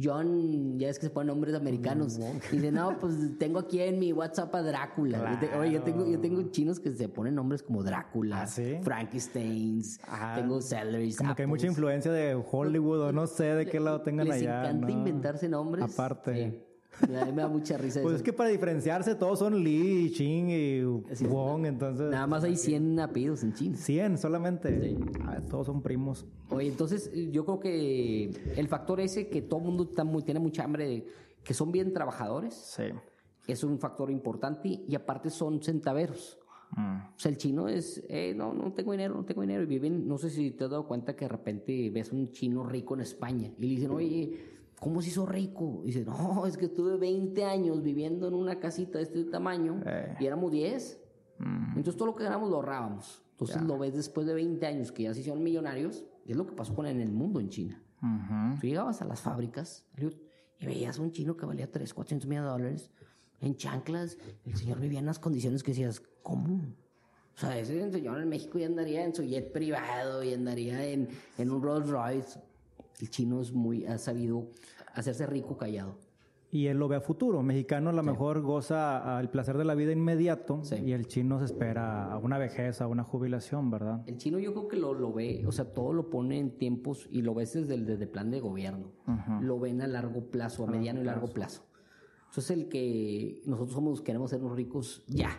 John, 0.00 0.78
ya 0.78 0.88
es 0.88 0.98
que 0.98 1.06
se 1.06 1.10
ponen 1.10 1.28
nombres 1.28 1.54
americanos. 1.54 2.18
Y 2.50 2.56
dice, 2.56 2.72
no, 2.72 2.98
pues 2.98 3.14
tengo 3.38 3.58
aquí 3.58 3.80
en 3.80 3.98
mi 3.98 4.12
WhatsApp 4.12 4.54
a 4.54 4.62
Drácula. 4.62 5.38
oye, 5.58 5.72
yo 5.72 5.82
tengo, 5.82 6.06
yo 6.06 6.18
tengo 6.18 6.42
chinos 6.50 6.80
que 6.80 6.90
se 6.90 7.08
ponen 7.08 7.34
nombres 7.34 7.62
como 7.62 7.82
Drácula, 7.82 8.42
¿Ah, 8.42 8.80
Frankensteins, 8.82 10.00
tengo 10.34 10.60
Celery. 10.60 11.14
Como 11.14 11.34
que 11.34 11.42
hay 11.42 11.48
mucha 11.48 11.66
influencia 11.66 12.10
de 12.10 12.34
Hollywood 12.34 13.00
o 13.00 13.12
no 13.12 13.26
sé 13.26 13.44
de 13.54 13.66
qué 13.66 13.80
lado 13.80 14.00
tengan 14.00 14.28
Les 14.28 14.36
allá. 14.36 14.62
Les 14.62 14.70
encanta 14.70 14.92
inventarse 14.92 15.48
nombres. 15.48 15.84
Aparte. 15.84 16.71
A 17.00 17.24
mí 17.24 17.32
me 17.32 17.42
da 17.42 17.48
mucha 17.48 17.76
risa 17.78 18.00
Pues 18.02 18.16
es 18.16 18.22
que 18.22 18.32
para 18.32 18.50
diferenciarse 18.50 19.14
todos 19.14 19.38
son 19.38 19.62
Li, 19.62 20.10
Ching 20.12 20.50
y 20.50 20.82
Wong, 21.26 21.66
entonces... 21.66 22.10
Nada 22.10 22.26
más 22.26 22.44
hay 22.44 22.56
100 22.56 23.00
apellidos 23.00 23.42
en 23.42 23.54
China. 23.54 23.76
100 23.76 24.18
solamente. 24.18 24.96
Ah, 25.24 25.40
todos 25.48 25.66
son 25.66 25.82
primos. 25.82 26.26
Oye, 26.50 26.68
entonces 26.68 27.10
yo 27.30 27.44
creo 27.44 27.60
que 27.60 28.30
el 28.56 28.68
factor 28.68 29.00
ese 29.00 29.28
que 29.28 29.42
todo 29.42 29.60
el 29.60 29.66
mundo 29.66 29.84
está 29.84 30.04
muy, 30.04 30.22
tiene 30.22 30.40
mucha 30.40 30.64
hambre 30.64 30.86
de 30.86 31.06
que 31.42 31.54
son 31.54 31.72
bien 31.72 31.92
trabajadores. 31.92 32.54
Sí. 32.54 32.84
Es 33.46 33.64
un 33.64 33.78
factor 33.78 34.10
importante 34.10 34.68
y 34.86 34.94
aparte 34.94 35.30
son 35.30 35.62
centaveros. 35.62 36.38
Mm. 36.76 36.96
O 37.16 37.18
sea, 37.18 37.30
el 37.30 37.36
chino 37.36 37.68
es, 37.68 38.02
eh, 38.08 38.34
no, 38.34 38.54
no 38.54 38.72
tengo 38.72 38.92
dinero, 38.92 39.14
no 39.14 39.24
tengo 39.24 39.42
dinero. 39.42 39.62
Y 39.62 39.66
viven, 39.66 40.06
no 40.06 40.18
sé 40.18 40.30
si 40.30 40.52
te 40.52 40.64
has 40.64 40.70
dado 40.70 40.86
cuenta 40.86 41.16
que 41.16 41.24
de 41.24 41.30
repente 41.30 41.90
ves 41.90 42.12
un 42.12 42.30
chino 42.32 42.64
rico 42.64 42.94
en 42.94 43.00
España 43.00 43.52
y 43.58 43.60
le 43.60 43.66
dicen, 43.68 43.90
oye, 43.90 44.51
¿Cómo 44.82 45.00
se 45.00 45.10
hizo 45.10 45.24
rico? 45.26 45.82
Y 45.84 45.92
dice, 45.92 46.04
no, 46.04 46.44
es 46.48 46.56
que 46.56 46.64
estuve 46.64 46.96
20 46.96 47.44
años 47.44 47.84
viviendo 47.84 48.26
en 48.26 48.34
una 48.34 48.58
casita 48.58 48.98
de 48.98 49.04
este 49.04 49.22
tamaño 49.22 49.80
eh. 49.86 50.16
y 50.18 50.26
éramos 50.26 50.50
10. 50.50 51.00
Mm. 51.38 51.76
Entonces 51.76 51.96
todo 51.96 52.06
lo 52.06 52.16
que 52.16 52.24
ganamos 52.24 52.50
lo 52.50 52.56
ahorrábamos. 52.56 53.22
Entonces 53.30 53.62
lo 53.62 53.78
ves 53.78 53.94
después 53.94 54.26
de 54.26 54.34
20 54.34 54.66
años 54.66 54.90
que 54.90 55.04
ya 55.04 55.14
se 55.14 55.20
hicieron 55.20 55.40
millonarios. 55.40 56.04
Es 56.26 56.36
lo 56.36 56.48
que 56.48 56.56
pasó 56.56 56.74
con 56.74 56.86
en 56.86 57.00
el 57.00 57.12
mundo 57.12 57.38
en 57.38 57.48
China. 57.48 57.80
Tú 58.60 58.66
llegabas 58.66 59.00
a 59.02 59.04
las 59.04 59.20
fábricas 59.20 59.86
y 60.58 60.66
veías 60.66 60.98
un 60.98 61.12
chino 61.12 61.36
que 61.36 61.46
valía 61.46 61.70
3, 61.70 61.94
400 61.94 62.28
mil 62.28 62.42
dólares 62.42 62.90
en 63.40 63.54
chanclas. 63.54 64.18
El 64.44 64.56
señor 64.56 64.80
vivía 64.80 64.98
en 64.98 65.04
unas 65.04 65.20
condiciones 65.20 65.62
que 65.62 65.70
decías, 65.70 66.02
¿cómo? 66.24 66.60
O 67.36 67.38
sea, 67.38 67.56
ese 67.56 67.88
señor 67.92 68.20
en 68.20 68.28
México 68.28 68.58
ya 68.58 68.66
andaría 68.66 69.04
en 69.04 69.14
su 69.14 69.22
jet 69.22 69.52
privado 69.52 70.24
y 70.24 70.34
andaría 70.34 70.84
en, 70.84 71.08
en 71.38 71.50
un 71.52 71.62
Rolls 71.62 71.88
Royce 71.88 72.40
el 73.00 73.10
chino 73.10 73.40
es 73.40 73.52
muy, 73.52 73.84
ha 73.86 73.98
sabido 73.98 74.48
hacerse 74.94 75.26
rico 75.26 75.56
callado. 75.56 75.96
Y 76.50 76.66
él 76.66 76.76
lo 76.76 76.86
ve 76.86 76.96
a 76.96 77.00
futuro. 77.00 77.42
Mexicano 77.42 77.88
a 77.88 77.92
lo 77.94 78.02
mejor 78.02 78.42
goza 78.42 79.18
el 79.20 79.30
placer 79.30 79.56
de 79.56 79.64
la 79.64 79.74
vida 79.74 79.90
inmediato 79.90 80.60
y 80.84 80.92
el 80.92 81.06
chino 81.06 81.38
se 81.38 81.46
espera 81.46 82.12
a 82.12 82.18
una 82.18 82.36
vejez, 82.36 82.82
a 82.82 82.86
una 82.88 83.04
jubilación, 83.04 83.70
¿verdad? 83.70 84.02
El 84.06 84.18
chino 84.18 84.38
yo 84.38 84.52
creo 84.52 84.68
que 84.68 84.76
lo, 84.76 84.92
lo 84.92 85.14
ve, 85.14 85.44
o 85.46 85.52
sea, 85.52 85.72
todo 85.72 85.94
lo 85.94 86.10
pone 86.10 86.38
en 86.38 86.58
tiempos 86.58 87.08
y 87.10 87.22
lo 87.22 87.32
ves 87.32 87.54
desde 87.54 87.74
el 87.74 87.86
desde 87.86 88.06
plan 88.06 88.30
de 88.30 88.40
gobierno. 88.40 88.92
Lo 89.40 89.58
ven 89.58 89.80
a 89.80 89.86
largo 89.86 90.30
plazo, 90.30 90.64
a, 90.64 90.66
mediano 90.66 91.00
y 91.00 91.04
largo 91.04 91.28
plazo. 91.28 91.64
Eso 92.30 92.40
es 92.40 92.50
el 92.50 92.68
que 92.68 93.40
nosotros 93.46 93.74
somos, 93.74 94.02
queremos 94.02 94.28
ser 94.28 94.42
ricos 94.42 95.04
ya, 95.06 95.30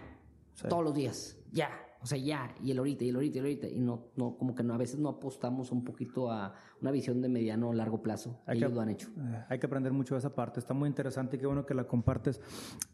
todos 0.67 0.83
los 0.83 0.95
días, 0.95 1.37
ya. 1.51 1.69
O 2.03 2.05
sea, 2.05 2.17
ya, 2.17 2.53
y 2.61 2.71
el 2.71 2.77
ahorita, 2.77 3.05
y 3.05 3.09
el 3.09 3.15
ahorita, 3.15 3.37
y 3.37 3.39
el 3.39 3.45
ahorita. 3.45 3.67
Y 3.69 3.79
no, 3.79 4.07
no, 4.17 4.37
como 4.37 4.53
que 4.53 4.61
no, 4.61 4.73
a 4.73 4.77
veces 4.77 4.99
no 4.99 5.07
apostamos 5.07 5.71
un 5.71 5.85
poquito 5.85 6.29
a 6.29 6.53
una 6.81 6.91
visión 6.91 7.21
de 7.21 7.29
mediano 7.29 7.69
o 7.69 7.73
largo 7.73 8.01
plazo. 8.01 8.41
Hay 8.45 8.57
Ellos 8.57 8.73
lo 8.73 8.81
han 8.81 8.89
hecho. 8.89 9.07
Eh, 9.17 9.45
hay 9.47 9.57
que 9.57 9.67
aprender 9.67 9.93
mucho 9.93 10.15
de 10.15 10.19
esa 10.19 10.35
parte. 10.35 10.59
Está 10.59 10.73
muy 10.73 10.89
interesante 10.89 11.37
y 11.37 11.39
qué 11.39 11.47
bueno 11.47 11.65
que 11.65 11.73
la 11.73 11.85
compartes. 11.85 12.41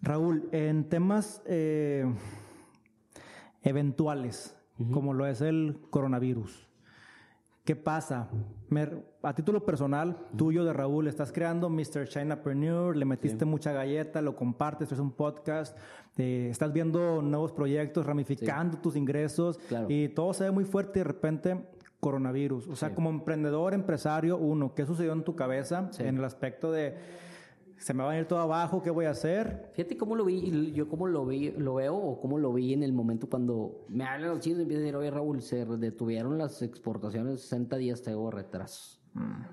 Raúl, 0.04 0.48
en 0.52 0.88
temas 0.90 1.42
eh, 1.48 2.06
eventuales, 3.64 4.56
como 4.92 5.14
lo 5.16 5.26
es 5.26 5.42
el 5.42 5.82
coronavirus, 5.90 6.69
¿Qué 7.70 7.76
pasa? 7.76 8.28
a 9.22 9.36
título 9.36 9.64
personal, 9.64 10.18
tuyo 10.36 10.66
de 10.66 10.74
Raúl, 10.74 11.08
estás 11.08 11.32
creando 11.32 11.70
Mr. 11.70 12.08
Chinapreneur, 12.08 12.98
le 12.98 13.06
metiste 13.06 13.46
mucha 13.46 13.72
galleta, 13.72 14.24
lo 14.24 14.36
compartes, 14.36 14.92
es 14.92 14.98
un 14.98 15.12
podcast, 15.12 15.78
estás 16.18 16.74
viendo 16.74 17.22
nuevos 17.22 17.52
proyectos, 17.52 18.08
ramificando 18.08 18.80
tus 18.80 18.96
ingresos 18.96 19.60
y 19.88 20.10
todo 20.10 20.34
se 20.34 20.46
ve 20.46 20.52
muy 20.52 20.64
fuerte 20.64 20.98
y 20.98 21.02
de 21.02 21.04
repente 21.04 21.70
coronavirus. 22.00 22.70
O 22.70 22.76
sea, 22.76 22.96
como 22.96 23.12
emprendedor, 23.12 23.76
empresario, 23.76 24.38
uno, 24.38 24.74
¿qué 24.74 24.88
sucedió 24.88 25.14
en 25.14 25.24
tu 25.24 25.36
cabeza 25.36 25.92
en 26.00 26.18
el 26.18 26.26
aspecto 26.26 26.72
de 26.72 26.96
se 27.80 27.94
me 27.94 28.04
va 28.04 28.12
a 28.12 28.20
ir 28.20 28.26
todo 28.26 28.40
abajo, 28.40 28.84
¿qué 28.84 28.90
voy 28.90 29.06
a 29.06 29.12
hacer? 29.12 29.70
Fíjate 29.74 29.98
cómo 29.98 30.16
lo 30.16 30.26
vi, 30.26 30.72
yo 30.74 30.90
cómo 30.90 31.08
lo 31.08 31.26
vi, 31.26 31.52
lo 31.52 31.76
veo 31.76 31.96
o 31.96 32.20
cómo 32.20 32.38
lo 32.38 32.54
vi 32.54 32.74
en 32.74 32.84
el 32.84 32.92
momento 32.92 33.30
cuando 33.30 33.86
me 33.88 34.04
hablan 34.04 34.32
los 34.32 34.42
chinos 34.42 34.60
y 34.60 34.62
empiezan 34.64 34.84
a 34.84 34.86
decir, 34.86 34.96
oye 34.98 35.12
Raúl, 35.12 35.42
se 35.42 35.66
detuvieron 35.66 36.38
las 36.38 36.62
exportaciones 36.62 37.42
60 37.42 37.78
días, 37.78 38.02
tengo 38.02 38.30
retrasos. 38.30 39.02
Mm. 39.14 39.44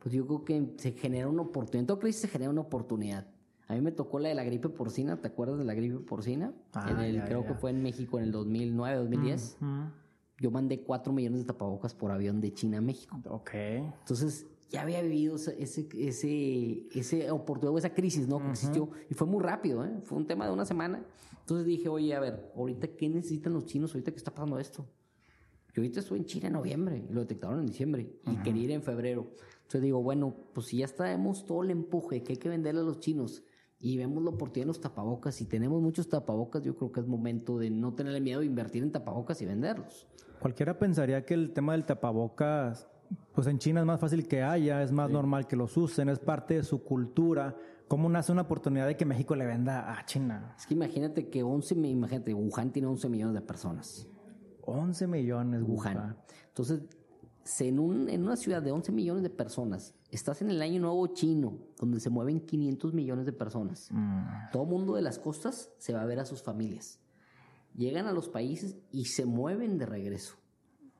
Pues 0.00 0.14
yo 0.14 0.26
creo 0.26 0.44
que 0.44 0.74
se 0.78 0.92
genera 0.92 1.28
una 1.28 1.42
oportunidad, 1.42 1.80
en 1.80 1.86
toda 1.86 2.00
crisis 2.00 2.22
se 2.22 2.28
genera 2.28 2.50
una 2.50 2.62
oportunidad. 2.62 3.26
A 3.68 3.74
mí 3.74 3.80
me 3.80 3.92
tocó 3.92 4.18
la 4.18 4.28
de 4.28 4.34
la 4.34 4.44
gripe 4.44 4.68
porcina, 4.68 5.20
¿te 5.20 5.28
acuerdas 5.28 5.58
de 5.58 5.64
la 5.64 5.74
gripe 5.74 5.98
porcina? 5.98 6.52
Ah, 6.74 6.90
en 6.90 6.98
el, 6.98 7.24
creo 7.24 7.44
que 7.44 7.54
fue 7.54 7.70
en 7.70 7.82
México 7.82 8.18
en 8.18 8.24
el 8.24 8.32
2009, 8.32 8.96
2010. 8.98 9.56
Mm, 9.60 9.66
mm. 9.66 9.92
Yo 10.38 10.50
mandé 10.50 10.80
4 10.80 11.12
millones 11.12 11.40
de 11.40 11.46
tapabocas 11.46 11.94
por 11.94 12.10
avión 12.10 12.40
de 12.40 12.52
China 12.52 12.78
a 12.78 12.80
México. 12.80 13.18
Ok. 13.28 13.54
Entonces, 13.54 14.46
ya 14.70 14.82
había 14.82 15.00
vivido 15.02 15.36
ese, 15.36 15.88
ese, 15.96 16.86
ese 16.92 17.30
oportunidad, 17.30 17.78
esa 17.78 17.94
crisis, 17.94 18.28
¿no? 18.28 18.38
Que 18.40 18.50
existió. 18.50 18.90
Y 19.08 19.14
fue 19.14 19.26
muy 19.26 19.42
rápido, 19.42 19.84
¿eh? 19.84 20.00
Fue 20.02 20.18
un 20.18 20.26
tema 20.26 20.46
de 20.46 20.52
una 20.52 20.64
semana. 20.64 21.04
Entonces 21.40 21.66
dije, 21.66 21.88
oye, 21.88 22.14
a 22.14 22.20
ver, 22.20 22.52
ahorita, 22.56 22.88
¿qué 22.88 23.08
necesitan 23.08 23.52
los 23.52 23.66
chinos 23.66 23.94
ahorita 23.94 24.10
que 24.10 24.18
está 24.18 24.34
pasando 24.34 24.58
esto? 24.58 24.84
Yo 25.72 25.82
ahorita 25.82 26.00
estuve 26.00 26.18
en 26.18 26.24
China 26.24 26.46
en 26.48 26.54
noviembre 26.54 27.04
y 27.08 27.12
lo 27.12 27.20
detectaron 27.20 27.60
en 27.60 27.66
diciembre 27.66 28.10
y 28.26 28.36
quería 28.36 28.64
ir 28.64 28.70
en 28.72 28.82
febrero. 28.82 29.30
Entonces 29.58 29.82
digo, 29.82 30.02
bueno, 30.02 30.34
pues 30.54 30.68
si 30.68 30.78
ya 30.78 30.88
traemos 30.88 31.44
todo 31.44 31.62
el 31.62 31.70
empuje 31.70 32.22
que 32.22 32.32
hay 32.32 32.38
que 32.38 32.48
venderle 32.48 32.80
a 32.80 32.84
los 32.84 32.98
chinos 32.98 33.42
y 33.78 33.96
vemos 33.96 34.22
la 34.22 34.30
oportunidad 34.30 34.62
en 34.62 34.68
los 34.68 34.80
tapabocas 34.80 35.40
y 35.40 35.44
tenemos 35.44 35.82
muchos 35.82 36.08
tapabocas, 36.08 36.62
yo 36.62 36.76
creo 36.76 36.92
que 36.92 37.00
es 37.00 37.06
momento 37.06 37.58
de 37.58 37.70
no 37.70 37.94
tenerle 37.94 38.20
miedo 38.20 38.40
de 38.40 38.46
invertir 38.46 38.82
en 38.82 38.92
tapabocas 38.92 39.40
y 39.42 39.46
venderlos. 39.46 40.06
Cualquiera 40.40 40.78
pensaría 40.78 41.24
que 41.24 41.34
el 41.34 41.52
tema 41.52 41.72
del 41.72 41.84
tapabocas 41.84 42.88
pues 43.32 43.46
en 43.46 43.58
China 43.58 43.80
es 43.80 43.86
más 43.86 44.00
fácil 44.00 44.26
que 44.26 44.42
haya, 44.42 44.82
es 44.82 44.92
más 44.92 45.10
normal 45.10 45.46
que 45.46 45.56
los 45.56 45.76
usen, 45.76 46.08
es 46.08 46.18
parte 46.18 46.54
de 46.54 46.62
su 46.62 46.82
cultura. 46.82 47.54
¿Cómo 47.86 48.08
nace 48.08 48.32
una 48.32 48.42
oportunidad 48.42 48.86
de 48.86 48.96
que 48.96 49.04
México 49.04 49.36
le 49.36 49.46
venda 49.46 49.92
a 49.92 50.04
China? 50.04 50.54
Es 50.58 50.66
que 50.66 50.74
imagínate 50.74 51.28
que 51.28 51.42
11, 51.42 51.74
imagínate, 51.74 52.34
Wuhan 52.34 52.72
tiene 52.72 52.88
11 52.88 53.08
millones 53.08 53.34
de 53.34 53.40
personas. 53.42 54.08
11 54.62 55.06
millones, 55.06 55.62
Wuhan. 55.62 56.16
Entonces, 56.48 56.82
en, 57.60 57.78
un, 57.78 58.08
en 58.08 58.24
una 58.24 58.36
ciudad 58.36 58.62
de 58.62 58.72
11 58.72 58.92
millones 58.92 59.22
de 59.22 59.30
personas, 59.30 59.94
estás 60.10 60.42
en 60.42 60.50
el 60.50 60.60
año 60.62 60.80
nuevo 60.80 61.06
chino, 61.08 61.58
donde 61.78 62.00
se 62.00 62.10
mueven 62.10 62.40
500 62.40 62.92
millones 62.92 63.26
de 63.26 63.32
personas. 63.32 63.88
Mm. 63.90 64.50
Todo 64.52 64.64
mundo 64.64 64.94
de 64.94 65.02
las 65.02 65.18
costas 65.18 65.70
se 65.78 65.92
va 65.92 66.02
a 66.02 66.06
ver 66.06 66.18
a 66.20 66.24
sus 66.24 66.42
familias. 66.42 67.00
Llegan 67.74 68.06
a 68.06 68.12
los 68.12 68.28
países 68.28 68.76
y 68.90 69.06
se 69.06 69.26
mueven 69.26 69.78
de 69.78 69.86
regreso. 69.86 70.36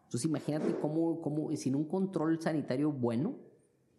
Entonces 0.04 0.24
imagínate 0.26 0.78
cómo, 0.78 1.20
cómo 1.20 1.54
sin 1.56 1.74
un 1.74 1.84
control 1.84 2.40
sanitario 2.40 2.92
bueno, 2.92 3.36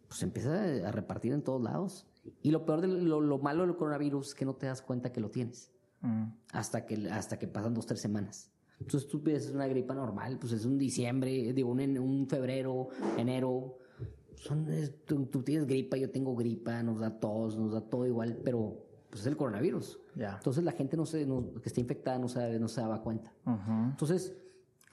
pues 0.08 0.22
empieza 0.22 0.88
a 0.88 0.90
repartir 0.90 1.32
en 1.32 1.42
todos 1.42 1.62
lados. 1.62 2.06
Y 2.42 2.50
lo 2.50 2.64
peor 2.64 2.80
de 2.80 2.88
lo, 2.88 3.38
malo 3.38 3.66
del 3.66 3.76
coronavirus 3.76 4.28
es 4.28 4.34
que 4.34 4.44
no 4.44 4.54
te 4.54 4.66
das 4.66 4.80
cuenta 4.80 5.12
que 5.12 5.20
lo 5.20 5.30
tienes. 5.30 5.70
Mm. 6.00 6.24
Hasta, 6.52 6.86
que, 6.86 7.10
hasta 7.10 7.38
que 7.38 7.48
pasan 7.48 7.74
dos, 7.74 7.86
tres 7.86 8.00
semanas. 8.00 8.50
Entonces 8.80 9.08
tú 9.08 9.20
ves 9.22 9.50
una 9.52 9.66
gripa 9.66 9.94
normal, 9.94 10.38
pues 10.38 10.52
es 10.52 10.64
un 10.64 10.78
diciembre, 10.78 11.52
digo, 11.52 11.70
un, 11.70 11.80
un 11.98 12.26
febrero, 12.28 12.88
enero. 13.16 13.78
Son, 14.36 14.68
es- 14.70 15.04
tú, 15.04 15.26
tú 15.26 15.42
tienes 15.42 15.66
gripa, 15.66 15.96
yo 15.96 16.10
tengo 16.10 16.34
gripa, 16.36 16.82
nos 16.82 17.00
da 17.00 17.18
tos, 17.18 17.58
nos 17.58 17.72
da 17.72 17.80
todo 17.80 18.06
igual, 18.06 18.38
pero 18.44 18.84
pues 19.10 19.22
es 19.22 19.26
el 19.26 19.36
coronavirus. 19.36 19.98
Ya. 20.14 20.34
Entonces 20.36 20.62
la 20.64 20.72
gente 20.72 20.96
no 20.96 21.06
se, 21.06 21.26
no- 21.26 21.54
que 21.60 21.68
está 21.68 21.80
infectada 21.80 22.18
no 22.18 22.28
se, 22.28 22.58
no 22.60 22.68
se 22.68 22.80
daba 22.80 23.02
cuenta. 23.02 23.32
Ujú. 23.46 23.72
Entonces, 23.90 24.36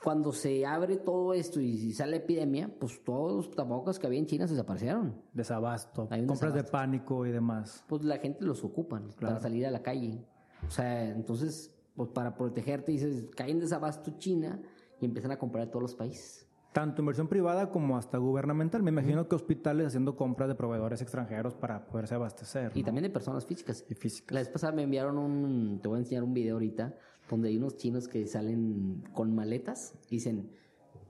cuando 0.03 0.31
se 0.31 0.65
abre 0.65 0.97
todo 0.97 1.33
esto 1.33 1.59
y, 1.61 1.77
si 1.77 1.93
sale 1.93 2.17
epidemia, 2.17 2.73
pues 2.79 3.03
todos 3.03 3.45
los 3.47 3.55
tapabocas 3.55 3.99
que 3.99 4.07
había 4.07 4.19
en 4.19 4.25
China 4.25 4.47
se 4.47 4.53
desaparecieron. 4.53 5.15
Desabasto, 5.33 6.07
Hay 6.11 6.21
compras 6.25 6.53
de 6.53 6.61
desabasto. 6.61 6.71
pánico 6.71 7.25
y 7.25 7.31
demás. 7.31 7.83
Pues 7.87 8.03
la 8.03 8.17
gente 8.17 8.45
los 8.45 8.63
ocupan 8.63 9.09
para 9.19 9.39
salir 9.39 9.65
a 9.67 9.71
la 9.71 9.81
calle. 9.83 10.23
O 10.67 10.71
sea, 10.71 11.09
entonces, 11.09 11.74
pues 11.95 12.09
para 12.09 12.35
protegerte, 12.35 12.91
dices, 12.91 13.25
cae 13.35 13.51
en 13.51 13.59
desabasto 13.59 14.15
China 14.17 14.61
y 14.99 15.05
empiezan 15.05 15.31
a 15.31 15.37
comprar 15.37 15.67
a 15.67 15.71
todos 15.71 15.81
los 15.81 15.95
países. 15.95 16.45
Tanto 16.73 17.01
inversión 17.01 17.29
privada 17.29 17.69
como 17.69 17.97
hasta 17.97 18.17
gubernamental. 18.17 18.83
Me 18.83 18.89
imagino 18.89 19.29
que 19.29 19.35
hospitales 19.35 19.87
haciendo 19.87 20.17
compras 20.17 20.49
de 20.49 20.55
proveedores 20.55 21.01
extranjeros 21.01 21.55
para 21.55 21.85
poderse 21.87 22.15
abastecer. 22.15 22.73
Y 22.75 22.79
¿no? 22.79 22.85
también 22.85 23.03
de 23.03 23.09
personas 23.09 23.45
físicas. 23.45 23.85
Y 23.87 23.95
físicas. 23.95 24.33
La 24.33 24.41
vez 24.41 24.49
pasada 24.49 24.73
me 24.73 24.83
enviaron 24.83 25.17
un, 25.17 25.79
te 25.81 25.87
voy 25.87 25.95
a 25.95 25.99
enseñar 25.99 26.23
un 26.23 26.33
video 26.33 26.55
ahorita, 26.55 26.93
donde 27.29 27.47
hay 27.47 27.57
unos 27.57 27.77
chinos 27.77 28.09
que 28.09 28.27
salen 28.27 29.05
con 29.13 29.33
maletas 29.33 29.93
y 30.09 30.15
dicen, 30.15 30.51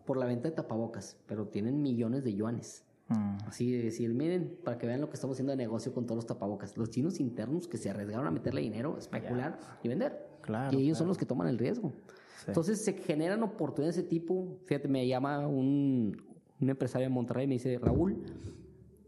por 0.05 0.17
la 0.17 0.27
venta 0.27 0.49
de 0.49 0.55
tapabocas, 0.55 1.17
pero 1.25 1.47
tienen 1.47 1.81
millones 1.81 2.23
de 2.23 2.35
yuanes. 2.35 2.85
Mm. 3.07 3.37
Así 3.47 3.71
de 3.71 3.83
decir, 3.83 4.13
miren, 4.13 4.57
para 4.63 4.77
que 4.77 4.87
vean 4.87 5.01
lo 5.01 5.09
que 5.09 5.15
estamos 5.15 5.35
haciendo 5.35 5.51
de 5.51 5.57
negocio 5.57 5.93
con 5.93 6.05
todos 6.05 6.17
los 6.17 6.25
tapabocas. 6.25 6.77
Los 6.77 6.89
chinos 6.89 7.19
internos 7.19 7.67
que 7.67 7.77
se 7.77 7.89
arriesgaron 7.89 8.27
a 8.27 8.31
meterle 8.31 8.61
dinero, 8.61 8.97
especular 8.97 9.59
y 9.83 9.87
vender. 9.87 10.27
Claro, 10.45 10.77
y 10.77 10.83
ellos 10.83 10.97
son 10.97 11.05
claro. 11.05 11.09
los 11.09 11.17
que 11.17 11.25
toman 11.25 11.47
el 11.47 11.57
riesgo. 11.57 11.91
Sí. 12.37 12.45
Entonces 12.47 12.83
se 12.83 12.93
generan 12.93 13.41
oportunidades 13.43 13.95
de 13.95 14.01
ese 14.01 14.09
tipo. 14.09 14.59
Fíjate, 14.65 14.87
me 14.87 15.07
llama 15.07 15.47
un, 15.47 16.15
un 16.61 16.69
empresario 16.69 17.07
de 17.07 17.13
Monterrey 17.13 17.45
y 17.45 17.47
me 17.47 17.55
dice, 17.55 17.79
Raúl, 17.79 18.23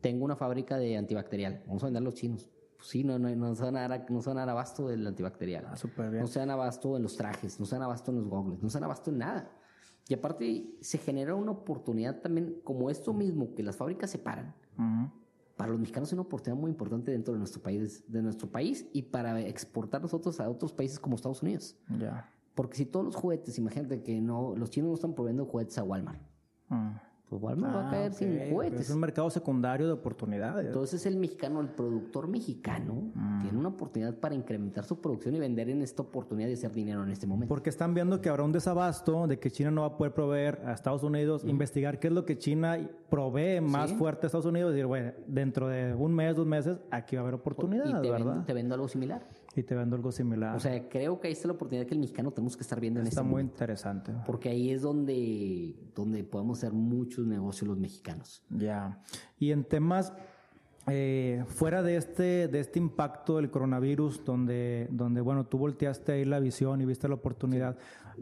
tengo 0.02 0.26
una 0.26 0.36
fábrica 0.36 0.78
de 0.78 0.98
antibacterial. 0.98 1.64
Vamos 1.68 1.84
a 1.84 1.88
vender 1.88 2.04
los 2.04 2.16
chinos. 2.16 2.50
Pues 2.78 2.90
sí, 2.90 3.04
no, 3.04 3.18
no, 3.18 3.34
no, 3.36 3.56
se 3.56 3.64
van 3.64 3.78
a 3.78 3.88
dar, 3.88 4.10
no 4.10 4.22
se 4.22 4.30
van 4.30 4.38
a 4.38 4.42
dar 4.42 4.50
abasto 4.50 4.88
del 4.88 5.06
antibacterial. 5.06 5.66
Ah, 5.68 5.76
súper 5.76 6.10
bien. 6.12 6.22
No 6.22 6.28
se 6.28 6.40
dan 6.40 6.52
abasto 6.52 6.96
en 6.96 7.04
los 7.04 7.16
trajes, 7.16 7.60
no 7.60 7.66
se 7.66 7.76
dan 7.76 7.84
abasto 7.84 8.12
en 8.12 8.18
los 8.18 8.28
gogles, 8.28 8.62
no 8.62 8.70
se 8.70 8.78
dan 8.78 8.86
abasto 8.86 9.10
en 9.10 9.18
nada. 9.18 9.52
Y 10.08 10.14
aparte 10.14 10.78
se 10.80 10.98
genera 11.00 11.36
una 11.36 11.52
oportunidad 11.52 12.22
también, 12.22 12.62
como 12.64 12.90
esto 12.90 13.14
mismo, 13.14 13.54
que 13.56 13.64
las 13.64 13.76
fábricas 13.76 14.10
se 14.10 14.20
paran. 14.20 14.56
Ujú. 14.78 15.12
Para 15.58 15.72
los 15.72 15.80
mexicanos 15.80 16.10
es 16.10 16.14
una 16.14 16.22
oportunidad 16.22 16.60
muy 16.62 16.70
importante 16.70 17.12
dentro 17.12 17.34
de 17.34 17.40
nuestro 17.40 17.62
país, 17.62 18.04
de 18.08 18.22
nuestro 18.22 18.50
país 18.50 18.88
y 18.94 19.02
para 19.02 19.42
exportar 19.42 20.02
nosotros 20.02 20.40
a 20.40 20.50
otros 20.50 20.72
países 20.72 21.00
como 21.00 21.16
Estados 21.16 21.42
Unidos. 21.42 21.76
Ya. 22.00 22.30
Porque 22.54 22.78
si 22.78 22.86
todos 22.86 23.06
los 23.06 23.16
juguetes, 23.16 23.58
imagínate 23.58 24.04
que 24.04 24.22
no, 24.22 24.56
los 24.56 24.70
chinos 24.70 24.90
no 24.90 24.96
están 24.96 25.14
proveyendo 25.14 25.46
juguetes 25.46 25.78
a 25.80 25.84
Walmart. 25.84 26.22
Mm. 26.70 26.92
Pues 27.30 27.42
Walmart 27.44 27.76
va 27.76 27.82
a 27.84 27.88
Ah, 27.88 27.92
caer 27.92 28.14
sin 28.14 28.40
juguetes. 28.50 28.80
Es 28.82 28.90
un 28.90 29.02
mercado 29.02 29.30
secundario 29.30 29.86
de 29.88 29.92
oportunidades. 29.94 30.68
Entonces 30.68 31.06
el 31.06 31.18
mexicano, 31.18 31.60
el 31.60 31.68
productor 31.68 32.30
mexicano, 32.30 33.12
Mm. 33.14 33.42
tiene 33.42 33.58
una 33.58 33.68
oportunidad 33.68 34.16
para 34.16 34.34
incrementar 34.34 34.86
su 34.86 35.02
producción 35.02 35.36
y 35.36 35.40
vender 35.40 35.70
en 35.70 35.82
esta 35.82 36.04
oportunidad 36.04 36.48
de 36.48 36.54
hacer 36.54 36.72
dinero 36.72 37.04
en 37.04 37.10
este 37.12 37.28
momento. 37.28 37.50
Porque 37.50 37.70
están 37.70 37.94
viendo 37.94 38.22
que 38.22 38.30
habrá 38.30 38.44
un 38.44 38.54
desabasto, 38.54 39.28
de 39.28 39.40
que 39.40 39.52
China 39.52 39.72
no 39.72 39.82
va 39.82 39.88
a 39.88 39.98
poder 39.98 40.14
proveer 40.14 40.62
a 40.66 40.72
Estados 40.72 41.04
Unidos, 41.04 41.44
investigar 41.44 42.00
qué 42.00 42.08
es 42.08 42.14
lo 42.14 42.24
que 42.24 42.38
China 42.38 42.78
provee 43.10 43.60
más 43.60 43.90
Sí. 43.90 43.96
fuerte 43.98 44.26
a 44.26 44.28
Estados 44.28 44.46
Unidos 44.46 44.70
y 44.72 44.76
decir, 44.76 44.86
bueno, 44.86 45.12
dentro 45.28 45.68
de 45.68 45.94
un 45.96 46.14
mes, 46.14 46.34
dos 46.34 46.46
meses, 46.48 46.78
aquí 46.92 47.18
va 47.18 47.24
a 47.24 47.24
haber 47.24 47.34
y 47.36 47.40
oportunidad, 47.42 48.02
te 48.02 48.10
¿verdad? 48.10 48.26
vendo, 48.32 48.46
te 48.46 48.54
vendo 48.54 48.76
algo 48.76 48.88
similar. 48.88 49.26
Y 49.56 49.64
te 49.64 49.74
vendo 49.76 49.96
algo 49.96 50.12
similar. 50.12 50.56
O 50.56 50.60
sea, 50.60 50.88
creo 50.88 51.20
que 51.20 51.28
ahí 51.28 51.34
está 51.34 51.48
la 51.48 51.56
oportunidad 51.56 51.88
que 51.88 51.94
el 51.96 52.00
mexicano 52.00 52.32
tenemos 52.32 52.56
que 52.56 52.62
estar 52.62 52.80
viendo 52.80 53.00
en 53.00 53.08
Está 53.08 53.22
este 53.22 53.24
muy 53.24 53.32
momento. 53.42 53.54
interesante. 53.56 54.14
Porque 54.26 54.50
ahí 54.50 54.70
es 54.70 54.84
donde, 54.84 55.76
donde 55.96 56.24
podemos 56.24 56.60
hacer 56.60 56.74
muchos 57.18 57.28
negocios 57.28 57.68
los 57.68 57.78
mexicanos. 57.78 58.44
Ya. 58.50 59.00
Y 59.40 59.52
en 59.52 59.64
temas 59.64 60.14
eh, 60.88 61.44
fuera 61.48 61.84
de 61.84 61.98
este, 61.98 62.48
de 62.48 62.60
este 62.60 62.80
impacto 62.80 63.38
del 63.38 63.50
coronavirus, 63.50 64.24
donde, 64.24 64.88
donde, 64.92 65.22
bueno, 65.22 65.46
tú 65.46 65.58
volteaste 65.58 66.14
ahí 66.14 66.26
la 66.26 66.40
visión 66.40 66.82
y 66.82 66.86
viste 66.86 67.08
la 67.08 67.16
oportunidad. 67.16 67.78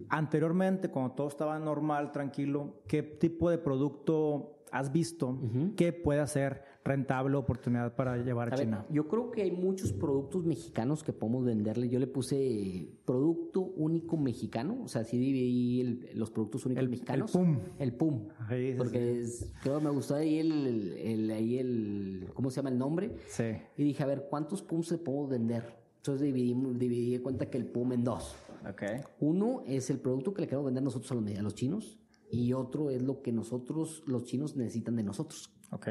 Anteriormente, 0.10 0.89
cuando 0.89 1.13
todo 1.13 1.27
estaba 1.27 1.60
normal, 1.60 2.12
tranquilo, 2.12 2.81
¿qué 2.88 3.03
tipo 3.03 3.49
de 3.49 3.58
producto 3.58 4.63
has 4.71 4.91
visto 4.91 5.38
que 5.77 5.93
pueda 5.93 6.27
ser 6.27 6.63
rentable 6.95 7.36
oportunidad 7.36 7.95
para 7.95 8.15
llevar 8.24 8.50
a, 8.50 8.54
A 8.54 8.58
ver, 8.58 8.65
China? 8.67 8.86
yo 8.91 9.08
creo 9.08 9.32
que 9.32 9.41
hay 9.41 9.52
muchos 9.52 9.91
productos 9.91 10.45
mexicanos 10.45 11.04
que 11.04 11.12
podemos 11.12 11.43
venderle. 11.43 11.89
Yo 11.89 11.98
le 12.00 12.06
puse 12.06 12.88
producto 13.06 13.62
único 13.62 14.17
mexicano, 14.17 14.78
o 14.84 14.88
sea, 14.88 15.04
sí 15.04 15.17
dividí 15.17 15.82
el- 15.82 16.10
los 16.13 16.30
productos 16.30 16.63
únicos 16.67 16.84
El- 16.84 16.89
mexicanos. 16.89 17.34
el 17.34 17.41
PUM. 17.41 17.60
El 17.80 17.93
PUM. 17.93 18.28
Sí, 18.50 18.71
sí, 18.71 18.78
porque 18.78 19.19
es- 19.19 19.52
creo 19.63 19.80
que 19.80 19.84
me 19.84 19.89
gustó 19.89 20.13
ahí 20.15 20.38
el, 20.38 21.32
ahí 21.32 21.58
el, 21.58 22.28
¿cómo 22.36 22.52
se 22.52 22.58
llama 22.58 22.69
el 22.69 22.78
nombre? 22.78 23.15
Sí. 23.30 23.45
Y 23.78 23.84
dije, 23.84 24.04
a 24.04 24.06
ver, 24.06 24.28
¿cuántos 24.30 24.62
PUMs 24.62 24.88
se 24.88 25.00
podemos 25.00 25.28
vender? 25.30 25.63
Entonces 25.98 26.21
dividí, 26.24 26.54
dividí 26.78 27.12
de 27.13 27.21
cuenta 27.24 27.50
que 27.50 27.58
el 27.58 27.65
PUM 27.65 27.93
en 27.93 28.04
dos. 28.04 28.36
Ok. 28.69 28.84
Uno 29.21 29.63
es 29.65 29.89
el 29.89 29.98
producto 30.00 30.36
que 30.36 30.41
le 30.41 30.48
queremos 30.48 30.65
vender 30.65 30.84
nosotros 30.84 31.12
a 31.12 31.15
los, 31.15 31.36
a 31.36 31.41
los 31.41 31.56
chinos 31.56 31.98
y 32.30 32.54
otro 32.54 32.91
es 32.91 33.02
lo 33.02 33.24
que 33.24 33.32
nosotros, 33.32 34.04
los 34.06 34.26
chinos, 34.26 34.56
necesitan 34.56 34.95
de 34.98 35.04
nosotros. 35.04 35.52
Ok. 35.71 35.88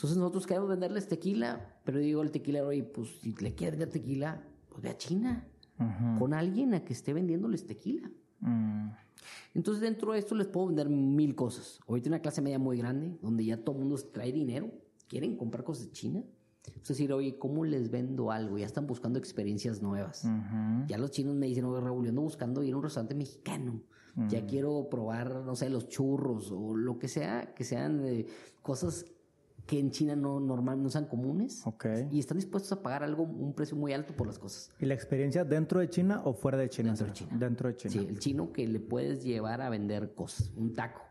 Entonces 0.00 0.16
nosotros 0.16 0.46
queremos 0.46 0.70
venderles 0.70 1.08
tequila, 1.08 1.76
pero 1.84 1.98
digo 1.98 2.22
el 2.22 2.30
tequila, 2.30 2.64
oye, 2.64 2.82
pues 2.84 3.20
si 3.20 3.34
le 3.34 3.54
quieres 3.54 3.78
vender 3.78 3.90
tequila, 3.92 4.42
pues 4.70 4.80
ve 4.82 4.88
a 4.88 4.96
China, 4.96 5.46
Ujú. 5.78 6.18
con 6.18 6.32
alguien 6.32 6.72
a 6.72 6.82
que 6.86 6.94
esté 6.94 7.12
vendiéndoles 7.12 7.66
tequila. 7.66 8.10
Mm. 8.40 8.92
Entonces 9.54 9.82
dentro 9.82 10.12
de 10.14 10.18
esto 10.20 10.34
les 10.34 10.46
puedo 10.46 10.68
vender 10.68 10.88
mil 10.88 11.34
cosas. 11.34 11.80
Ahorita 11.86 12.06
hay 12.06 12.12
una 12.12 12.20
clase 12.22 12.40
media 12.40 12.58
muy 12.58 12.78
grande, 12.78 13.18
donde 13.20 13.44
ya 13.44 13.62
todo 13.62 13.76
el 13.76 13.82
mundo 13.82 14.02
trae 14.10 14.32
dinero, 14.32 14.70
quieren 15.06 15.36
comprar 15.36 15.64
cosas 15.64 15.84
de 15.88 15.92
China. 15.92 16.24
Es 16.80 16.88
decir, 16.88 17.12
oye, 17.12 17.36
¿cómo 17.36 17.66
les 17.66 17.90
vendo 17.90 18.30
algo? 18.30 18.56
Ya 18.56 18.64
están 18.64 18.86
buscando 18.86 19.18
experiencias 19.18 19.82
nuevas. 19.82 20.24
Ujú. 20.24 20.86
Ya 20.86 20.96
los 20.96 21.10
chinos 21.10 21.34
me 21.36 21.44
dicen, 21.44 21.66
oye, 21.66 21.78
Raúl, 21.78 22.04
yo 22.04 22.08
ando 22.08 22.22
buscando 22.22 22.62
ir 22.62 22.72
a 22.72 22.76
un 22.78 22.82
restaurante 22.84 23.14
mexicano. 23.14 23.82
Ya 24.28 24.46
quiero 24.46 24.88
probar, 24.90 25.44
no 25.44 25.54
sé, 25.56 25.68
los 25.68 25.88
churros 25.88 26.50
o 26.52 26.74
lo 26.74 26.98
que 26.98 27.06
sea, 27.06 27.54
que 27.54 27.64
sean 27.64 28.04
eh, 28.06 28.26
cosas 28.62 29.04
que 29.70 29.78
en 29.78 29.92
China 29.92 30.16
no 30.16 30.40
normal 30.40 30.82
no 30.82 30.90
sean 30.90 31.04
comunes. 31.04 31.62
Ok. 31.64 31.86
Y 32.10 32.18
están 32.18 32.38
dispuestos 32.38 32.72
a 32.72 32.82
pagar 32.82 33.04
algo, 33.04 33.22
un 33.22 33.52
precio 33.52 33.76
muy 33.76 33.92
alto 33.92 34.12
por 34.16 34.26
las 34.26 34.36
cosas. 34.36 34.68
¿Y 34.80 34.84
la 34.86 34.94
experiencia 34.94 35.44
dentro 35.44 35.78
de 35.78 35.88
China 35.88 36.22
o 36.24 36.34
fuera 36.34 36.58
de 36.58 36.68
China? 36.68 36.88
Dentro 36.88 37.06
de? 37.06 37.12
China. 37.12 37.30
Dentro 37.38 37.68
de 37.68 37.76
China. 37.76 37.92
Sí, 37.92 37.98
el 38.08 38.18
chino 38.18 38.52
que 38.52 38.66
le 38.66 38.80
puedes 38.80 39.22
llevar 39.22 39.60
a 39.60 39.68
vender 39.70 40.12
cosas, 40.12 40.50
un 40.56 40.74
taco. 40.74 41.02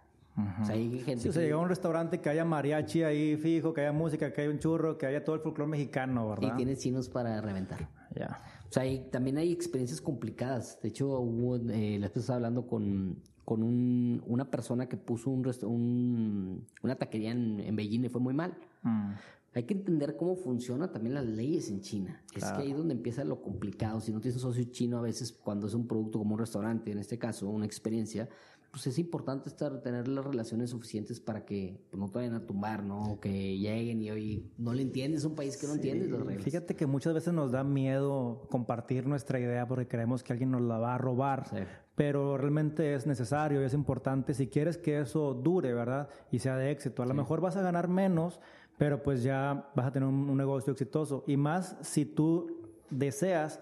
O 0.62 0.66
sea, 0.66 0.76
hay 0.76 1.00
gente 1.00 1.22
Sí, 1.24 1.30
o 1.30 1.32
sea, 1.32 1.42
que- 1.42 1.46
llega 1.48 1.58
a 1.58 1.62
un 1.62 1.70
restaurante 1.70 2.20
que 2.20 2.30
haya 2.30 2.44
mariachi 2.44 3.04
ahí 3.04 3.38
fijo, 3.38 3.74
que 3.74 3.80
haya 3.82 3.94
música, 3.94 4.34
que 4.34 4.42
haya 4.42 4.50
un 4.52 4.60
churro, 4.60 4.98
que 4.98 5.06
haya 5.06 5.24
todo 5.24 5.36
el 5.36 5.42
folclore 5.42 5.72
mexicano, 5.72 6.26
y 6.26 6.30
¿verdad? 6.42 6.56
tienes 6.58 6.80
chinos 6.80 7.08
para 7.08 7.40
reventar. 7.40 7.88
Ya. 8.14 8.42
O 8.70 8.72
sea, 8.74 8.84
hay- 8.84 9.08
también 9.10 9.38
hay 9.38 9.52
experiencias 9.54 10.02
complicadas. 10.02 10.80
De 10.82 10.90
hecho, 10.90 11.08
hubo, 11.20 11.56
eh, 11.72 11.98
la 12.00 12.08
estaba 12.08 12.36
hablando 12.36 12.68
con, 12.68 13.22
con 13.50 13.64
un- 13.64 14.22
una 14.28 14.52
persona 14.52 14.88
que 14.88 14.96
puso 14.96 15.32
un, 15.32 15.44
un- 15.64 16.68
una 16.84 16.96
taquería 16.96 17.32
en, 17.32 17.60
en 17.62 17.76
Beijing 17.76 18.06
y 18.06 18.10
fue 18.10 18.22
muy 18.22 18.36
mal. 18.36 18.56
Mm. 18.84 19.14
Hay 19.56 19.64
que 19.64 19.74
entender 19.74 20.16
cómo 20.16 20.36
funcionan 20.36 20.92
también 20.92 21.16
las 21.16 21.26
leyes 21.26 21.72
en 21.72 21.82
China. 21.82 22.22
Es 22.36 22.44
que 22.52 22.62
ahí 22.62 22.70
es 22.72 22.78
donde 22.78 22.94
empieza 22.94 23.24
lo 23.24 23.42
complicado. 23.42 24.00
Si 24.02 24.12
no 24.14 24.20
tienes 24.22 24.36
un 24.44 24.52
socio 24.52 24.66
chino, 24.66 25.00
a 25.00 25.02
veces 25.02 25.32
cuando 25.32 25.66
es 25.66 25.74
un 25.74 25.88
producto 25.88 26.20
como 26.20 26.36
un 26.36 26.40
restaurante, 26.40 26.92
en 26.92 27.00
este 27.00 27.18
caso 27.18 27.50
una 27.50 27.66
experiencia, 27.66 28.30
pues 28.72 28.86
es 28.88 29.00
importante 29.00 29.50
estar 29.50 29.82
tener 29.82 30.08
las 30.08 30.24
relaciones 30.24 30.70
suficientes 30.70 31.20
para 31.20 31.46
que 31.46 31.80
pues, 31.90 32.00
no 32.00 32.10
te 32.10 32.20
vayan 32.20 32.36
a 32.36 32.46
tumbar, 32.46 32.84
¿no? 32.84 33.14
O 33.14 33.20
que 33.20 33.58
lleguen 33.58 34.02
y 34.02 34.12
hoy 34.12 34.52
no 34.58 34.74
le 34.74 34.84
entiendes, 34.84 35.22
es 35.22 35.26
un 35.26 35.36
país 35.36 35.58
que 35.58 35.68
no 35.68 35.74
entiendes 35.74 36.10
las 36.10 36.22
reglas. 36.22 36.44
Fíjate 36.44 36.76
que 36.76 36.86
muchas 36.86 37.14
veces 37.14 37.34
nos 37.34 37.52
da 37.52 37.64
miedo 37.64 38.48
compartir 38.50 39.08
nuestra 39.08 39.40
idea 39.40 39.68
porque 39.68 39.88
creemos 39.88 40.24
que 40.24 40.34
alguien 40.34 40.52
nos 40.52 40.62
la 40.62 40.78
va 40.78 40.96
a 40.96 40.98
robar. 40.98 41.48
Sí. 41.50 41.58
Pero 41.96 42.38
realmente 42.38 42.94
es 42.94 43.08
necesario 43.08 43.62
y 43.62 43.66
es 43.66 43.74
importante 43.74 44.34
si 44.34 44.48
quieres 44.48 44.78
que 44.78 45.00
eso 45.00 45.34
dure, 45.34 45.74
¿verdad? 45.74 46.10
Y 46.32 46.40
sea 46.40 46.56
de 46.56 46.72
éxito. 46.72 47.04
A 47.04 47.06
lo 47.06 47.14
mejor 47.14 47.42
vas 47.42 47.58
a 47.58 47.62
ganar 47.62 47.88
menos, 47.88 48.40
pero 48.78 49.02
pues 49.04 49.24
ya 49.24 49.70
vas 49.76 49.88
a 49.88 49.92
tener 49.92 50.08
un, 50.08 50.30
un 50.30 50.38
negocio 50.38 50.72
exitoso. 50.72 51.24
Y 51.28 51.38
más 51.38 51.76
si 51.82 52.06
tú 52.06 52.70
deseas 52.90 53.60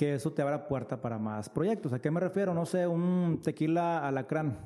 que 0.00 0.14
eso 0.14 0.32
te 0.32 0.40
abra 0.40 0.66
puerta 0.66 1.02
para 1.02 1.18
más 1.18 1.50
proyectos. 1.50 1.92
¿A 1.92 1.98
qué 1.98 2.10
me 2.10 2.20
refiero? 2.20 2.54
No 2.54 2.64
sé, 2.64 2.86
un 2.86 3.42
tequila 3.42 4.08
alacrán. 4.08 4.56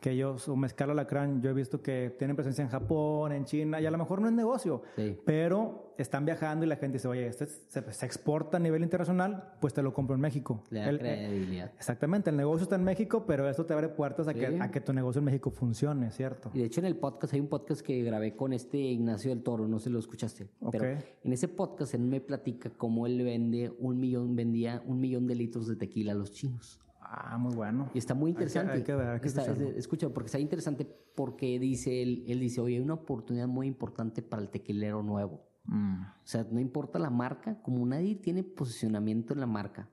Que 0.00 0.10
ellos, 0.10 0.46
o 0.48 0.56
mezcal 0.56 0.90
alacrán, 0.90 1.40
yo 1.42 1.50
he 1.50 1.54
visto 1.54 1.80
que 1.82 2.14
tienen 2.18 2.36
presencia 2.36 2.62
en 2.62 2.68
Japón, 2.68 3.32
en 3.32 3.44
China, 3.46 3.80
y 3.80 3.86
a 3.86 3.90
lo 3.90 3.96
mejor 3.98 4.20
no 4.20 4.28
es 4.28 4.34
negocio, 4.34 4.82
Sí. 4.94 5.16
pero 5.24 5.94
están 5.96 6.26
viajando 6.26 6.66
y 6.66 6.68
la 6.68 6.76
gente 6.76 6.98
dice, 6.98 7.08
oye, 7.08 7.26
este 7.26 7.46
se, 7.46 7.92
se 7.92 8.04
exporta 8.06 8.58
a 8.58 8.60
nivel 8.60 8.82
internacional, 8.82 9.54
pues 9.60 9.72
te 9.72 9.82
lo 9.82 9.94
compro 9.94 10.14
en 10.14 10.20
México. 10.20 10.62
Le 10.68 10.80
da 10.80 10.90
El- 10.90 10.98
credibilidad. 10.98 11.72
Exactamente, 11.76 12.28
el 12.28 12.36
negocio 12.36 12.64
está 12.64 12.76
en 12.76 12.84
México, 12.84 13.24
pero 13.26 13.48
esto 13.48 13.64
te 13.64 13.72
abre 13.72 13.88
puertas 13.88 14.28
a, 14.28 14.32
Sí. 14.34 14.38
que, 14.40 14.46
a 14.60 14.70
que 14.70 14.80
tu 14.82 14.92
negocio 14.92 15.20
en 15.20 15.24
México 15.24 15.50
funcione, 15.50 16.10
¿cierto? 16.10 16.50
Y 16.52 16.58
de 16.58 16.66
hecho 16.66 16.80
en 16.80 16.86
el 16.86 16.96
podcast 16.96 17.32
hay 17.32 17.40
un 17.40 17.48
podcast 17.48 17.80
que 17.80 18.02
grabé 18.02 18.36
con 18.36 18.52
este 18.52 18.76
Ignacio 18.76 19.30
del 19.30 19.42
Toro, 19.42 19.66
no 19.66 19.78
sé 19.78 19.84
si 19.84 19.90
lo 19.90 19.98
escuchaste. 19.98 20.46
Pero 20.70 20.84
en 21.24 21.32
ese 21.32 21.48
podcast 21.48 21.94
él 21.94 22.02
me 22.02 22.20
platica 22.20 22.68
cómo 22.76 23.06
él 23.06 23.22
vende 23.24 23.72
un 23.78 23.98
millón, 23.98 24.36
vendía 24.36 24.82
un 24.86 25.00
millón 25.00 25.26
de 25.26 25.34
litros 25.36 25.66
de 25.66 25.76
tequila 25.76 26.12
a 26.12 26.14
los 26.14 26.30
chinos. 26.32 26.78
Ah, 27.08 27.38
muy 27.38 27.54
bueno. 27.54 27.88
Y 27.94 27.98
está 27.98 28.14
muy 28.14 28.30
interesante. 28.32 28.72
Hay 28.72 28.82
que, 28.82 28.92
hay 28.92 28.98
que 28.98 29.04
ver, 29.04 29.14
hay 29.14 29.20
que 29.20 29.28
Está- 29.28 29.42
escucharlo. 29.42 29.70
es- 29.70 29.76
escucha, 29.76 30.08
porque 30.10 30.26
está 30.26 30.38
interesante 30.40 30.84
porque 31.14 31.58
dice 31.60 32.02
él, 32.02 32.24
él 32.26 32.40
dice, 32.40 32.60
oye, 32.60 32.76
hay 32.76 32.82
una 32.82 32.94
oportunidad 32.94 33.46
muy 33.46 33.66
importante 33.68 34.22
para 34.22 34.42
el 34.42 34.48
tequilero 34.50 35.02
nuevo. 35.02 35.46
Mm. 35.66 36.00
O 36.02 36.06
sea, 36.26 36.46
no 36.50 36.58
importa 36.60 36.98
la 36.98 37.10
marca, 37.10 37.60
como 37.62 37.84
nadie 37.86 38.16
tiene 38.16 38.42
posicionamiento 38.42 39.32
en 39.34 39.40
la 39.40 39.46
marca, 39.46 39.88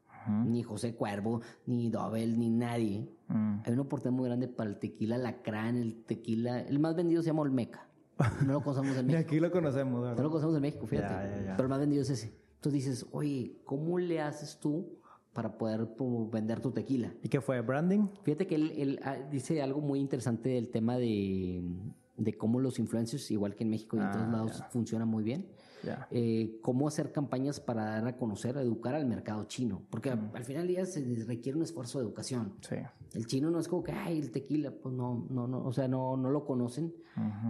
ni 0.46 0.64
José 0.64 0.96
Cuervo, 0.96 1.42
ni 1.66 1.90
Dobel, 1.90 2.40
ni 2.40 2.50
nadie, 2.50 3.10
Mm. 3.28 3.60
hay 3.66 3.74
una 3.74 3.82
oportunidad 3.82 4.18
muy 4.18 4.28
grande 4.30 4.48
para 4.48 4.70
el 4.70 4.80
tequila 4.80 5.18
Lacrán, 5.18 5.76
el 5.78 6.04
tequila, 6.06 6.62
el 6.62 6.80
más 6.80 6.96
vendido 6.96 7.22
se 7.22 7.28
llama 7.28 7.42
Olmeca. 7.42 7.88
No 8.46 8.54
lo 8.54 8.62
conocemos 8.64 8.96
en 8.98 9.06
México. 9.08 9.28
aquí 9.28 9.40
lo 9.40 9.52
conocemos, 9.52 10.16
No 10.16 10.24
lo 10.24 10.30
conocemos 10.30 10.56
en 10.56 10.62
México, 10.62 10.88
fíjate. 10.88 11.14
Ya, 11.14 11.38
ya, 11.38 11.46
ya. 11.46 11.52
Pero 11.58 11.64
el 11.64 11.70
más 11.70 11.80
vendido 11.80 12.02
es 12.04 12.10
ese. 12.10 12.28
Entonces 12.56 12.74
dices, 12.86 13.06
oye, 13.12 13.58
¿cómo 13.66 14.00
le 14.00 14.22
haces 14.22 14.58
tú 14.60 15.00
para 15.34 15.58
poder 15.58 15.90
como, 15.98 16.30
vender 16.30 16.60
tu 16.62 16.72
tequila? 16.72 17.14
¿Y 17.24 17.30
qué 17.30 17.42
fue? 17.42 17.60
¿Branding? 17.62 18.08
Fíjate 18.24 18.48
que 18.48 18.56
él, 18.56 18.72
él, 18.78 19.00
ah, 19.04 19.18
dice 19.32 19.62
algo 19.62 19.82
muy 19.82 20.00
interesante 20.00 20.50
del 20.50 20.70
tema 20.70 20.98
de, 20.98 21.64
de 22.18 22.38
cómo 22.38 22.60
los 22.60 22.80
influencers, 22.80 23.30
igual 23.32 23.56
que 23.56 23.64
en 23.64 23.70
México 23.72 23.98
y 23.98 24.00
en 24.00 24.06
Ah, 24.06 24.12
todos 24.12 24.30
lados, 24.30 24.60
ya. 24.60 24.66
funciona 24.70 25.06
muy 25.06 25.24
bien. 25.24 25.48
Ya. 25.84 26.08
Eh, 26.12 26.60
cómo 26.62 26.88
hacer 26.88 27.12
campañas 27.12 27.60
para 27.60 27.84
dar 27.84 28.08
a 28.08 28.16
conocer, 28.16 28.56
educar 28.56 28.96
al 28.96 29.06
mercado 29.06 29.44
chino. 29.46 29.82
Porque 29.90 30.12
a- 30.12 30.32
al 30.34 30.46
final 30.46 30.66
del 30.66 30.76
día 30.76 30.86
se 30.86 31.04
requiere 31.28 31.58
un 31.58 31.64
esfuerzo 31.64 32.00
de 32.00 32.06
educación. 32.06 32.54
Sí. 32.62 32.76
El 33.14 33.26
chino 33.28 33.52
no 33.52 33.60
es 33.60 33.68
como 33.68 33.84
que, 33.84 33.92
ay, 33.92 34.18
el 34.20 34.32
tequila, 34.32 34.72
pues 34.72 34.96
no, 34.96 35.26
no, 35.30 35.46
no, 35.46 35.66
o 35.66 35.74
sea, 35.74 35.90
no, 35.90 36.16
no 36.16 36.30
lo 36.30 36.46
conocen 36.46 36.94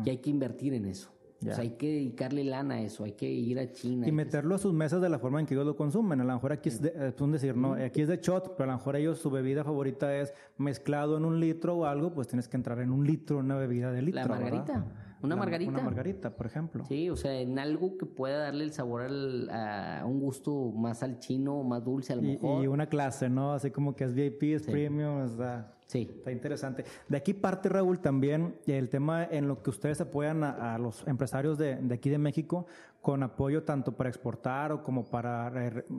y 0.04 0.10
hay 0.10 0.18
que 0.18 0.30
invertir 0.32 0.74
en 0.74 0.86
eso. 0.86 1.12
Ya. 1.44 1.52
O 1.52 1.56
sea, 1.56 1.64
hay 1.64 1.72
que 1.72 1.88
dedicarle 1.88 2.44
lana 2.44 2.76
a 2.76 2.82
eso, 2.82 3.04
hay 3.04 3.12
que 3.14 3.30
ir 3.30 3.60
a 3.60 3.72
China. 3.72 4.06
Y 4.08 4.10
que- 4.10 4.16
meterlo 4.16 4.56
a 4.56 4.58
sus 4.58 4.74
mesas 4.74 5.02
de 5.02 5.10
la 5.10 5.20
forma 5.20 5.40
en 5.40 5.46
que 5.46 5.54
ellos 5.54 5.66
lo 5.66 5.76
consumen. 5.76 6.22
A 6.22 6.24
lo 6.24 6.34
mejor 6.34 6.52
aquí 6.54 6.70
es, 6.70 6.82
de, 6.82 6.94
es 7.16 7.20
un 7.22 7.32
decir, 7.32 7.56
no, 7.56 7.74
aquí 7.74 8.02
es 8.02 8.08
de 8.08 8.18
shot, 8.18 8.56
pero 8.58 8.70
a 8.70 8.74
lo 8.74 8.78
mejor 8.80 8.96
ellos 8.96 9.20
su 9.20 9.30
bebida 9.30 9.64
favorita 9.64 10.16
es 10.18 10.34
mezclado 10.58 11.18
en 11.18 11.26
un 11.26 11.40
litro 11.40 11.76
o 11.78 11.86
algo, 11.86 12.14
pues 12.14 12.28
tienes 12.28 12.48
que 12.48 12.58
entrar 12.58 12.80
en 12.80 12.92
un 12.92 13.06
litro, 13.06 13.38
una 13.40 13.56
bebida 13.56 13.92
de 13.92 14.02
litro. 14.02 14.22
La 14.22 14.28
margarita, 14.28 14.74
¿verdad? 14.74 14.86
Una 15.24 15.36
La- 15.36 15.40
margarita. 15.42 15.72
Una 15.72 15.82
margarita, 15.82 16.36
por 16.36 16.46
ejemplo. 16.46 16.86
Sí, 16.86 17.10
o 17.10 17.16
sea, 17.16 17.34
en 17.40 17.58
algo 17.58 17.98
que 17.98 18.06
pueda 18.06 18.38
darle 18.40 18.64
el 18.66 18.74
sabor 18.74 19.02
al- 19.04 19.50
a 19.50 20.04
un 20.06 20.20
gusto 20.20 20.72
más 20.76 21.02
al 21.04 21.20
chino, 21.20 21.64
más 21.64 21.84
dulce 21.84 22.14
a 22.14 22.16
lo 22.18 22.24
Y, 22.24 22.26
mejor. 22.34 22.64
y 22.64 22.68
una 22.68 22.88
clase, 22.88 23.30
¿no? 23.30 23.54
Así 23.54 23.72
como 23.72 23.96
que 23.96 24.04
es 24.04 24.14
VIP, 24.14 24.54
es 24.56 24.64
premium, 24.64 25.24
está, 25.26 25.74
Sí. 25.88 26.10
está 26.18 26.32
interesante. 26.32 26.84
De 27.08 27.18
aquí 27.18 27.34
parte, 27.34 27.70
Raúl, 27.70 28.00
también 28.00 28.56
el 28.68 28.90
tema 28.90 29.24
en 29.26 29.48
lo 29.48 29.62
que 29.64 29.70
ustedes 29.70 30.02
apoyan 30.02 30.44
a, 30.44 30.76
a 30.76 30.78
los 30.78 31.06
empresarios 31.08 31.58
de, 31.58 31.76
de 31.76 31.94
aquí 31.96 32.10
de 32.10 32.18
México 32.18 32.66
con 33.02 33.22
apoyo 33.22 33.64
tanto 33.64 33.92
para 33.98 34.10
exportar 34.10 34.72
o 34.72 34.82
como 34.82 35.04
para 35.04 35.52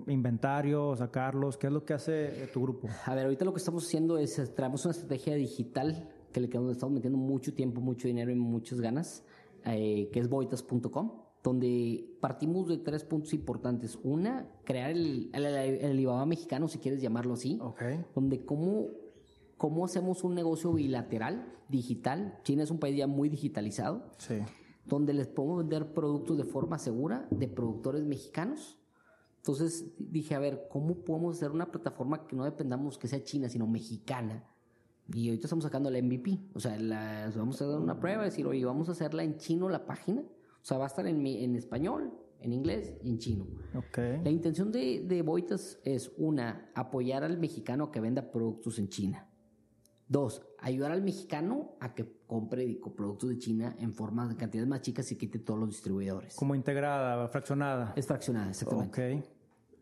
inventario, 0.06 0.96
sacarlos. 0.96 1.56
¿Qué 1.58 1.66
es 1.66 1.72
lo 1.72 1.84
que 1.84 1.94
hace 1.94 2.48
tu 2.52 2.62
grupo? 2.62 2.88
A 3.06 3.14
ver, 3.14 3.24
ahorita 3.24 3.44
lo 3.44 3.52
que 3.52 3.58
estamos 3.58 3.86
haciendo 3.86 4.16
es, 4.18 4.54
traemos 4.54 4.84
una 4.84 4.92
estrategia 4.92 5.34
digital 5.34 6.08
que 6.34 6.40
le 6.40 6.50
quedamos- 6.50 6.72
estamos 6.72 6.92
metiendo 6.92 7.16
mucho 7.16 7.54
tiempo, 7.54 7.80
mucho 7.80 8.08
dinero 8.08 8.30
y 8.32 8.34
muchas 8.34 8.80
ganas, 8.80 9.24
eh, 9.64 10.10
que 10.12 10.18
es 10.20 10.28
boitas.com, 10.28 11.12
donde 11.44 12.16
partimos 12.20 12.68
de 12.68 12.78
tres 12.78 13.04
puntos 13.04 13.32
importantes. 13.32 13.96
Una, 14.02 14.50
crear 14.64 14.90
el, 14.90 15.30
el, 15.32 15.44
el 15.46 15.90
Alibaba 15.92 16.26
mexicano, 16.26 16.66
si 16.68 16.78
quieres 16.78 17.00
llamarlo 17.00 17.34
así, 17.34 17.58
Ok. 17.62 17.82
donde 18.14 18.44
cómo, 18.44 18.88
cómo 19.56 19.84
hacemos 19.84 20.24
un 20.24 20.34
negocio 20.34 20.72
bilateral, 20.72 21.46
digital. 21.68 22.40
China 22.42 22.64
es 22.64 22.70
un 22.72 22.78
país 22.78 22.96
ya 22.96 23.06
muy 23.06 23.28
digitalizado. 23.30 24.10
Sí. 24.18 24.34
donde 24.86 25.14
les 25.14 25.28
podemos 25.28 25.56
vender 25.60 25.94
productos 25.94 26.36
de 26.36 26.44
forma 26.44 26.78
segura 26.78 27.26
de 27.30 27.48
productores 27.48 28.04
mexicanos. 28.04 28.76
Entonces 29.38 29.86
dije, 29.98 30.34
a 30.34 30.38
ver, 30.38 30.68
¿cómo 30.70 30.96
podemos 30.96 31.36
hacer 31.36 31.52
una 31.52 31.70
plataforma 31.72 32.26
que 32.26 32.36
no 32.36 32.44
dependamos 32.44 32.98
que 32.98 33.08
sea 33.08 33.24
china, 33.24 33.48
sino 33.48 33.66
mexicana? 33.66 34.44
Y 35.12 35.28
ahorita 35.28 35.46
estamos 35.46 35.64
sacando 35.64 35.90
la 35.90 35.98
MVP. 35.98 36.38
O 36.54 36.60
sea, 36.60 36.78
la- 36.78 37.30
vamos 37.36 37.60
a 37.60 37.66
dar 37.66 37.78
una 37.80 37.98
prueba, 38.00 38.24
decir, 38.24 38.46
oye, 38.46 38.64
vamos 38.64 38.88
a 38.88 38.92
hacerla 38.92 39.22
en 39.22 39.36
chino 39.36 39.68
la 39.68 39.84
página. 39.84 40.22
O 40.22 40.64
sea, 40.66 40.78
va 40.78 40.84
a 40.84 40.86
estar 40.88 41.06
en, 41.06 41.26
en 41.26 41.54
español, 41.56 42.12
en 42.40 42.52
inglés 42.52 42.94
y 43.02 43.10
en 43.10 43.18
chino. 43.18 43.46
Ok. 43.74 43.98
La 44.24 44.30
intención 44.30 44.72
de, 44.72 45.04
de 45.06 45.22
Boitas 45.22 45.78
es, 45.84 46.10
una, 46.16 46.70
apoyar 46.74 47.22
al 47.22 47.38
mexicano 47.38 47.84
a 47.84 47.92
que 47.92 48.00
venda 48.00 48.30
productos 48.30 48.78
en 48.78 48.88
China. 48.88 49.28
Dos, 50.06 50.42
ayudar 50.58 50.92
al 50.92 51.02
mexicano 51.02 51.76
a 51.80 51.94
que 51.94 52.06
compre 52.26 52.66
digo, 52.66 52.94
productos 52.94 53.30
de 53.30 53.38
China 53.38 53.74
en 53.78 53.92
forma 53.92 54.28
de 54.28 54.36
cantidades 54.36 54.68
más 54.68 54.82
chicas 54.82 55.10
y 55.12 55.16
quite 55.16 55.38
todos 55.38 55.58
los 55.58 55.68
distribuidores. 55.70 56.34
Como 56.36 56.54
integrada, 56.54 57.26
fraccionada. 57.28 57.92
Es 57.96 58.06
fraccionada, 58.06 58.50
exactamente. 58.50 59.18
Ok. 59.18 59.24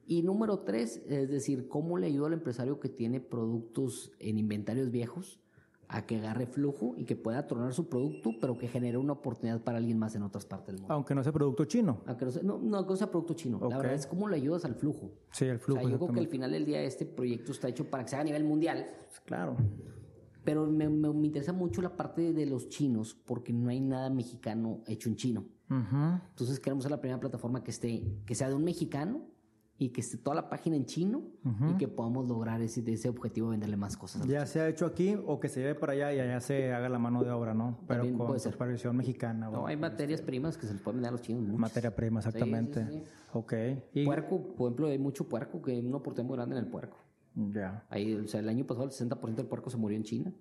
Y 0.07 0.23
número 0.23 0.61
tres, 0.61 1.03
es 1.09 1.29
decir, 1.31 1.69
cómo 1.69 1.97
le 1.99 2.07
ayuda 2.09 2.27
al 2.29 2.33
empresario 2.35 2.81
que 2.81 2.89
tiene 2.89 3.21
productos 3.21 4.13
en 4.19 4.39
inventarios 4.39 4.91
viejos 4.91 5.39
a 5.89 6.07
que 6.07 6.17
agarre 6.17 6.47
flujo 6.47 6.95
y 6.97 7.05
que 7.05 7.17
pueda 7.17 7.47
tronar 7.47 7.75
su 7.75 7.89
producto, 7.89 8.31
pero 8.41 8.57
que 8.57 8.67
genere 8.67 8.97
una 8.97 9.13
oportunidad 9.13 9.63
para 9.63 9.77
alguien 9.79 9.99
más 9.99 10.15
en 10.15 10.23
otras 10.23 10.47
partes 10.47 10.69
del 10.69 10.79
mundo. 10.79 10.95
Aunque 10.95 11.15
no 11.15 11.23
sea 11.23 11.33
producto 11.33 11.67
chino. 11.67 12.01
Aunque 12.07 12.25
no 12.25 12.31
sea, 12.31 12.43
no, 12.43 12.59
no, 12.59 12.83
que 12.85 12.91
no 12.91 12.97
sea 12.97 13.11
producto 13.11 13.35
chino. 13.35 13.61
La 13.69 13.77
verdad 13.77 13.93
es 13.95 14.07
cómo 14.07 14.27
le 14.27 14.37
ayudas 14.37 14.65
al 14.65 14.75
flujo. 14.75 15.13
Sí, 15.33 15.49
O 15.51 15.59
flujo. 15.59 15.81
sea, 15.83 15.91
yo 15.91 15.99
creo 15.99 16.13
que 16.13 16.21
al 16.21 16.29
final 16.29 16.51
del 16.53 16.65
día 16.65 16.83
este 16.83 17.05
proyecto 17.05 17.53
está 17.53 17.69
hecho 17.69 17.85
para 17.91 18.05
que 18.05 18.09
se 18.11 18.17
haga 18.17 18.23
a 18.23 18.25
nivel 18.25 18.45
mundial, 18.45 18.87
Claro. 19.27 19.55
pero 20.45 20.67
me, 20.67 20.89
me- 20.89 21.13
me 21.13 21.27
interesa 21.27 21.53
mucho 21.53 21.83
la 21.83 21.95
parte 21.95 22.33
de 22.33 22.47
los 22.47 22.69
chinos 22.71 23.15
porque 23.27 23.53
no 23.53 23.69
hay 23.69 23.81
nada 23.81 24.09
mexicano 24.11 24.81
hecho 24.87 25.09
en 25.11 25.17
chino. 25.17 25.45
Entonces 25.69 26.59
queremos 26.61 26.85
ser 26.85 26.91
la 26.91 27.01
primera 27.01 27.19
plataforma 27.21 27.63
que 27.65 27.71
esté, 27.71 28.03
que 28.27 28.35
sea 28.35 28.49
de 28.49 28.55
un 28.55 28.65
mexicano 28.65 29.27
y 29.83 29.89
que 29.89 30.01
esté 30.01 30.17
toda 30.17 30.37
la 30.37 30.49
página 30.49 30.77
en 30.77 30.87
chino 30.87 31.23
y 31.69 31.77
que 31.77 31.89
podamos 31.89 32.29
lograr 32.29 32.63
ese, 32.63 32.89
ese 32.89 33.09
objetivo 33.09 33.49
de 33.49 33.55
venderle 33.55 33.77
más 33.77 33.97
cosas. 33.97 34.25
Ya 34.29 34.47
sea 34.47 34.69
hecho 34.69 34.87
aquí 34.87 35.17
o 35.27 35.41
que 35.41 35.49
se 35.49 35.59
lleve 35.59 35.75
para 35.75 35.93
allá 35.95 36.15
y 36.15 36.21
allá 36.21 36.39
se 36.39 36.73
haga 36.73 36.89
la 36.89 37.01
mano 37.01 37.25
de 37.25 37.33
obra, 37.33 37.53
¿no? 37.53 37.81
Pero 37.89 38.03
También 38.05 38.17
con 38.17 38.39
supervisión 38.39 38.97
mexicana. 38.97 39.51
No, 39.51 39.67
hay 39.67 39.77
materias 39.77 40.21
primas 40.21 40.57
que 40.57 40.69
se 40.69 40.75
les 40.75 40.83
pueden 40.83 40.99
vender 40.99 41.09
a 41.09 41.13
los 41.13 41.23
chinos. 41.23 41.43
muchas. 41.43 41.59
Materia 41.59 41.97
prima, 41.97 42.21
exactamente. 42.21 42.87
sí, 42.87 42.93
sí. 42.93 43.03
Ok. 43.33 43.55
Y, 43.93 44.05
Puerco, 44.05 44.55
por 44.55 44.69
ejemplo, 44.69 44.87
hay 44.87 44.99
mucho 44.99 45.29
puerco 45.29 45.61
que 45.61 45.73
hay 45.73 45.81
una 45.81 45.97
oportunidad 45.97 46.29
muy 46.29 46.37
grande 46.37 46.57
en 46.57 46.65
el 46.65 46.71
puerco. 46.71 46.99
ya. 47.35 47.85
Ahí, 47.91 48.15
o 48.15 48.29
sea, 48.29 48.39
el 48.39 48.49
año 48.49 48.65
pasado 48.65 48.87
el 48.87 48.93
60% 48.93 49.35
del 49.35 49.47
puerco 49.47 49.69
se 49.69 49.79
murió 49.79 49.97
en 49.97 50.05
China. 50.05 50.33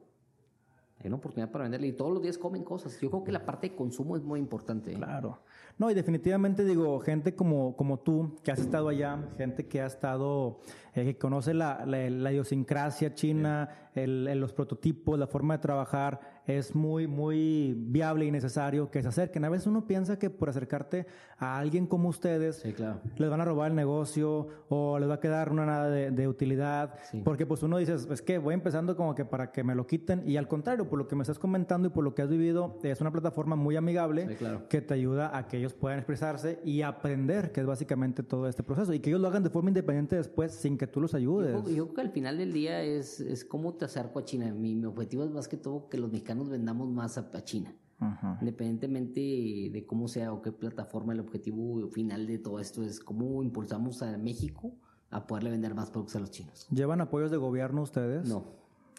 Hay 1.04 1.08
una 1.08 1.18
oportunidad 1.18 1.52
para 1.52 1.64
venderle 1.64 1.88
y 1.88 1.94
todos 1.94 2.14
los 2.14 2.22
días 2.22 2.38
comen 2.38 2.64
cosas. 2.64 3.00
Yo 3.00 3.10
creo 3.10 3.24
que 3.24 3.32
la 3.32 3.46
parte 3.46 3.70
de 3.70 3.76
consumo 3.76 4.16
es 4.16 4.24
muy 4.24 4.40
importante. 4.40 4.92
¿eh? 4.92 4.96
Claro. 4.96 5.40
No, 5.78 5.90
y 5.90 5.94
definitivamente 5.94 6.64
digo, 6.64 7.00
gente 7.00 7.36
como, 7.36 7.76
como 7.76 8.00
tú, 8.00 8.36
que 8.44 8.52
has 8.52 8.60
estado 8.60 8.90
allá, 8.90 9.18
gente 9.38 9.68
que 9.68 9.82
ha 9.82 9.88
estado, 9.88 10.60
eh, 10.94 11.06
que 11.06 11.18
conoce 11.18 11.54
la, 11.54 11.86
la, 11.86 12.10
la 12.10 12.32
idiosincrasia 12.32 13.14
china, 13.14 13.70
el- 13.96 14.28
el- 14.28 14.40
los 14.40 14.54
prototipos, 14.54 15.18
la 15.20 15.28
forma 15.28 15.56
de 15.58 15.62
trabajar, 15.62 16.20
es 16.48 16.76
muy, 16.76 17.08
muy 17.08 17.76
viable 17.78 18.26
y 18.26 18.32
necesario 18.32 18.90
que 18.90 19.02
se 19.02 19.08
acerquen. 19.08 19.46
A 19.46 19.50
veces 19.50 19.68
uno 19.68 19.86
piensa 19.86 20.18
que 20.18 20.30
por 20.30 20.50
acercarte 20.50 21.06
a 21.38 21.58
alguien 21.58 21.86
como 21.88 22.10
ustedes, 22.10 22.58
Sí, 22.58 22.74
claro. 22.74 23.00
les 23.18 23.30
van 23.30 23.42
a 23.42 23.46
robar 23.46 23.70
el 23.70 23.76
negocio 23.76 24.48
o 24.70 24.98
les 25.00 25.08
va 25.10 25.16
a 25.16 25.20
quedar 25.20 25.52
una 25.52 25.66
nada 25.66 25.90
de, 25.90 26.12
de 26.12 26.28
utilidad. 26.28 26.96
Sí. 27.12 27.22
Porque 27.24 27.46
pues 27.46 27.64
uno 27.64 27.78
dice, 27.78 27.94
es 27.94 28.22
que 28.22 28.38
voy 28.40 28.54
empezando 28.54 28.96
como 28.96 29.14
que 29.16 29.24
para 29.24 29.52
que 29.52 29.64
me 29.64 29.76
lo 29.76 29.86
quiten 29.88 30.24
y 30.28 30.38
al 30.38 30.48
contrario, 30.48 30.90
por 30.90 30.98
lo 31.00 31.08
que 31.08 31.16
me 31.16 31.22
estás 31.22 31.40
comentando 31.40 31.88
y 31.90 31.92
por 31.92 32.04
lo 32.04 32.16
que 32.16 32.24
has 32.24 32.30
vivido, 32.30 32.80
es 32.84 33.00
una 33.02 33.12
plataforma 33.12 33.56
muy 33.56 33.76
amigable 33.76 34.28
Sí, 34.28 34.36
claro. 34.36 34.68
que 34.68 34.82
te 34.82 34.94
ayuda 34.94 35.38
a 35.38 35.48
que 35.48 35.58
ellos 35.58 35.74
puedan 35.74 36.00
expresarse 36.00 36.60
y 36.66 36.82
aprender, 36.82 37.52
que 37.52 37.62
es 37.62 37.68
básicamente 37.68 38.24
todo 38.24 38.48
este 38.48 38.64
proceso 38.64 38.94
y 38.94 39.00
que 39.00 39.10
ellos 39.12 39.22
lo 39.22 39.28
hagan 39.28 39.44
de 39.44 39.50
forma 39.50 39.70
independiente 39.70 40.16
después 40.16 40.54
sin 40.54 40.78
que 40.82 40.88
tú 40.88 41.00
los 41.00 41.12
Yo, 41.12 41.18
ayudes. 41.20 41.62
creo- 41.62 41.76
yo 41.76 41.84
creo 41.86 41.94
que 41.94 42.02
al 42.02 42.10
final 42.10 42.38
del 42.40 42.52
día 42.54 42.82
es, 42.82 43.20
es 43.20 43.46
cómo 43.46 43.76
te 43.76 43.86
acerco 43.86 44.18
a 44.18 44.26
China. 44.26 44.52
Mi, 44.52 44.74
mi 44.76 44.86
objetivo 44.86 45.24
es 45.24 45.30
más 45.30 45.48
que 45.48 45.56
todo 45.56 45.88
que 45.90 46.00
los 46.00 46.12
mexicanos 46.12 46.50
vendamos 46.50 46.90
más 46.90 47.20
a, 47.20 47.30
a 47.34 47.44
China. 47.44 47.76
Ujú. 48.00 48.38
Independientemente 48.42 49.20
de 49.22 49.86
cómo 49.86 50.08
sea 50.08 50.34
o 50.34 50.42
qué 50.42 50.52
plataforma, 50.52 51.14
el 51.14 51.20
objetivo 51.20 51.88
final 51.90 52.26
de 52.26 52.40
todo 52.40 52.60
esto 52.60 52.82
es 52.82 53.00
cómo 53.00 53.44
impulsamos 53.44 54.02
a 54.02 54.18
México 54.18 54.74
a 55.12 55.28
poderle 55.28 55.52
vender 55.52 55.76
más 55.76 55.92
productos 55.92 56.16
a 56.16 56.20
los 56.20 56.32
chinos. 56.32 56.66
¿Llevan 56.72 57.00
apoyos 57.00 57.30
de 57.30 57.38
gobierno 57.38 57.84
ustedes? 57.84 58.28
No. 58.28 58.44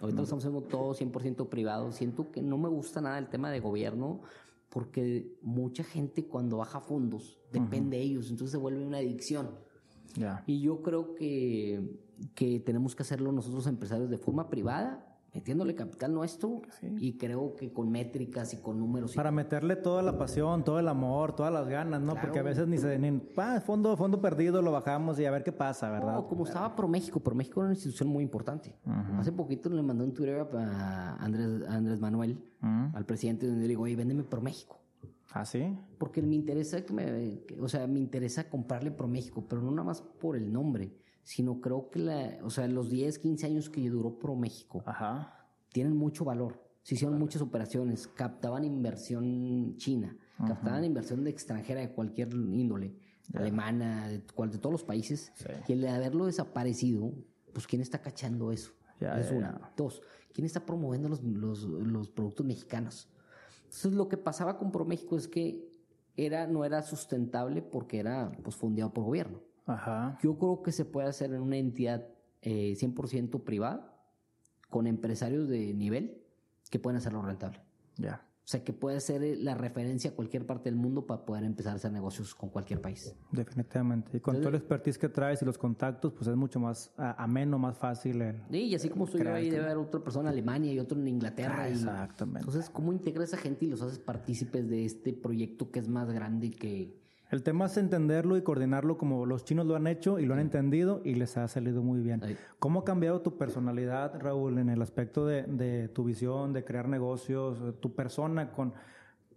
Ahorita 0.01 0.19
lo 0.19 0.23
estamos 0.23 0.45
haciendo 0.45 0.63
todo 0.69 0.95
100% 0.95 1.49
privado. 1.49 1.91
Siento 1.91 2.31
que 2.31 2.43
no 2.43 2.59
me 2.59 2.69
gusta 2.69 3.01
nada 3.01 3.19
el 3.19 3.29
tema 3.29 3.51
de 3.51 3.59
gobierno 3.59 4.21
porque 4.69 5.37
mucha 5.43 5.83
gente 5.83 6.27
cuando 6.29 6.59
baja 6.59 6.81
fondos 6.81 7.41
depende 7.53 7.97
de 7.97 8.05
ellos, 8.05 8.31
entonces 8.31 8.53
se 8.53 8.57
vuelve 8.59 8.85
una 8.87 8.99
adicción. 8.99 9.51
Ya. 10.15 10.43
Y 10.47 10.61
yo 10.61 10.83
creo 10.83 11.15
que, 11.15 11.99
que 12.35 12.61
tenemos 12.61 12.95
que 12.95 13.03
hacerlo 13.03 13.33
nosotros 13.33 13.67
empresarios 13.67 14.11
de 14.11 14.19
forma 14.19 14.49
privada, 14.49 15.13
metiéndole 15.35 15.75
capital 15.75 16.13
nuestro 16.13 16.61
y 16.99 17.17
creo 17.17 17.57
que 17.57 17.73
con 17.73 17.91
métricas 17.91 18.53
y 18.53 18.59
con 18.59 18.79
números. 18.79 19.15
y 19.15 19.17
Para 19.17 19.31
meterle 19.31 19.77
toda 19.77 20.03
la 20.03 20.19
pasión, 20.19 20.63
todo 20.63 20.79
el 20.79 20.89
amor, 20.89 21.35
todas 21.35 21.53
las 21.53 21.69
ganas, 21.69 22.03
¿no? 22.03 22.13
Claro. 22.13 22.21
Porque 22.27 22.39
a 22.39 22.43
veces 22.43 22.69
ni 22.69 22.77
se... 22.77 22.99
Ni, 22.99 23.21
ah, 23.39 23.61
fondo, 23.65 23.97
fondo 23.97 24.21
perdido, 24.21 24.61
lo 24.61 24.73
bajamos 24.73 25.19
y 25.19 25.25
a 25.25 25.31
ver 25.31 25.43
qué 25.43 25.53
pasa, 25.53 25.91
¿verdad? 25.91 26.15
No, 26.15 26.29
como 26.29 26.45
estaba 26.45 26.77
ProMéxico, 26.77 27.21
ProMéxico 27.21 27.61
era 27.61 27.67
una 27.69 27.75
institución 27.75 28.09
muy 28.09 28.23
importante. 28.23 28.77
Hace 29.19 29.33
poquito 29.33 29.71
le 29.71 29.83
mandé 29.83 30.05
un 30.05 30.13
Twitter 30.13 30.47
a 30.55 31.17
Andrés, 31.17 31.67
a 31.67 31.75
Andrés 31.75 31.99
Manuel, 31.99 32.39
al 32.61 33.07
presidente, 33.07 33.47
donde 33.47 33.63
le 33.63 33.69
digo, 33.69 33.85
oye, 33.85 33.97
véndeme 33.97 34.25
ProMéxico. 34.25 34.82
¿Ah, 35.35 35.45
sí? 35.47 35.77
Porque 35.99 36.21
me 36.21 36.35
interesa 36.35 36.85
que 36.85 36.93
me, 36.93 37.43
o 37.59 37.69
sea, 37.69 37.87
me 37.87 37.99
interesa 37.99 38.51
comprarle 38.51 38.91
ProMéxico, 38.91 39.47
pero 39.49 39.63
no 39.63 39.71
nada 39.71 39.85
más 39.85 40.03
por 40.03 40.37
el 40.37 40.53
nombre, 40.53 40.93
sino 41.23 41.61
creo 41.61 41.89
que 41.89 42.01
la, 42.01 42.39
o 42.43 42.51
sea, 42.51 42.69
los 42.69 42.91
10, 42.91 43.19
15 43.19 43.47
años 43.47 43.71
que 43.71 43.89
duró 43.89 44.19
Pro 44.19 44.37
México 44.37 44.83
Ajá. 44.85 45.49
tienen 45.73 45.97
mucho 45.97 46.25
valor. 46.25 46.63
Se 46.83 46.97
hicieron 46.97 47.19
muchas 47.19 47.41
operaciones, 47.41 48.09
captaban 48.09 48.65
inversión 48.65 49.77
china, 49.77 50.17
captaban 50.37 50.85
inversión 50.85 51.23
de 51.25 51.31
extranjera 51.31 51.81
de 51.81 51.93
cualquier 51.93 52.35
índole, 52.35 52.97
alemana, 53.33 54.09
de, 54.09 54.19
de 54.19 54.59
todos 54.59 54.73
los 54.73 54.85
países. 54.85 55.33
Sí. 55.37 55.47
Y 55.69 55.73
el 55.75 55.81
de 55.83 55.89
haberlo 55.91 56.27
desaparecido, 56.27 57.15
pues 57.55 57.67
¿quién 57.69 57.81
está 57.81 58.03
cachando 58.03 58.51
eso? 58.51 58.73
Ya, 59.01 59.19
es 59.19 59.31
una. 59.31 59.59
ya. 59.61 59.73
Dos, 59.77 60.03
¿quién 60.33 60.45
está 60.45 60.67
promoviendo 60.67 61.09
los, 61.09 61.23
los, 61.23 61.63
los 61.63 62.11
productos 62.11 62.45
mexicanos? 62.45 63.09
Entonces 63.73 63.95
lo 63.95 64.07
que 64.07 64.19
pasaba 64.19 64.59
con 64.59 64.71
ProMéxico 64.71 65.17
es 65.17 65.29
que 65.29 65.67
era, 66.15 66.47
no 66.47 66.67
era 66.67 66.83
sustentable 66.83 67.63
porque 67.63 68.01
era 68.01 68.31
pues, 68.43 68.55
fundado 68.55 68.93
por 68.93 69.05
gobierno. 69.05 69.41
Ajá. 69.65 70.19
Yo 70.23 70.37
creo 70.37 70.63
que 70.63 70.73
se 70.73 70.85
puede 70.85 71.09
hacer 71.09 71.33
en 71.33 71.41
una 71.41 71.57
entidad 71.57 72.07
eh, 72.43 72.75
100% 72.77 73.43
privada, 73.45 73.97
con 74.69 74.87
empresarios 74.87 75.49
de 75.49 75.73
nivel 75.73 76.23
que 76.71 76.79
pueden 76.79 76.99
hacerlo 76.99 77.23
rentable. 77.23 77.63
Ya. 77.97 78.27
O 78.53 78.57
sea, 78.57 78.63
que 78.65 78.75
puede 78.75 79.01
ser 79.01 79.23
eh, 79.23 79.35
la 79.37 79.55
referencia 79.55 80.11
a 80.11 80.15
cualquier 80.15 80.45
parte 80.45 80.69
del 80.69 80.77
mundo 80.79 81.07
para 81.07 81.25
poder 81.25 81.43
empezar 81.45 81.73
a 81.73 81.77
hacer 81.77 81.91
negocios 81.91 82.35
con 82.35 82.51
cualquier 82.51 82.83
país. 82.83 83.15
Definitivamente. 83.31 84.15
Y 84.15 84.21
con 84.21 84.37
todo 84.41 84.51
el 84.51 84.57
expertise 84.57 84.99
que 84.99 85.09
traes 85.09 85.41
y 85.41 85.47
los 85.47 85.57
contactos, 85.57 86.13
pues 86.13 86.27
es 86.29 86.37
mucho 86.37 86.61
más 86.61 86.93
a- 86.99 87.23
ameno, 87.25 87.59
más 87.59 87.79
fácil. 87.79 88.21
el- 88.21 88.43
Sí, 88.51 88.59
y 88.65 88.75
así 88.75 88.91
como 88.91 89.07
estoy 89.07 89.23
ahí, 89.23 89.49
debe 89.49 89.65
haber 89.65 89.79
otra 89.79 90.03
persona 90.05 90.29
en 90.29 90.35
Alemania 90.35 90.71
y 90.71 90.79
otro 90.79 90.99
en 90.99 91.09
Inglaterra. 91.09 91.63
Ah, 91.63 91.69
y- 91.71 91.73
exactamente. 91.73 92.41
Entonces, 92.41 92.69
¿cómo 92.69 92.93
integras 92.93 93.33
a 93.33 93.37
esa 93.37 93.43
gente 93.43 93.65
y 93.65 93.69
los 93.71 93.81
haces 93.81 93.99
partícipes 93.99 94.69
de 94.69 94.85
este 94.85 95.15
proyecto 95.15 95.71
que 95.71 95.79
es 95.79 95.89
más 95.89 96.11
grande 96.11 96.51
que... 96.51 97.01
El 97.33 97.43
tema 97.43 97.65
es 97.65 97.79
entenderlo 97.79 98.37
y 98.37 98.43
coordinarlo 98.43 98.99
como 98.99 99.25
los 99.25 99.43
chinos 99.47 99.65
lo 99.67 99.75
han 99.75 99.87
hecho 99.87 100.19
y 100.19 100.27
lo 100.27 100.35
han 100.35 100.41
entendido 100.41 101.01
y 101.03 101.15
les 101.15 101.39
ha 101.39 101.49
salido 101.49 101.83
muy 101.83 102.01
bien. 102.01 102.23
Ahí. 102.23 102.37
¿Cómo 102.59 102.81
ha 102.81 102.85
cambiado 102.85 103.23
tu 103.23 103.39
personalidad, 103.39 104.21
Raúl, 104.21 104.59
en 104.59 104.69
el 104.69 104.83
aspecto 104.83 105.25
de, 105.25 105.45
de 105.45 105.89
tu 105.89 106.05
visión, 106.05 106.53
de 106.53 106.63
crear 106.63 106.87
negocios, 106.91 107.59
eh, 107.65 107.73
tu 107.81 107.95
persona 107.95 108.53
con 108.53 108.75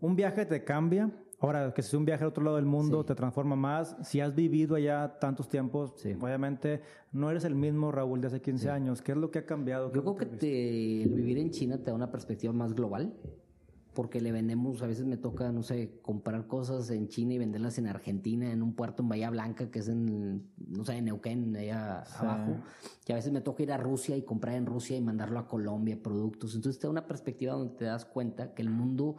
un 0.01 0.15
viaje 0.17 0.45
te 0.45 0.65
cambia? 0.65 1.09
Ahora, 1.39 1.73
que 1.73 1.81
si 1.81 1.87
es 1.87 1.93
un 1.93 2.03
viaje 2.03 2.25
a 2.25 2.27
otro 2.27 2.43
lado 2.43 2.57
del 2.57 2.65
mundo, 2.65 2.99
Sí. 3.01 3.07
te 3.07 3.15
transforma 3.15 3.55
más. 3.55 3.95
Si 4.03 4.19
has 4.19 4.35
vivido 4.35 4.75
allá 4.75 5.17
tantos 5.17 5.47
tiempos, 5.47 5.93
Sí. 5.95 6.17
obviamente 6.19 6.81
no 7.13 7.31
eres 7.31 7.45
el 7.45 7.55
mismo 7.55 7.93
Raúl 7.93 8.19
de 8.19 8.27
hace 8.27 8.41
15 8.41 8.69
años. 8.69 9.01
¿Qué 9.01 9.13
es 9.13 9.17
lo 9.17 9.31
que 9.31 9.39
ha 9.39 9.45
cambiado? 9.45 9.89
¿Qué 9.93 9.95
Yo 9.99 10.03
creo 10.03 10.15
que 10.17 10.25
te- 10.25 11.03
el 11.03 11.13
vivir 11.13 11.37
en 11.37 11.49
China 11.49 11.77
te 11.77 11.91
da 11.91 11.93
una 11.93 12.11
perspectiva 12.11 12.51
más 12.51 12.73
global, 12.73 13.13
porque 13.95 14.21
le 14.21 14.31
vendemos, 14.31 14.83
a 14.83 14.87
veces 14.87 15.05
me 15.05 15.17
toca, 15.17 15.51
no 15.51 15.63
sé, 15.63 15.99
comprar 16.03 16.45
cosas 16.45 16.91
en 16.91 17.07
China 17.07 17.33
y 17.33 17.39
venderlas 17.39 17.79
en 17.79 17.87
Argentina, 17.87 18.51
en 18.51 18.61
un 18.61 18.73
puerto 18.73 19.01
en 19.01 19.09
Bahía 19.09 19.31
Blanca, 19.31 19.71
que 19.71 19.79
es 19.79 19.87
en, 19.87 20.51
no 20.57 20.85
sé, 20.85 20.97
en 20.97 21.05
Neuquén, 21.05 21.55
allá 21.55 22.01
abajo. 22.19 22.57
Y 23.07 23.11
a 23.13 23.15
veces 23.15 23.31
me 23.31 23.41
toca 23.41 23.63
ir 23.63 23.71
a 23.71 23.77
Rusia 23.77 24.15
y 24.15 24.21
comprar 24.21 24.55
en 24.55 24.67
Rusia 24.67 24.95
y 24.95 25.01
mandarlo 25.01 25.39
a 25.39 25.47
Colombia 25.47 25.97
productos. 25.99 26.53
Entonces 26.53 26.79
te 26.79 26.85
da 26.85 26.91
una 26.91 27.07
perspectiva 27.07 27.53
donde 27.53 27.73
te 27.73 27.85
das 27.85 28.05
cuenta 28.05 28.53
que 28.53 28.61
el 28.61 28.69
mundo, 28.69 29.15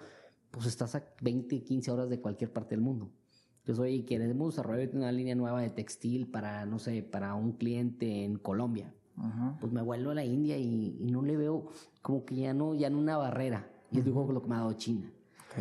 pues 0.52 0.66
estás 0.66 0.94
a 0.94 1.02
20, 1.22 1.64
15 1.64 1.90
horas 1.90 2.08
de 2.08 2.20
cualquier 2.20 2.52
parte 2.52 2.76
del 2.76 2.84
mundo. 2.84 3.10
Entonces, 3.58 3.82
oye, 3.82 4.04
queremos 4.04 4.54
desarrollar 4.54 4.90
una 4.94 5.10
línea 5.10 5.34
nueva 5.34 5.60
de 5.60 5.70
textil 5.70 6.28
para, 6.28 6.66
no 6.66 6.78
sé, 6.78 7.02
para 7.02 7.34
un 7.34 7.52
cliente 7.52 8.24
en 8.24 8.38
Colombia 8.38 8.94
Ajá. 9.18 9.56
pues 9.60 9.72
me 9.72 9.82
vuelvo 9.82 10.10
a 10.10 10.14
la 10.14 10.24
India 10.24 10.58
y, 10.58 10.96
y 11.00 11.06
no 11.06 11.22
le 11.22 11.36
veo 11.36 11.68
como 12.02 12.24
que 12.24 12.36
ya 12.36 12.54
no, 12.54 12.74
ya 12.74 12.90
no 12.90 12.98
una 12.98 13.16
barrera. 13.16 13.68
Y 13.90 13.98
es 13.98 14.04
digo 14.04 14.30
lo 14.32 14.42
que 14.42 14.48
me 14.48 14.54
ha 14.56 14.58
dado 14.58 14.72
China. 14.74 15.10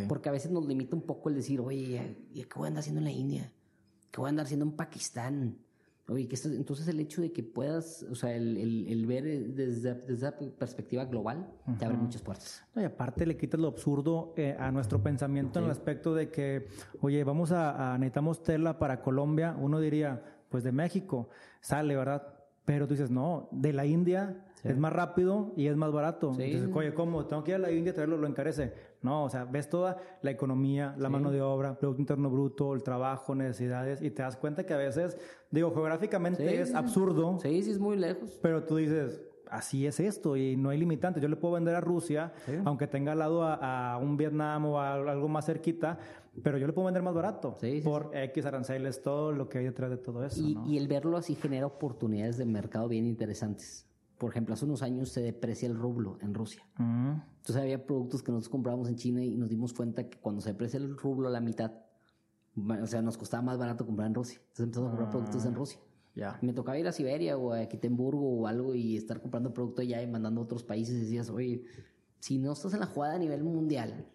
Porque 0.08 0.28
a 0.28 0.32
veces 0.32 0.50
nos 0.50 0.66
limita 0.66 0.94
un 0.96 1.02
poco 1.02 1.28
el 1.30 1.36
decir, 1.36 1.60
oye, 1.60 2.16
¿y 2.34 2.42
¿qué 2.42 2.54
voy 2.56 2.66
a 2.66 2.68
andar 2.68 2.80
haciendo 2.80 2.98
en 3.00 3.04
la 3.04 3.12
India? 3.12 3.52
¿Qué 4.10 4.20
voy 4.20 4.28
a 4.28 4.30
andar 4.30 4.44
haciendo 4.46 4.66
en 4.66 4.72
Pakistán? 4.72 5.56
Oye, 6.08 6.28
que 6.28 6.34
esto- 6.36 6.50
entonces 6.50 6.86
el 6.88 7.00
hecho 7.00 7.20
de 7.22 7.32
que 7.32 7.42
puedas, 7.42 8.04
o 8.10 8.14
sea, 8.14 8.34
el, 8.34 8.56
el- 8.58 8.86
el 8.88 9.06
ver 9.06 9.24
desde, 9.24 9.94
desde 9.94 10.12
esa 10.14 10.38
perspectiva 10.38 11.04
global, 11.06 11.48
te 11.78 11.84
abre 11.84 11.96
muchas 11.96 12.22
puertas. 12.22 12.62
No, 12.74 12.82
y 12.82 12.84
aparte 12.84 13.26
le 13.26 13.36
quitas 13.36 13.58
lo 13.58 13.68
absurdo 13.68 14.32
eh, 14.36 14.54
a 14.58 14.70
nuestro 14.70 15.02
pensamiento 15.02 15.58
en 15.58 15.64
el 15.64 15.70
aspecto 15.72 16.14
de 16.14 16.30
que, 16.30 16.68
oye, 17.00 17.24
vamos 17.24 17.50
a, 17.52 17.94
a- 17.94 17.98
necesitamos 17.98 18.42
tela 18.42 18.78
para 18.78 19.00
Colombia. 19.02 19.56
Uno 19.58 19.80
diría, 19.80 20.22
pues 20.48 20.62
de 20.62 20.70
México 20.72 21.28
sale, 21.60 21.96
¿verdad? 21.96 22.34
Pero 22.66 22.86
tú 22.86 22.94
dices, 22.94 23.10
no, 23.10 23.48
de 23.52 23.72
la 23.72 23.86
India 23.86 24.44
es 24.64 24.76
más 24.76 24.92
rápido 24.92 25.52
y 25.56 25.68
es 25.68 25.76
más 25.76 25.92
barato. 25.92 26.34
Sí. 26.34 26.42
Entonces, 26.42 26.70
oye, 26.74 26.92
¿cómo? 26.92 27.24
Tengo 27.26 27.44
que 27.44 27.52
ir 27.52 27.54
a 27.54 27.60
la 27.60 27.70
India 27.70 27.92
a 27.92 27.94
traerlo, 27.94 28.16
lo 28.16 28.26
encarece. 28.26 28.72
No, 29.02 29.24
o 29.24 29.30
sea, 29.30 29.44
ves 29.44 29.68
toda 29.70 29.98
la 30.22 30.32
economía, 30.32 30.94
la 30.98 31.08
mano 31.08 31.30
de 31.30 31.40
obra, 31.40 31.78
Producto 31.78 32.02
Interno 32.02 32.28
Bruto, 32.28 32.74
el 32.74 32.82
trabajo, 32.82 33.36
necesidades, 33.36 34.02
y 34.02 34.10
te 34.10 34.22
das 34.22 34.36
cuenta 34.36 34.66
que 34.66 34.74
a 34.74 34.78
veces, 34.78 35.16
digo, 35.52 35.72
geográficamente 35.72 36.60
es 36.60 36.74
absurdo. 36.74 37.38
Sí, 37.40 37.62
sí, 37.62 37.70
es 37.70 37.78
muy 37.78 37.96
lejos. 37.96 38.36
Pero 38.42 38.64
tú 38.64 38.76
dices, 38.76 39.22
así 39.50 39.86
es 39.86 40.00
esto 40.00 40.36
y 40.36 40.56
no 40.56 40.70
hay 40.70 40.78
limitantes. 40.78 41.22
Yo 41.22 41.28
le 41.28 41.36
puedo 41.36 41.54
vender 41.54 41.74
a 41.74 41.80
Rusia, 41.80 42.32
aunque 42.64 42.86
tenga 42.86 43.12
al 43.12 43.18
lado 43.18 43.42
a, 43.44 43.92
a 43.92 43.98
un 43.98 44.16
Vietnam 44.16 44.66
o 44.66 44.80
a 44.80 44.94
algo 44.94 45.28
más 45.28 45.46
cerquita, 45.46 45.98
pero 46.42 46.58
yo 46.58 46.66
le 46.66 46.72
puedo 46.72 46.86
vender 46.86 47.02
más 47.02 47.14
barato 47.14 47.56
Sí, 47.60 47.78
sí, 47.78 47.80
por 47.80 48.10
X 48.14 48.44
aranceles, 48.44 49.02
todo 49.02 49.32
lo 49.32 49.48
que 49.48 49.58
hay 49.58 49.64
detrás 49.64 49.90
de 49.90 49.96
todo 49.96 50.24
eso. 50.24 50.42
Y, 50.42 50.54
¿no? 50.54 50.66
y 50.66 50.76
el 50.78 50.88
verlo 50.88 51.16
así 51.16 51.34
genera 51.34 51.66
oportunidades 51.66 52.36
de 52.36 52.46
mercado 52.46 52.88
bien 52.88 53.06
interesantes. 53.06 53.86
Por 54.18 54.30
ejemplo, 54.30 54.54
hace 54.54 54.64
unos 54.64 54.82
años 54.82 55.10
se 55.10 55.20
deprecia 55.20 55.68
el 55.68 55.76
rublo 55.76 56.16
en 56.22 56.32
Rusia. 56.32 56.62
Mm, 56.78 57.12
Entonces 57.36 57.56
había 57.56 57.84
productos 57.86 58.22
que 58.22 58.32
nosotros 58.32 58.48
comprábamos 58.50 58.88
en 58.88 58.96
China 58.96 59.22
y 59.22 59.36
nos 59.36 59.48
dimos 59.50 59.74
cuenta 59.74 60.08
que 60.08 60.18
cuando 60.18 60.40
se 60.40 60.50
deprecia 60.50 60.78
el 60.78 60.96
rublo 60.96 61.28
a 61.28 61.30
la 61.30 61.40
mitad, 61.40 61.72
o 62.82 62.86
sea, 62.86 63.02
nos 63.02 63.18
costaba 63.18 63.42
más 63.42 63.58
barato 63.58 63.84
comprar 63.84 64.08
en 64.08 64.14
Rusia. 64.14 64.38
Entonces 64.40 64.64
empezamos 64.64 64.88
a 64.88 64.90
comprar 64.92 65.10
productos 65.10 65.44
en 65.44 65.54
Rusia. 65.54 65.78
Ya. 66.16 66.38
Me 66.42 66.52
tocaba 66.52 66.78
ir 66.78 66.88
a 66.88 66.92
Siberia 66.92 67.36
o 67.36 67.52
a 67.52 67.66
Quitemburgo 67.66 68.40
o 68.40 68.46
algo 68.48 68.74
y 68.74 68.96
estar 68.96 69.20
comprando 69.20 69.54
producto 69.54 69.82
allá 69.82 70.02
y 70.02 70.06
mandando 70.08 70.40
a 70.40 70.44
otros 70.44 70.64
países 70.64 70.96
y 70.96 71.00
decías, 71.00 71.30
oye, 71.30 71.62
si 72.18 72.38
no 72.38 72.52
estás 72.52 72.74
en 72.74 72.80
la 72.80 72.86
jugada 72.86 73.14
a 73.14 73.18
nivel 73.18 73.44
mundial, 73.44 74.06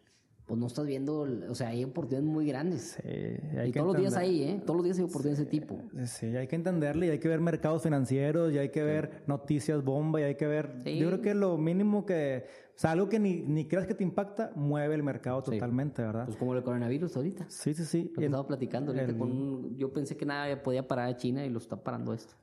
pues 0.51 0.59
no 0.59 0.67
estás 0.67 0.85
viendo, 0.85 1.25
o 1.49 1.55
sea, 1.55 1.69
hay 1.69 1.85
oportunidades 1.85 2.29
muy 2.29 2.45
grandes. 2.45 2.97
Sí, 3.01 3.07
hay 3.07 3.69
y 3.69 3.71
que 3.71 3.79
todos 3.79 3.93
los 3.93 4.01
días 4.01 4.17
hay, 4.17 4.43
¿eh? 4.43 4.61
Todos 4.65 4.75
los 4.75 4.83
días 4.83 4.97
hay 4.97 5.05
oportunidades 5.05 5.37
de 5.37 5.43
ese 5.43 5.49
tipo. 5.49 5.79
Sí, 6.05 6.25
hay 6.25 6.45
que 6.47 6.57
entenderle 6.57 7.07
y 7.07 7.09
hay 7.11 7.19
que 7.19 7.29
ver 7.29 7.39
mercados 7.39 7.83
financieros 7.83 8.51
y 8.51 8.57
hay 8.57 8.67
que 8.67 8.83
ver 8.83 9.23
noticias 9.27 9.81
bomba 9.81 10.19
y 10.19 10.23
hay 10.23 10.35
que 10.35 10.47
ver... 10.47 10.83
Yo 10.83 11.07
creo 11.07 11.21
que 11.21 11.33
lo 11.35 11.57
mínimo 11.57 12.05
que... 12.05 12.47
O 12.75 12.79
sea, 12.81 12.91
algo 12.91 13.07
que 13.07 13.17
ni, 13.17 13.43
ni 13.43 13.65
creas 13.65 13.87
que 13.87 13.93
te 13.95 14.03
impacta, 14.03 14.51
mueve 14.53 14.93
el 14.95 15.03
mercado 15.03 15.41
totalmente, 15.41 16.01
¿verdad? 16.01 16.25
Pues 16.25 16.35
como 16.35 16.53
el 16.53 16.61
coronavirus 16.63 17.15
ahorita. 17.15 17.45
Sí, 17.47 17.73
sí, 17.73 17.85
sí. 17.85 18.11
Lo 18.13 18.19
que 18.19 18.25
estaba 18.25 18.45
platicando 18.45 18.91
ahorita 18.91 19.09
el- 19.13 19.17
con 19.17 19.31
un- 19.31 19.77
Yo 19.77 19.93
pensé 19.93 20.17
que 20.17 20.25
nada 20.25 20.61
podía 20.61 20.85
parar 20.85 21.07
a 21.07 21.15
China 21.15 21.45
y 21.45 21.49
lo 21.49 21.59
está 21.59 21.81
parando 21.81 22.13
esto. 22.13 22.33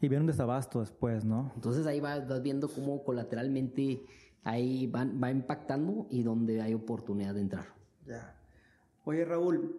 Y 0.00 0.08
viene 0.08 0.22
un 0.22 0.26
desabasto 0.26 0.80
después, 0.80 1.22
¿no? 1.26 1.52
Entonces 1.54 1.86
ahí 1.86 2.00
vas, 2.00 2.26
vas 2.26 2.40
viendo 2.40 2.66
cómo 2.70 3.04
colateralmente 3.04 4.00
ahí 4.42 4.86
van, 4.86 5.20
va 5.22 5.30
impactando 5.30 6.06
y 6.10 6.22
donde 6.22 6.60
hay 6.62 6.74
oportunidad 6.74 7.34
de 7.34 7.40
entrar. 7.40 7.66
Ya. 8.06 8.34
Oye, 9.04 9.24
Raúl, 9.24 9.76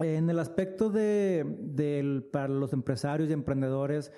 en 0.00 0.28
el 0.28 0.38
aspecto 0.38 0.90
de, 0.90 1.44
del- 1.60 2.24
para 2.24 2.48
los 2.48 2.72
empresarios 2.72 3.30
y 3.30 3.32
emprendedores, 3.32 4.12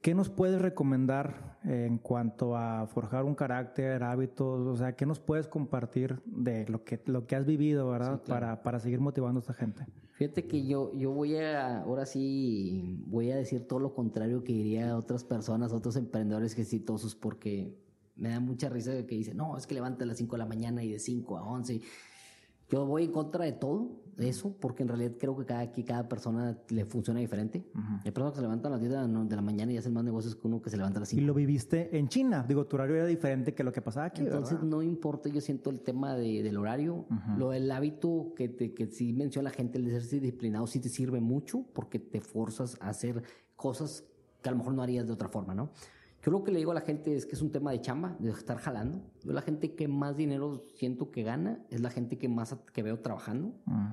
¿qué 0.00 0.14
nos 0.14 0.28
puedes 0.30 0.60
recomendar 0.60 1.58
en 1.64 1.98
cuanto 1.98 2.56
a 2.56 2.86
forjar 2.86 3.24
un 3.24 3.34
carácter, 3.34 4.02
hábitos? 4.02 4.66
O 4.66 4.76
sea, 4.76 4.94
¿qué 4.96 5.06
nos 5.06 5.20
puedes 5.20 5.48
compartir 5.48 6.20
de 6.26 6.66
lo 6.68 6.84
que, 6.84 7.00
lo 7.06 7.26
que 7.26 7.36
has 7.36 7.46
vivido, 7.46 7.88
verdad? 7.88 8.20
para, 8.26 8.62
para 8.62 8.78
seguir 8.80 9.00
motivando 9.00 9.38
a 9.38 9.42
esta 9.42 9.54
gente. 9.54 9.86
Fíjate 10.12 10.46
que 10.46 10.64
yo, 10.66 10.92
yo 10.92 11.10
voy 11.10 11.36
a, 11.36 11.80
ahora 11.82 12.06
sí, 12.06 13.02
voy 13.06 13.30
a 13.32 13.36
decir 13.36 13.66
todo 13.66 13.80
lo 13.80 13.94
contrario 13.94 14.44
que 14.44 14.52
diría 14.52 14.90
a 14.90 14.96
otras 14.96 15.24
personas, 15.24 15.72
a 15.72 15.76
otros 15.76 15.96
emprendedores 15.96 16.56
exitosos, 16.58 17.14
porque 17.16 17.76
me 18.16 18.30
da 18.30 18.40
mucha 18.40 18.68
risa 18.68 18.92
que 19.06 19.14
dicen, 19.16 19.36
no, 19.36 19.56
es 19.56 19.66
que 19.66 19.74
levanta 19.74 20.04
a 20.04 20.06
las 20.06 20.16
5 20.16 20.36
de 20.36 20.38
la 20.38 20.46
mañana 20.46 20.82
y 20.82 20.90
de 20.92 20.98
5 20.98 21.36
a 21.38 21.42
11. 21.42 21.80
Yo 22.70 22.86
voy 22.86 23.04
en 23.04 23.12
contra 23.12 23.44
de 23.44 23.52
todo 23.52 24.04
eso, 24.16 24.56
porque 24.58 24.82
en 24.82 24.88
realidad 24.88 25.12
creo 25.18 25.36
que 25.36 25.44
cada, 25.44 25.70
que 25.70 25.84
cada 25.84 26.08
persona 26.08 26.56
le 26.70 26.84
funciona 26.86 27.20
diferente. 27.20 27.64
Hay 28.04 28.10
personas 28.10 28.32
que 28.32 28.36
se 28.36 28.42
levantan 28.42 28.72
a 28.72 28.76
las 28.76 28.80
10 28.80 28.92
de 29.28 29.36
la, 29.36 29.42
mañana 29.42 29.72
y 29.72 29.76
hacen 29.76 29.92
más 29.92 30.02
negocios 30.02 30.34
que 30.34 30.46
uno 30.46 30.62
que 30.62 30.70
se 30.70 30.76
levanta 30.76 30.98
a 30.98 31.00
las 31.00 31.12
Y 31.12 31.16
5. 31.16 31.26
lo 31.26 31.34
viviste 31.34 31.96
en 31.98 32.08
China. 32.08 32.44
Digo, 32.48 32.64
tu 32.66 32.76
horario 32.76 32.96
era 32.96 33.06
diferente 33.06 33.54
que 33.54 33.62
lo 33.64 33.72
que 33.72 33.82
pasaba 33.82 34.06
aquí, 34.06 34.22
Entonces 34.22 34.54
¿verdad? 34.54 34.68
no 34.68 34.82
importa, 34.82 35.28
yo 35.28 35.40
siento 35.40 35.68
el 35.70 35.80
tema 35.82 36.16
de, 36.16 36.42
del 36.42 36.56
horario, 36.56 37.06
lo 37.36 37.50
del 37.50 37.70
hábito 37.70 38.32
que, 38.34 38.48
te, 38.48 38.72
que 38.72 38.86
sí 38.86 39.12
menciona 39.12 39.50
la 39.50 39.54
gente, 39.54 39.78
el 39.78 39.84
de 39.84 40.00
ser 40.00 40.20
disciplinado 40.20 40.66
sí 40.66 40.80
te 40.80 40.88
sirve 40.88 41.20
mucho 41.20 41.66
porque 41.74 41.98
te 41.98 42.20
forzas 42.20 42.78
a 42.80 42.88
hacer 42.88 43.22
cosas 43.56 44.04
que 44.42 44.48
a 44.48 44.52
lo 44.52 44.58
mejor 44.58 44.74
no 44.74 44.82
harías 44.82 45.06
de 45.06 45.12
otra 45.12 45.28
forma, 45.28 45.54
¿no? 45.54 45.70
Yo 46.24 46.32
lo 46.32 46.42
que 46.42 46.52
le 46.52 46.58
digo 46.58 46.70
a 46.70 46.74
la 46.74 46.80
gente 46.80 47.14
es 47.14 47.26
que 47.26 47.34
es 47.34 47.42
un 47.42 47.50
tema 47.50 47.70
de 47.70 47.82
chamba, 47.82 48.16
de 48.18 48.30
estar 48.30 48.56
jalando. 48.56 49.02
Yo 49.22 49.32
la 49.34 49.42
gente 49.42 49.74
que 49.74 49.88
más 49.88 50.16
dinero 50.16 50.64
siento 50.74 51.10
que 51.10 51.22
gana 51.22 51.62
es 51.68 51.82
la 51.82 51.90
gente 51.90 52.16
que 52.16 52.30
más 52.30 52.56
que 52.72 52.82
veo 52.82 52.98
trabajando. 53.00 53.54
Mm. 53.66 53.92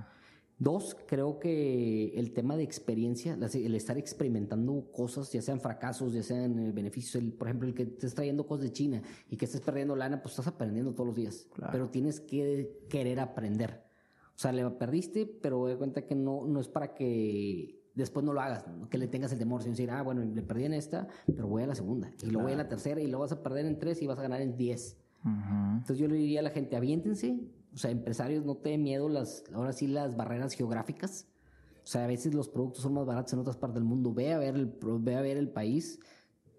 Dos, 0.58 0.96
creo 1.08 1.40
que 1.40 2.14
el 2.16 2.32
tema 2.32 2.56
de 2.56 2.64
experiencia, 2.64 3.38
el 3.54 3.76
estar 3.76 3.98
experimentando 3.98 4.92
cosas, 4.94 5.30
ya 5.34 5.42
sean 5.42 5.60
fracasos, 5.60 6.14
ya 6.14 6.24
sean 6.24 6.58
eh, 6.60 6.72
beneficios, 6.72 7.16
el, 7.16 7.34
por 7.34 7.48
ejemplo, 7.48 7.68
el 7.68 7.74
que 7.74 7.84
estés 7.84 8.14
trayendo 8.14 8.46
cosas 8.46 8.66
de 8.66 8.72
China 8.72 9.02
y 9.28 9.36
que 9.36 9.46
estés 9.46 9.60
perdiendo 9.60 9.96
lana, 9.96 10.22
pues 10.22 10.34
estás 10.34 10.48
aprendiendo 10.48 10.94
todos 10.94 11.08
los 11.08 11.16
días. 11.16 11.48
Claro. 11.54 11.72
Pero 11.74 11.90
tienes 11.90 12.22
que 12.22 12.86
querer 12.88 13.20
aprender. 13.20 13.84
O 14.36 14.40
sea, 14.40 14.54
le 14.54 14.70
perdiste, 14.70 15.26
pero 15.26 15.66
de 15.66 15.76
cuenta 15.76 16.06
que 16.06 16.16
no, 16.16 16.46
no 16.48 16.62
es 16.62 16.70
para 16.70 16.94
que 16.94 17.81
después 17.96 18.26
no 18.26 18.34
lo 18.34 18.42
hagas, 18.42 18.66
que 18.90 18.98
le 18.98 19.08
tengas 19.08 19.32
el 19.32 19.40
temor, 19.40 19.62
sino 19.62 19.72
decir, 19.72 19.92
ah, 19.92 20.02
bueno, 20.02 20.24
le 20.24 20.42
perdí 20.42 20.66
en 20.66 20.74
esta, 20.74 21.08
pero 21.26 21.48
voy 21.48 21.64
a 21.64 21.68
la 21.68 21.76
segunda, 21.76 22.12
y 22.22 22.28
luego 22.28 22.44
voy 22.44 22.54
a 22.54 22.58
la 22.58 22.68
tercera, 22.68 23.02
y 23.02 23.08
lo 23.08 23.20
vas 23.20 23.32
a 23.32 23.44
perder 23.44 23.66
en 23.66 23.80
tres 23.80 24.02
y 24.02 24.08
vas 24.08 24.20
a 24.20 24.22
ganar 24.22 24.42
en 24.42 24.58
diez. 24.58 24.98
Entonces 25.24 25.98
yo 25.98 26.08
le 26.08 26.16
diría 26.16 26.40
a 26.40 26.44
la 26.44 26.50
gente, 26.50 26.76
aviéntense, 26.76 27.40
o 27.74 27.78
sea, 27.78 27.92
empresarios, 27.92 28.46
no 28.46 28.56
te 28.56 28.70
den 28.70 28.84
miedo 28.84 29.08
las, 29.08 29.44
ahora 29.54 29.72
sí, 29.72 29.88
las 29.88 30.16
barreras 30.16 30.54
geográficas. 30.54 31.28
O 31.84 31.88
sea, 31.88 32.04
a 32.04 32.08
veces 32.08 32.34
los 32.34 32.50
productos 32.50 32.84
son 32.84 32.94
más 32.94 33.06
baratos 33.06 33.34
en 33.34 33.40
otras 33.40 33.58
partes 33.58 33.76
del 33.76 33.84
mundo. 33.84 34.14
Ve 34.14 34.34
a 34.34 34.38
ver 34.38 34.56
el, 34.56 34.74
ve 35.00 35.16
a 35.16 35.22
ver 35.22 35.38
el 35.38 35.50
país, 35.50 36.00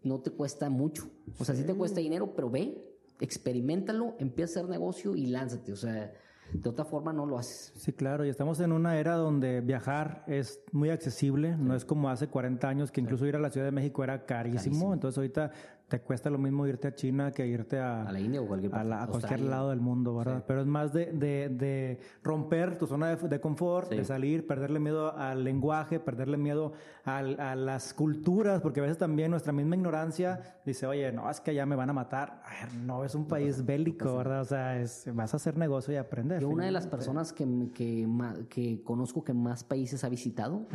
no 0.02 0.20
te 0.20 0.30
cuesta 0.30 0.68
mucho. 0.70 1.10
O 1.38 1.44
sea, 1.44 1.54
sí 1.54 1.64
te 1.64 1.74
cuesta 1.74 2.00
dinero, 2.00 2.34
pero 2.34 2.50
ve, 2.50 2.82
experimentalo, 3.20 4.16
empieza 4.18 4.60
a 4.60 4.62
hacer 4.62 4.70
negocio 4.70 5.14
y 5.14 5.26
lánzate. 5.26 5.72
O 5.72 5.76
sea, 5.76 6.12
de 6.52 6.68
otra 6.68 6.84
forma 6.84 7.12
no 7.12 7.26
lo 7.26 7.38
haces. 7.38 7.72
Sí, 7.76 7.92
claro, 7.92 8.24
y 8.24 8.28
estamos 8.28 8.60
en 8.60 8.72
una 8.72 8.98
era 8.98 9.14
donde 9.14 9.60
viajar 9.60 10.24
es 10.26 10.60
muy 10.72 10.90
accesible, 10.90 11.56
no 11.56 11.74
es 11.74 11.84
como 11.84 12.08
hace 12.08 12.28
40 12.28 12.68
años 12.68 12.90
que 12.90 13.00
incluso 13.00 13.26
ir 13.26 13.36
a 13.36 13.38
la 13.38 13.50
Ciudad 13.50 13.66
de 13.66 13.72
México 13.72 14.04
era 14.04 14.24
carísimo, 14.26 14.92
entonces 14.92 15.18
ahorita 15.18 15.50
te 15.92 16.00
cuesta 16.00 16.30
lo 16.30 16.38
mismo 16.38 16.66
irte 16.66 16.88
a 16.88 16.94
China 16.94 17.32
que 17.32 17.46
irte 17.46 17.78
a, 17.78 18.04
a 18.04 18.12
la 18.12 18.18
India 18.18 18.40
o 18.40 18.46
cualquier, 18.46 18.74
a, 18.74 19.06
cualquier 19.06 19.40
lado 19.40 19.68
del 19.68 19.80
mundo, 19.80 20.16
¿verdad? 20.16 20.42
Pero 20.46 20.62
es 20.62 20.66
más 20.66 20.94
de, 20.94 21.12
de, 21.12 21.50
de, 21.50 22.00
romper 22.22 22.78
tu 22.78 22.86
zona 22.86 23.14
de, 23.14 23.40
confort, 23.42 23.90
de 23.90 24.02
salir, 24.02 24.46
perderle 24.46 24.80
miedo 24.80 25.14
al 25.14 25.44
lenguaje, 25.44 26.00
perderle 26.00 26.38
miedo 26.38 26.72
al, 27.04 27.38
a 27.38 27.54
las 27.56 27.92
culturas, 27.92 28.62
porque 28.62 28.80
a 28.80 28.84
veces 28.84 28.96
también 28.96 29.30
nuestra 29.30 29.52
misma 29.52 29.76
ignorancia 29.76 30.40
dice, 30.64 30.86
oye, 30.86 31.12
no, 31.12 31.28
es 31.28 31.42
que 31.42 31.50
allá 31.50 31.66
me 31.66 31.76
van 31.76 31.90
a 31.90 31.92
matar. 31.92 32.42
no, 32.86 33.04
es 33.04 33.14
un 33.14 33.28
país 33.28 33.62
bélico, 33.66 34.16
¿verdad? 34.16 34.40
O 34.40 34.46
sea, 34.46 34.80
es, 34.80 35.10
vas 35.12 35.34
a 35.34 35.36
hacer 35.36 35.58
negocio 35.58 35.92
y 35.92 35.98
aprender. 35.98 36.40
Yo 36.40 36.48
una 36.48 36.64
de 36.64 36.72
las 36.72 36.86
personas 36.86 37.34
que, 37.34 37.46
que, 37.74 38.08
que 38.48 38.82
conozco 38.82 39.24
que 39.24 39.34
más 39.34 39.62
países 39.62 40.04
ha 40.04 40.08
visitado, 40.08 40.66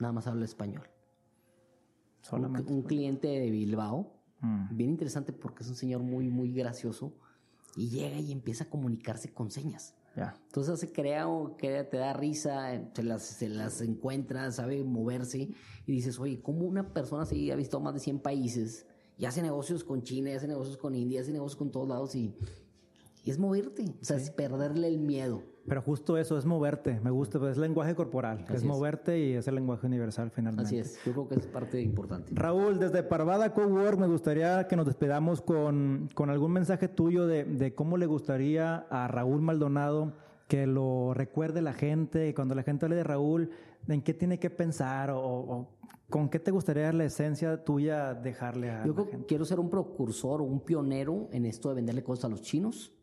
nada 0.00 0.12
más 0.12 0.26
habla 0.26 0.44
español. 0.44 0.88
Solamente. 2.22 2.72
un 2.72 2.82
cliente 2.82 3.28
de 3.28 3.50
Bilbao 3.50 4.17
Mm. 4.40 4.76
Bien 4.76 4.90
interesante 4.90 5.32
porque 5.32 5.62
es 5.62 5.68
un 5.68 5.76
señor 5.76 6.02
muy, 6.02 6.28
muy 6.28 6.52
gracioso 6.52 7.12
y 7.76 7.88
llega 7.88 8.18
y 8.18 8.32
empieza 8.32 8.64
a 8.64 8.70
comunicarse 8.70 9.32
con 9.32 9.50
señas. 9.50 9.94
Entonces 10.46 10.80
se 10.80 10.92
crea, 10.92 11.26
te 11.58 11.96
da 11.96 12.12
risa, 12.12 12.90
se 12.94 13.02
las, 13.02 13.22
se 13.22 13.48
las 13.48 13.80
encuentra, 13.80 14.50
sabe 14.50 14.82
moverse 14.82 15.50
y 15.86 15.92
dices, 15.92 16.18
oye, 16.18 16.40
¿cómo 16.42 16.66
una 16.66 16.92
persona 16.92 17.24
se 17.24 17.52
ha 17.52 17.56
visto 17.56 17.78
más 17.80 17.94
de 17.94 18.00
100 18.00 18.20
países 18.20 18.86
y 19.16 19.26
hace 19.26 19.42
negocios 19.42 19.84
con 19.84 20.02
China, 20.02 20.30
y 20.30 20.34
hace 20.34 20.48
negocios 20.48 20.76
con 20.76 20.94
India, 20.94 21.20
hace 21.20 21.32
negocios 21.32 21.56
con 21.56 21.70
todos 21.70 21.88
lados 21.88 22.14
y, 22.14 22.34
y 23.24 23.30
es 23.30 23.38
moverte, 23.38 23.84
o 24.00 24.04
sea, 24.04 24.16
es 24.16 24.30
perderle 24.30 24.88
el 24.88 24.98
miedo. 24.98 25.42
Pero 25.68 25.82
justo 25.82 26.16
eso 26.16 26.38
es 26.38 26.46
moverte, 26.46 27.00
me 27.02 27.10
gusta, 27.10 27.38
pues 27.38 27.52
es 27.52 27.58
lenguaje 27.58 27.94
corporal, 27.94 28.44
es, 28.52 28.64
moverte 28.64 29.18
y 29.18 29.32
es 29.32 29.46
el 29.48 29.56
lenguaje 29.56 29.86
universal 29.86 30.30
finalmente. 30.30 30.68
Así 30.68 30.78
es, 30.78 30.98
yo 31.04 31.12
creo 31.12 31.28
que 31.28 31.34
es 31.36 31.46
parte 31.46 31.80
importante. 31.80 32.32
Raúl, 32.34 32.78
desde 32.78 33.02
Parvada 33.02 33.52
Cowork 33.52 33.98
me 33.98 34.06
gustaría 34.06 34.66
que 34.66 34.76
nos 34.76 34.86
despedamos 34.86 35.42
con, 35.42 36.08
con 36.14 36.30
algún 36.30 36.52
mensaje 36.52 36.88
tuyo 36.88 37.26
de, 37.26 37.44
de, 37.44 37.74
cómo 37.74 37.96
le 37.96 38.06
gustaría 38.06 38.86
a 38.90 39.08
Raúl 39.08 39.42
Maldonado 39.42 40.14
que 40.48 40.66
lo 40.66 41.12
recuerde 41.14 41.60
la 41.60 41.74
gente, 41.74 42.28
y 42.28 42.34
cuando 42.34 42.54
la 42.54 42.62
gente 42.62 42.86
hable 42.86 42.96
de 42.96 43.04
Raúl, 43.04 43.50
en 43.86 44.02
qué 44.02 44.14
tiene 44.14 44.38
que 44.38 44.50
pensar 44.50 45.10
o, 45.14 45.68
con 46.08 46.30
qué 46.30 46.38
te 46.38 46.50
gustaría 46.50 46.90
la 46.92 47.04
esencia 47.04 47.62
tuya 47.64 48.14
dejarle 48.14 48.70
a 48.70 48.84
Yo 48.84 48.94
quiero 49.26 49.44
ser 49.44 49.60
un 49.60 49.68
precursor 49.68 50.40
o 50.40 50.44
un 50.44 50.60
pionero 50.60 51.28
en 51.32 51.44
esto 51.44 51.68
de 51.68 51.74
venderle 51.74 52.02
cosas 52.02 52.24
a 52.24 52.28
los 52.28 52.40
chinos 52.40 52.94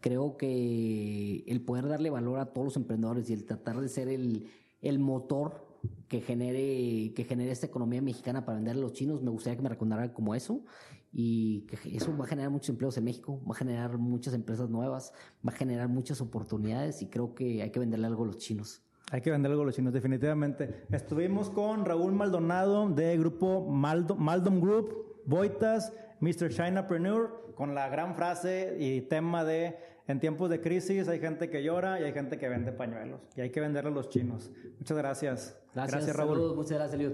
creo 0.00 0.36
que 0.36 1.44
el 1.46 1.60
poder 1.62 1.88
darle 1.88 2.10
valor 2.10 2.38
a 2.38 2.46
todos 2.46 2.66
los 2.66 2.76
emprendedores 2.76 3.30
y 3.30 3.34
el 3.34 3.44
tratar 3.44 3.80
de 3.80 3.88
ser 3.88 4.08
el, 4.08 4.48
el 4.82 4.98
motor 4.98 5.66
que 6.08 6.20
genere, 6.20 7.12
que 7.14 7.24
genere 7.24 7.52
esta 7.52 7.66
economía 7.66 8.02
mexicana 8.02 8.44
para 8.44 8.56
vender 8.56 8.76
a 8.76 8.80
los 8.80 8.92
chinos, 8.92 9.22
me 9.22 9.30
gustaría 9.30 9.56
que 9.56 9.62
me 9.62 9.68
recordaran 9.68 10.10
como 10.10 10.34
eso 10.34 10.62
y 11.12 11.62
que 11.62 11.96
eso 11.96 12.16
va 12.16 12.24
a 12.24 12.28
generar 12.28 12.50
muchos 12.50 12.68
empleos 12.70 12.96
en 12.96 13.04
México, 13.04 13.40
va 13.44 13.52
a 13.52 13.58
generar 13.58 13.98
muchas 13.98 14.34
empresas 14.34 14.68
nuevas, 14.68 15.12
va 15.46 15.52
a 15.52 15.56
generar 15.56 15.88
muchas 15.88 16.20
oportunidades 16.20 17.02
y 17.02 17.06
creo 17.06 17.34
que 17.34 17.62
hay 17.62 17.70
que 17.70 17.80
venderle 17.80 18.06
algo 18.06 18.24
a 18.24 18.26
los 18.26 18.38
chinos. 18.38 18.82
Hay 19.10 19.20
que 19.20 19.30
venderle 19.30 19.54
algo 19.54 19.62
a 19.64 19.66
los 19.66 19.74
chinos, 19.74 19.92
definitivamente. 19.92 20.84
Estuvimos 20.90 21.50
con 21.50 21.84
Raúl 21.84 22.12
Maldonado 22.12 22.88
de 22.90 23.18
grupo 23.18 23.66
Maldom 23.68 24.60
Group, 24.60 25.22
Boitas, 25.24 25.92
Mr. 26.20 26.50
Chinapreneur, 26.50 27.54
con 27.56 27.74
la 27.74 27.88
gran 27.88 28.14
frase 28.14 28.76
y 28.78 29.00
tema 29.02 29.44
de 29.44 29.76
en 30.06 30.20
tiempos 30.20 30.50
de 30.50 30.60
crisis 30.60 31.08
hay 31.08 31.20
gente 31.20 31.50
que 31.50 31.62
llora 31.62 32.00
y 32.00 32.04
hay 32.04 32.12
gente 32.12 32.38
que 32.38 32.48
vende 32.48 32.72
pañuelos. 32.72 33.20
Y 33.36 33.40
hay 33.40 33.50
que 33.50 33.60
venderle 33.60 33.90
a 33.90 33.94
los 33.94 34.08
chinos. 34.08 34.50
Muchas 34.78 34.96
gracias. 34.96 35.56
Gracias, 35.74 36.16
Raúl. 36.16 36.54
Muchas 36.54 36.78
gracias, 36.78 36.94
Eliud. 36.94 37.12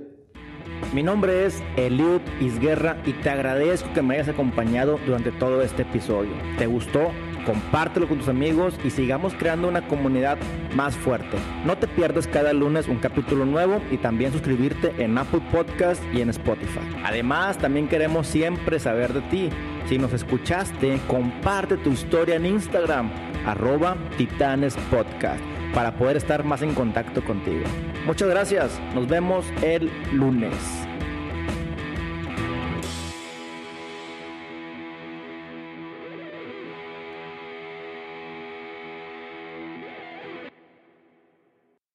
Mi 0.92 1.02
nombre 1.02 1.46
es 1.46 1.62
Eliud 1.76 2.20
Isguerra 2.40 2.96
y 3.04 3.12
te 3.12 3.30
agradezco 3.30 3.92
que 3.92 4.02
me 4.02 4.14
hayas 4.14 4.28
acompañado 4.28 4.98
durante 5.06 5.30
todo 5.32 5.62
este 5.62 5.82
episodio. 5.82 6.32
¿Te 6.58 6.66
gustó? 6.66 7.10
compártelo 7.46 8.08
con 8.08 8.18
tus 8.18 8.28
amigos 8.28 8.74
y 8.84 8.90
sigamos 8.90 9.32
creando 9.34 9.68
una 9.68 9.86
comunidad 9.86 10.36
más 10.74 10.96
fuerte. 10.96 11.38
No 11.64 11.78
te 11.78 11.86
pierdas 11.86 12.26
cada 12.26 12.52
lunes 12.52 12.88
un 12.88 12.98
capítulo 12.98 13.46
nuevo 13.46 13.80
y 13.90 13.98
también 13.98 14.32
suscribirte 14.32 14.92
en 15.02 15.16
Apple 15.16 15.42
Podcast 15.52 16.02
y 16.12 16.20
en 16.20 16.30
Spotify. 16.30 16.80
Además, 17.04 17.56
también 17.56 17.88
queremos 17.88 18.26
siempre 18.26 18.80
saber 18.80 19.12
de 19.12 19.20
ti. 19.22 19.48
Si 19.88 19.98
nos 19.98 20.12
escuchaste, 20.12 21.00
comparte 21.06 21.76
tu 21.76 21.90
historia 21.90 22.34
en 22.34 22.46
Instagram, 22.46 23.08
arroba 23.46 23.96
Titanes 24.16 24.76
Podcast, 24.90 25.40
para 25.72 25.96
poder 25.96 26.16
estar 26.16 26.42
más 26.42 26.62
en 26.62 26.74
contacto 26.74 27.24
contigo. 27.24 27.64
Muchas 28.04 28.28
gracias, 28.28 28.80
nos 28.94 29.06
vemos 29.06 29.46
el 29.62 29.88
lunes. 30.12 30.85